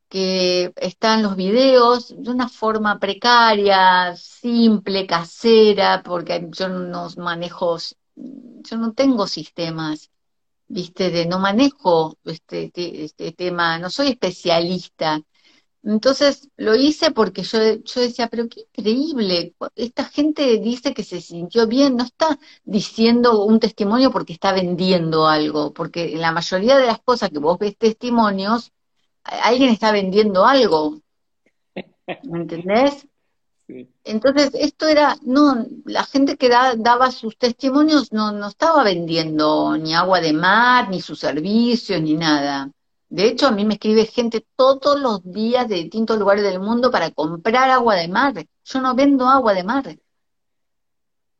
que 0.09 0.74
están 0.76 1.24
los 1.24 1.36
videos 1.36 2.14
de 2.16 2.30
una 2.30 2.47
forma 2.49 2.99
precaria, 2.99 4.16
simple, 4.16 5.07
casera, 5.07 6.03
porque 6.03 6.47
yo 6.51 6.70
no 6.70 7.09
manejo, 7.18 7.78
yo 8.16 8.78
no 8.78 8.93
tengo 8.93 9.28
sistemas, 9.28 10.11
viste, 10.74 11.10
de 11.12 11.26
no 11.26 11.40
manejo 11.40 12.18
este, 12.26 12.72
este 12.76 13.32
tema, 13.34 13.80
no 13.80 13.90
soy 13.90 14.10
especialista. 14.10 15.22
Entonces 15.84 16.50
lo 16.56 16.76
hice 16.76 17.12
porque 17.12 17.44
yo, 17.44 17.60
yo 17.60 18.02
decía, 18.02 18.28
pero 18.30 18.48
qué 18.48 18.62
increíble, 18.62 19.54
esta 19.76 20.06
gente 20.06 20.58
dice 20.60 20.94
que 20.94 21.04
se 21.04 21.20
sintió 21.22 21.68
bien, 21.68 21.98
no 21.98 22.04
está 22.06 22.40
diciendo 22.64 23.44
un 23.44 23.60
testimonio 23.60 24.10
porque 24.12 24.34
está 24.34 24.54
vendiendo 24.54 25.28
algo, 25.28 25.74
porque 25.74 26.14
en 26.14 26.22
la 26.22 26.32
mayoría 26.32 26.78
de 26.78 26.88
las 26.88 27.00
cosas 27.02 27.30
que 27.32 27.40
vos 27.40 27.60
ves 27.60 27.78
testimonios, 27.78 28.72
alguien 29.24 29.70
está 29.72 29.92
vendiendo 29.92 30.46
algo. 30.46 31.02
¿Me 32.24 32.40
entendés? 32.40 33.08
Entonces, 34.03 34.51
esto 34.53 34.88
era, 34.88 35.18
no, 35.22 35.66
la 35.86 36.03
gente 36.03 36.38
que 36.38 36.49
daba 36.49 37.11
sus 37.11 37.38
testimonios 37.38 38.11
no, 38.11 38.32
no 38.32 38.47
estaba 38.47 38.84
vendiendo 38.84 39.78
ni 39.78 39.93
agua 39.93 40.20
de 40.22 40.34
mar, 40.34 40.89
ni 40.89 41.01
sus 41.01 41.20
servicios, 41.20 42.01
ni 42.01 42.16
nada. 42.16 42.70
De 43.09 43.28
hecho, 43.28 43.47
a 43.47 43.51
mí 43.51 43.64
me 43.64 43.76
escribe 43.76 44.05
gente 44.05 44.45
todos 44.55 44.99
los 44.99 45.24
días 45.24 45.68
de 45.70 45.76
distintos 45.76 46.18
lugares 46.18 46.43
del 46.43 46.59
mundo 46.59 46.91
para 46.91 47.11
comprar 47.11 47.70
agua 47.70 47.95
de 47.95 48.07
mar. 48.07 48.34
Yo 48.66 48.82
no 48.82 48.95
vendo 48.95 49.28
agua 49.28 49.53
de 49.53 49.64
mar. 49.64 49.97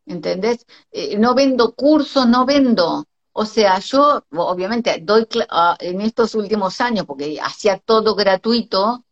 ¿Entendés? 0.06 0.66
Eh, 0.92 1.18
no 1.18 1.34
vendo 1.34 1.74
cursos, 1.74 2.28
no 2.28 2.46
vendo. 2.46 3.06
O 3.32 3.46
sea, 3.46 3.80
yo 3.80 4.24
obviamente 4.32 5.00
doy 5.02 5.28
ah, 5.50 5.76
en 5.80 6.02
estos 6.02 6.36
últimos 6.36 6.80
años, 6.82 7.06
porque 7.06 7.40
hacía 7.42 7.80
todo 7.80 8.16
gratuito 8.16 9.04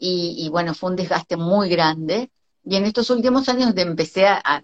y, 0.00 0.48
bueno, 0.50 0.74
fue 0.74 0.90
un 0.90 0.96
desgaste 0.96 1.36
muy 1.36 1.68
grande. 1.68 2.30
Y 2.64 2.76
en 2.76 2.84
estos 2.84 3.08
últimos 3.10 3.48
años 3.48 3.72
empecé 3.76 4.26
a, 4.26 4.62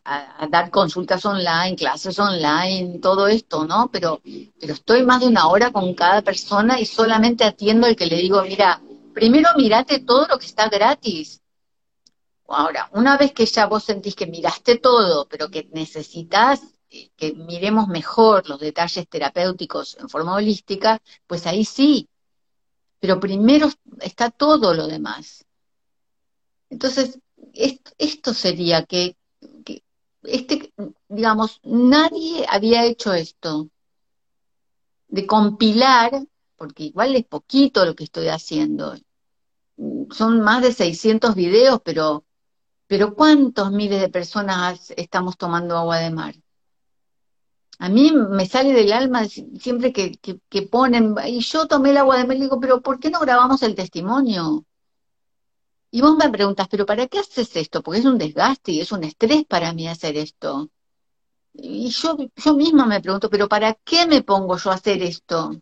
dar 0.51 0.71
consultas 0.71 1.25
online, 1.25 1.77
clases 1.77 2.19
online, 2.19 2.99
todo 2.99 3.27
esto, 3.29 3.65
¿no? 3.65 3.89
Pero, 3.91 4.21
estoy 4.61 5.05
más 5.05 5.21
de 5.21 5.29
una 5.29 5.49
hora 5.49 5.73
con 5.73 5.95
cada 5.95 6.21
persona 6.23 6.79
y 6.79 6.85
solamente 6.85 7.45
atiendo 7.45 7.87
al 7.87 7.97
que 7.97 8.07
le 8.07 8.17
digo, 8.17 8.43
mira, 8.43 8.81
primero 9.15 9.49
mirate 9.57 10.01
todo 10.01 10.27
lo 10.27 10.39
que 10.39 10.47
está 10.47 10.69
gratis. 10.69 11.41
Ahora, 12.47 12.91
una 12.93 13.17
vez 13.17 13.33
que 13.33 13.47
ya 13.47 13.67
vos 13.67 13.85
sentís 13.85 14.15
que 14.15 14.27
miraste 14.27 14.79
todo, 14.79 15.27
pero 15.27 15.51
que 15.51 15.69
necesitas 15.73 16.61
que 17.17 17.33
miremos 17.33 17.89
mejor 17.89 18.49
los 18.49 18.61
detalles 18.61 19.09
terapéuticos 19.09 19.97
en 19.99 20.09
forma 20.09 20.35
holística, 20.35 21.01
pues 21.27 21.47
ahí 21.47 21.65
sí. 21.65 22.09
Pero 23.01 23.19
primero 23.19 23.69
está 24.01 24.31
todo 24.31 24.75
lo 24.75 24.87
demás. 24.87 25.45
Entonces, 26.71 27.19
esto, 27.55 28.35
sería 28.35 28.85
que, 28.85 29.17
este, 30.23 30.73
digamos, 31.09 31.61
nadie 31.63 32.47
había 32.49 32.85
hecho 32.85 33.13
esto, 33.13 33.69
de 35.09 35.27
compilar, 35.27 36.27
porque 36.57 36.85
igual 36.85 37.15
es 37.15 37.25
poquito 37.25 37.85
lo 37.85 37.95
que 37.95 38.05
estoy 38.05 38.29
haciendo. 38.29 38.95
Son 40.11 40.41
más 40.41 40.63
de 40.63 40.73
600 40.73 41.35
videos, 41.35 41.81
pero, 41.85 42.25
pero 42.87 43.15
¿cuántos 43.15 43.71
miles 43.71 44.01
de 44.01 44.09
personas 44.09 44.93
estamos 44.97 45.37
tomando 45.37 45.77
agua 45.77 45.99
de 45.99 46.11
mar? 46.11 46.35
A 47.79 47.89
mí 47.89 48.13
me 48.13 48.47
sale 48.47 48.73
del 48.73 48.93
alma 48.93 49.25
siempre 49.27 49.93
que, 49.93 50.63
ponen, 50.63 51.15
y 51.27 51.41
yo 51.41 51.67
tomé 51.67 51.91
el 51.91 51.99
agua 51.99 52.19
de 52.19 52.27
mar, 52.27 52.39
digo, 52.39 52.61
pero 52.61 52.81
¿por 52.81 52.99
qué 53.01 53.11
no 53.11 53.21
grabamos 53.21 53.63
el 53.63 53.75
testimonio? 53.75 54.65
Y 55.95 56.01
vos 56.01 56.17
me 56.17 56.29
preguntas, 56.29 56.67
¿pero 56.69 56.85
para 56.87 57.07
qué 57.07 57.21
haces 57.21 57.55
esto? 57.55 57.81
Porque 57.81 58.01
es 58.01 58.05
un 58.05 58.19
desgaste 58.19 58.73
y 58.73 58.81
es 58.81 58.91
un 58.91 59.05
estrés 59.05 59.45
para 59.45 59.73
mí 59.73 59.87
hacer 59.87 60.17
esto. 60.17 60.69
Y 61.53 61.89
yo, 61.91 62.17
yo 62.35 62.55
misma 62.57 62.85
me 62.85 63.01
pregunto, 63.01 63.31
¿pero 63.31 63.49
para 63.49 63.75
qué 63.75 64.05
me 64.05 64.23
pongo 64.23 64.57
yo 64.57 64.73
a 64.73 64.75
hacer 64.75 65.01
esto? 65.05 65.53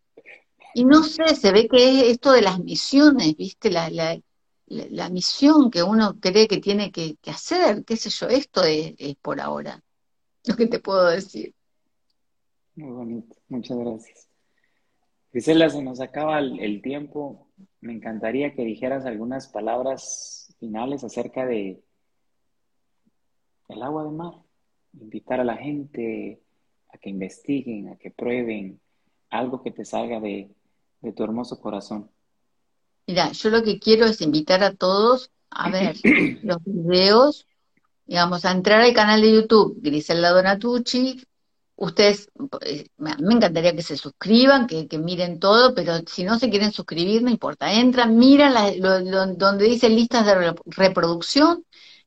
Y 0.75 0.87
no 0.87 1.03
sé, 1.03 1.37
se 1.37 1.53
ve 1.53 1.69
que 1.69 1.85
es 1.87 2.13
esto 2.13 2.33
de 2.33 2.41
las 2.41 2.59
misiones, 2.61 3.37
¿viste? 3.37 3.71
La, 3.71 3.91
la, 3.91 4.19
la 4.69 5.11
misión 5.11 5.71
que 5.71 5.83
uno 5.83 6.19
cree 6.19 6.49
que 6.49 6.63
tiene 6.63 6.91
que, 6.91 7.19
hacer, 7.27 7.85
qué 7.85 7.99
sé 7.99 8.09
yo, 8.09 8.29
esto 8.29 8.65
es 8.65 8.95
por 9.21 9.39
ahora, 9.39 9.83
lo 10.47 10.57
que 10.57 10.67
te 10.67 10.79
puedo 10.79 11.09
decir. 11.09 11.55
Muy 12.75 12.91
bonito, 12.91 13.37
muchas 13.51 13.77
gracias. 13.77 14.33
Gisela, 15.33 15.71
se 15.71 15.83
nos 15.83 16.01
acaba 16.01 16.39
el, 16.39 16.83
tiempo. 16.83 17.49
Me 17.83 17.93
encantaría 17.93 18.55
que 18.55 18.65
dijeras 18.65 19.05
algunas 19.07 19.49
palabras 19.49 20.55
finales 20.61 21.03
acerca 21.03 21.45
de 21.45 21.83
el 23.69 23.83
agua 23.83 24.05
de 24.05 24.11
mar. 24.11 24.35
Invitar 24.95 25.41
a 25.41 25.45
la 25.45 25.57
gente 25.57 26.41
a 26.93 26.99
que 26.99 27.11
investiguen, 27.11 27.89
a 27.89 27.97
que 27.97 28.13
prueben 28.13 28.81
algo 29.31 29.65
que 29.65 29.73
te 29.73 29.85
salga 29.85 30.21
de, 30.21 30.55
de 31.01 31.13
tu 31.13 31.25
hermoso 31.25 31.61
corazón. 31.61 32.09
Mira, 33.09 33.33
yo 33.33 33.51
lo 33.51 33.65
que 33.65 33.81
quiero 33.81 34.07
es 34.07 34.21
invitar 34.21 34.63
a 34.63 34.75
todos 34.75 35.33
a 35.51 35.69
ver 35.69 35.97
los 36.45 36.59
videos, 36.65 37.49
digamos, 38.07 38.45
a 38.45 38.53
entrar 38.53 38.81
al 38.81 38.95
canal 38.95 39.23
de 39.23 39.33
YouTube 39.33 39.81
Griselda 39.83 40.31
Donatucci, 40.31 41.21
ustedes, 41.83 42.31
eh, 42.65 42.87
me 42.97 43.35
encantaría 43.35 43.75
que 43.75 43.83
se 43.83 43.97
suscriban, 43.97 44.69
que, 44.69 44.87
miren 44.99 45.41
todo, 45.41 45.75
pero 45.75 45.95
si 46.07 46.23
no 46.23 46.39
se 46.39 46.49
quieren 46.49 46.73
suscribir, 46.73 47.23
no 47.23 47.31
importa, 47.31 47.73
entran, 47.73 48.17
miran 48.19 48.55
donde 49.37 49.65
dice 49.65 49.89
listas 49.89 50.25
de 50.27 50.55
reproducción 50.67 51.65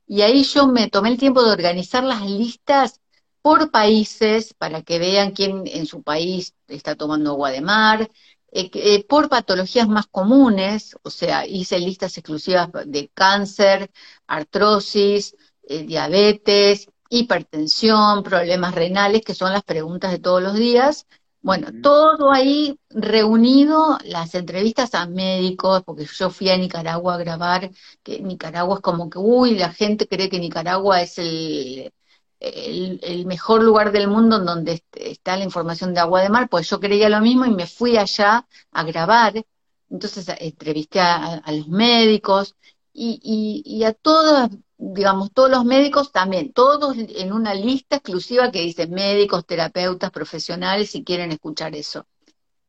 y 0.07 0.21
ahí 0.21 0.43
yo 0.43 0.67
me 0.67 0.89
tomé 0.89 1.09
el 1.09 1.17
tiempo 1.17 1.43
de 1.43 1.51
organizar 1.51 2.03
las 2.05 2.21
listas 2.21 3.01
por 3.41 3.69
países 3.69 4.53
para 4.53 4.81
que 4.81 4.97
vean 4.97 5.31
quién 5.31 5.63
en 5.67 5.85
su 5.85 6.01
país 6.03 6.53
está 6.67 6.95
tomando 6.95 7.31
agua 7.31 7.51
de 7.51 7.61
mar, 7.61 8.09
eh, 8.51 8.69
eh, 8.73 9.03
por 9.03 9.27
patologías 9.27 9.89
más 9.89 10.07
comunes, 10.07 10.95
o 11.03 11.09
sea, 11.09 11.45
hice 11.45 11.79
listas 11.79 12.17
exclusivas 12.17 12.69
de 12.85 13.09
cáncer, 13.13 13.91
artrosis, 14.27 15.35
diabetes, 15.67 16.87
hipertensión, 17.15 18.23
problemas 18.23 18.75
renales, 18.75 19.21
que 19.23 19.33
son 19.33 19.53
las 19.53 19.63
preguntas 19.63 20.11
de 20.11 20.19
todos 20.19 20.41
los 20.41 20.55
días. 20.55 21.07
Bueno, 21.41 21.67
todo 21.83 22.31
ahí 22.31 22.79
reunido, 22.89 23.99
las 24.03 24.33
entrevistas 24.33 24.95
a 24.95 25.05
médicos, 25.07 25.83
porque 25.85 26.05
yo 26.05 26.31
fui 26.31 26.49
a 26.49 26.57
Nicaragua 26.57 27.15
a 27.15 27.17
grabar, 27.17 27.69
que 28.03 28.19
Nicaragua 28.19 28.77
es 28.77 28.81
como 28.81 29.09
que, 29.11 29.19
uy, 29.19 29.55
la 29.55 29.71
gente 29.71 30.07
cree 30.07 30.29
que 30.29 30.39
Nicaragua 30.39 31.01
es 31.01 31.19
el, 31.19 31.93
el, 32.39 33.25
mejor 33.25 33.63
lugar 33.63 33.91
del 33.91 34.07
mundo 34.07 34.37
en 34.37 34.45
donde 34.45 34.83
está 34.93 35.37
la 35.37 35.43
información 35.43 35.93
de 35.93 35.99
agua 35.99 36.21
de 36.21 36.29
mar, 36.29 36.49
pues 36.49 36.69
yo 36.69 36.79
creía 36.79 37.09
lo 37.09 37.21
mismo 37.21 37.45
y 37.45 37.51
me 37.51 37.67
fui 37.67 37.97
allá 37.97 38.47
a 38.71 38.83
grabar. 38.83 39.45
Entonces 39.89 40.27
entrevisté 40.39 40.99
a, 40.99 41.43
los 41.51 41.67
médicos 41.67 42.55
y, 42.93 43.19
y, 43.23 43.77
y 43.77 43.83
a 43.83 43.93
todas 43.93 44.49
digamos, 44.77 45.31
todos 45.31 45.49
los 45.49 45.65
médicos 45.65 46.11
también, 46.11 46.51
todos 46.53 46.97
en 46.97 47.33
una 47.33 47.53
lista 47.53 47.97
exclusiva 47.97 48.51
que 48.51 48.61
dice 48.61 48.87
médicos, 48.87 49.45
terapeutas, 49.45 50.11
profesionales, 50.11 50.89
si 50.91 51.03
quieren 51.03 51.31
escuchar 51.31 51.75
eso. 51.75 52.05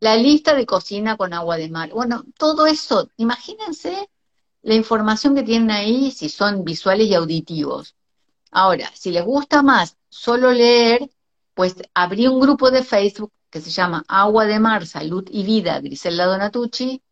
La 0.01 0.17
lista 0.17 0.55
de 0.55 0.67
cocina 0.67 1.17
con 1.17 1.33
agua 1.33 1.57
de 1.57 1.71
mar. 1.71 1.91
Bueno, 1.91 2.25
todo 2.39 2.67
eso, 2.67 3.11
imagínense 3.17 4.11
la 4.63 4.75
información 4.75 5.35
que 5.35 5.43
tienen 5.43 5.71
ahí 5.71 6.11
si 6.11 6.29
son 6.29 6.65
visuales 6.65 7.09
y 7.09 7.15
auditivos. 7.15 7.95
Ahora, 8.51 8.91
si 8.95 9.11
les 9.11 9.25
gusta 9.25 9.63
más 9.63 9.97
solo 10.09 10.53
leer, 10.53 11.11
pues 11.55 11.77
abrí 11.95 12.27
un 12.27 12.41
grupo 12.41 12.71
de 12.71 12.83
Facebook 12.83 13.33
que 13.51 13.61
se 13.61 13.71
llama 13.71 14.05
Agua 14.09 14.45
de 14.45 14.61
Mar, 14.61 14.87
Salud 14.87 15.25
y 15.31 15.45
Vida, 15.45 15.81
Griselda 15.81 16.27
Donatucci, 16.27 17.03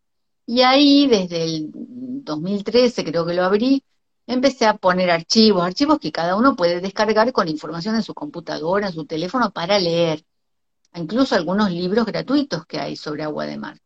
y 0.45 0.61
ahí 0.61 1.07
desde 1.07 1.43
el 1.43 1.69
2013 1.71 3.03
creo 3.03 3.25
que 3.25 3.33
lo 3.33 3.43
abrí, 3.43 3.83
empecé 4.27 4.65
a 4.65 4.77
poner 4.77 5.11
archivos, 5.11 5.63
archivos 5.63 5.99
que 5.99 6.11
cada 6.11 6.35
uno 6.35 6.55
puede 6.55 6.81
descargar 6.81 7.31
con 7.31 7.47
información 7.47 7.95
en 7.95 8.03
su 8.03 8.13
computadora, 8.13 8.87
en 8.87 8.93
su 8.93 9.05
teléfono 9.05 9.51
para 9.51 9.79
leer, 9.79 10.23
incluso 10.95 11.35
algunos 11.35 11.71
libros 11.71 12.05
gratuitos 12.05 12.65
que 12.65 12.79
hay 12.79 12.95
sobre 12.95 13.23
agua 13.23 13.45
de 13.45 13.57
mar. 13.57 13.79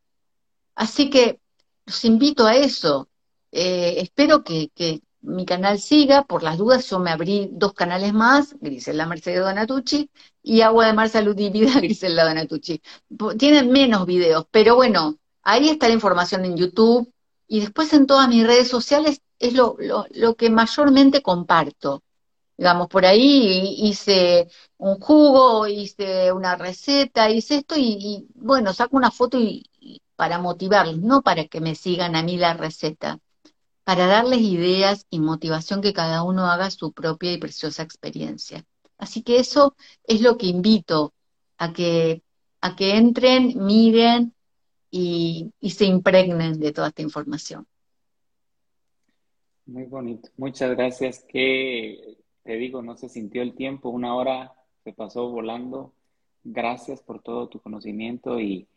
Así 0.76 1.10
que 1.10 1.42
los 1.86 2.06
invito 2.06 2.46
a 2.46 2.56
eso. 2.56 3.10
Eh, 3.52 3.96
espero 3.98 4.44
que, 4.44 4.72
mi 5.22 5.46
canal 5.46 5.80
siga, 5.80 6.24
por 6.24 6.44
las 6.44 6.58
dudas 6.58 6.90
yo 6.90 7.00
me 7.00 7.12
abrí 7.12 7.50
dos 7.52 7.74
canales 7.74 8.14
más, 8.14 8.56
Grisela 8.62 9.06
Mercedes 9.06 9.42
Donatucci 9.42 10.10
y 10.42 10.62
Agua 10.62 10.86
de 10.88 10.94
Mar 10.94 11.10
Salud 11.10 11.38
y 11.38 11.50
Vida 11.50 11.74
Grisela 11.82 12.24
Donatucci. 12.24 12.82
Tienen 13.38 13.70
menos 13.70 14.06
videos, 14.06 14.46
pero 14.50 14.76
bueno, 14.76 15.18
ahí 15.44 15.68
está 15.68 15.90
la 15.90 15.96
información 15.96 16.46
en 16.46 16.56
YouTube 16.56 17.12
y 17.48 17.60
después 17.60 17.92
en 17.94 18.08
todas 18.08 18.30
mis 18.30 18.48
redes 18.48 18.70
sociales 18.70 19.22
es 19.40 19.54
lo, 19.54 19.78
lo, 20.12 20.36
que 20.36 20.50
mayormente 20.50 21.22
comparto. 21.22 22.04
Digamos, 22.58 22.88
por 22.90 23.06
ahí 23.06 23.76
hice 23.80 24.50
un 24.78 25.00
jugo, 25.00 25.68
hice 25.68 26.32
una 26.34 26.56
receta, 26.58 27.30
hice 27.32 27.58
esto 27.58 27.76
y, 27.78 28.28
bueno, 28.36 28.74
saco 28.74 28.98
una 28.98 29.12
foto 29.12 29.40
y, 29.40 29.66
para 30.16 30.40
motivarlos, 30.40 31.00
no 31.00 31.22
para 31.22 31.46
que 31.46 31.62
me 31.62 31.76
sigan 31.76 32.16
a 32.18 32.24
mí 32.24 32.38
la 32.38 32.54
receta, 32.54 33.20
para 33.86 34.08
darles 34.08 34.42
ideas 34.42 35.08
y 35.10 35.20
motivación 35.20 35.82
que 35.82 35.94
cada 35.94 36.24
uno 36.24 36.48
haga 36.48 36.72
su 36.72 36.92
propia 36.92 37.32
y 37.34 37.38
preciosa 37.38 37.84
experiencia. 37.84 38.66
Así 38.98 39.24
que 39.24 39.40
eso 39.40 39.76
es 40.04 40.22
lo 40.22 40.38
que 40.38 40.48
invito 40.48 41.14
a 41.58 41.72
que, 41.74 42.24
a 42.62 42.76
que 42.76 42.98
entren, 42.98 43.54
miren 43.66 44.36
y 44.92 45.54
se 45.62 45.86
impregnen 45.86 46.60
de 46.60 46.74
toda 46.74 46.90
esta 46.90 47.02
información. 47.04 47.69
Muy 49.70 49.84
bonito. 49.84 50.30
Muchas 50.38 50.72
gracias. 50.72 51.20
Que 51.20 52.18
te 52.44 52.58
digo, 52.58 52.82
no 52.82 52.98
se 52.98 53.08
sintió 53.08 53.44
el 53.44 53.54
tiempo, 53.54 53.90
una 53.90 54.16
hora 54.16 54.56
se 54.84 54.94
pasó 54.94 55.30
volando. 55.30 55.94
Gracias 56.44 57.02
por 57.04 57.22
todo 57.22 57.50
tu 57.50 57.60
conocimiento 57.60 58.40
y, 58.40 58.68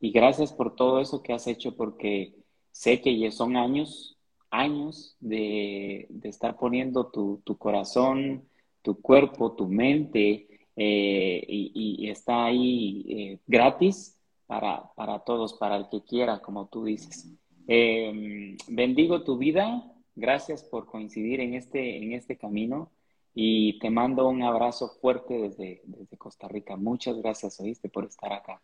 gracias 0.00 0.52
por 0.52 0.76
todo 0.76 1.00
eso 1.00 1.22
que 1.22 1.32
has 1.32 1.46
hecho, 1.46 1.74
porque 1.74 2.34
sé 2.70 3.00
que 3.00 3.18
ya 3.18 3.30
son 3.30 3.56
años, 3.56 4.18
años 4.50 5.16
de, 5.20 6.08
estar 6.24 6.58
poniendo 6.58 7.06
tu, 7.06 7.40
corazón, 7.58 8.46
tu 8.82 9.00
cuerpo, 9.00 9.52
tu 9.52 9.68
mente, 9.68 10.48
eh, 10.76 11.44
y, 11.48 12.10
está 12.10 12.44
ahí 12.44 13.06
eh, 13.08 13.38
gratis 13.46 14.18
para, 14.46 14.92
para 14.96 15.20
todos, 15.20 15.54
para 15.54 15.76
el 15.76 15.88
que 15.88 16.02
quiera, 16.02 16.40
como 16.40 16.66
tú 16.66 16.84
dices. 16.84 17.32
Em, 17.66 18.56
bendigo 18.68 19.22
tu 19.22 19.38
vida, 19.38 19.91
gracias 20.14 20.62
por 20.62 20.86
coincidir 20.86 21.40
en 21.40 21.54
este, 21.54 21.96
en 21.98 22.12
este 22.12 22.36
camino 22.36 22.90
y 23.34 23.78
te 23.78 23.90
mando 23.90 24.28
un 24.28 24.42
abrazo 24.42 24.88
fuerte 25.00 25.34
desde, 25.34 25.82
desde 25.84 26.18
Costa 26.18 26.48
Rica. 26.48 26.76
Muchas 26.76 27.16
gracias, 27.16 27.58
oíste, 27.60 27.88
por 27.88 28.04
estar 28.04 28.32
acá. 28.32 28.60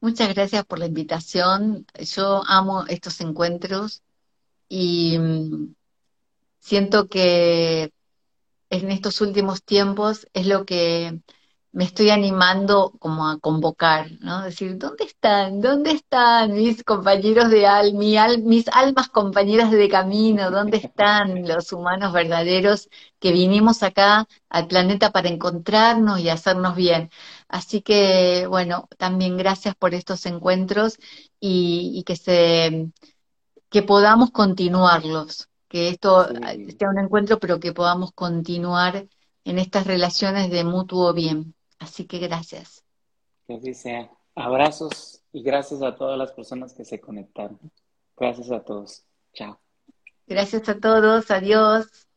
Muchas 0.00 0.34
gracias 0.34 0.64
por 0.66 0.78
la 0.78 0.86
invitación. 0.86 1.86
Yo 2.14 2.42
amo 2.46 2.84
estos 2.86 3.20
encuentros 3.20 4.02
y 4.68 5.18
mm, 5.18 5.74
siento 6.58 7.08
que 7.08 7.92
en 8.68 8.90
estos 8.90 9.20
últimos 9.20 9.62
tiempos 9.62 10.26
es 10.34 10.46
lo 10.46 10.66
que 10.66 11.20
me 11.72 11.84
estoy 11.84 12.10
animando 12.10 12.92
como 12.98 13.28
a 13.28 13.38
convocar, 13.38 14.10
¿no? 14.20 14.42
Decir, 14.42 14.78
¿dónde 14.78 15.04
están? 15.04 15.60
¿Dónde 15.60 15.90
están 15.92 16.54
mis 16.54 16.82
compañeros 16.84 17.50
de 17.50 17.66
alma, 17.66 18.28
mis 18.42 18.68
almas 18.68 19.08
compañeras 19.08 19.70
de 19.70 19.88
camino? 19.88 20.50
¿Dónde 20.50 20.78
están 20.78 21.46
los 21.46 21.72
humanos 21.72 22.12
verdaderos 22.12 22.88
que 23.20 23.32
vinimos 23.32 23.82
acá 23.82 24.26
al 24.48 24.68
planeta 24.68 25.12
para 25.12 25.28
encontrarnos 25.28 26.20
y 26.20 26.30
hacernos 26.30 26.76
bien? 26.76 27.10
Así 27.48 27.82
que, 27.82 28.46
bueno, 28.48 28.88
también 28.98 29.36
gracias 29.36 29.74
por 29.74 29.94
estos 29.94 30.24
encuentros 30.26 30.98
y, 31.40 32.02
que 32.06 32.16
se 32.16 32.90
que 33.70 33.82
podamos 33.82 34.30
continuarlos, 34.30 35.48
que 35.68 35.88
esto 35.90 36.26
sea 36.78 36.90
un 36.90 36.98
encuentro, 36.98 37.38
pero 37.38 37.60
que 37.60 37.72
podamos 37.72 38.12
continuar 38.12 39.08
en 39.44 39.58
estas 39.58 39.86
relaciones 39.86 40.50
de 40.50 40.64
mutuo 40.64 41.12
bien. 41.12 41.55
Así 41.78 42.06
que 42.06 42.18
gracias. 42.18 42.84
Que 43.46 43.54
así 43.54 43.74
sea. 43.74 44.10
Abrazos 44.34 45.22
y 45.32 45.42
gracias 45.42 45.82
a 45.82 45.96
todas 45.96 46.18
las 46.18 46.32
personas 46.32 46.74
que 46.74 46.84
se 46.84 47.00
conectaron. 47.00 47.58
Gracias 48.16 48.50
a 48.50 48.60
todos. 48.60 49.04
Chao. 49.32 49.58
Gracias 50.26 50.68
a 50.68 50.78
todos. 50.78 51.30
Adiós. 51.30 52.08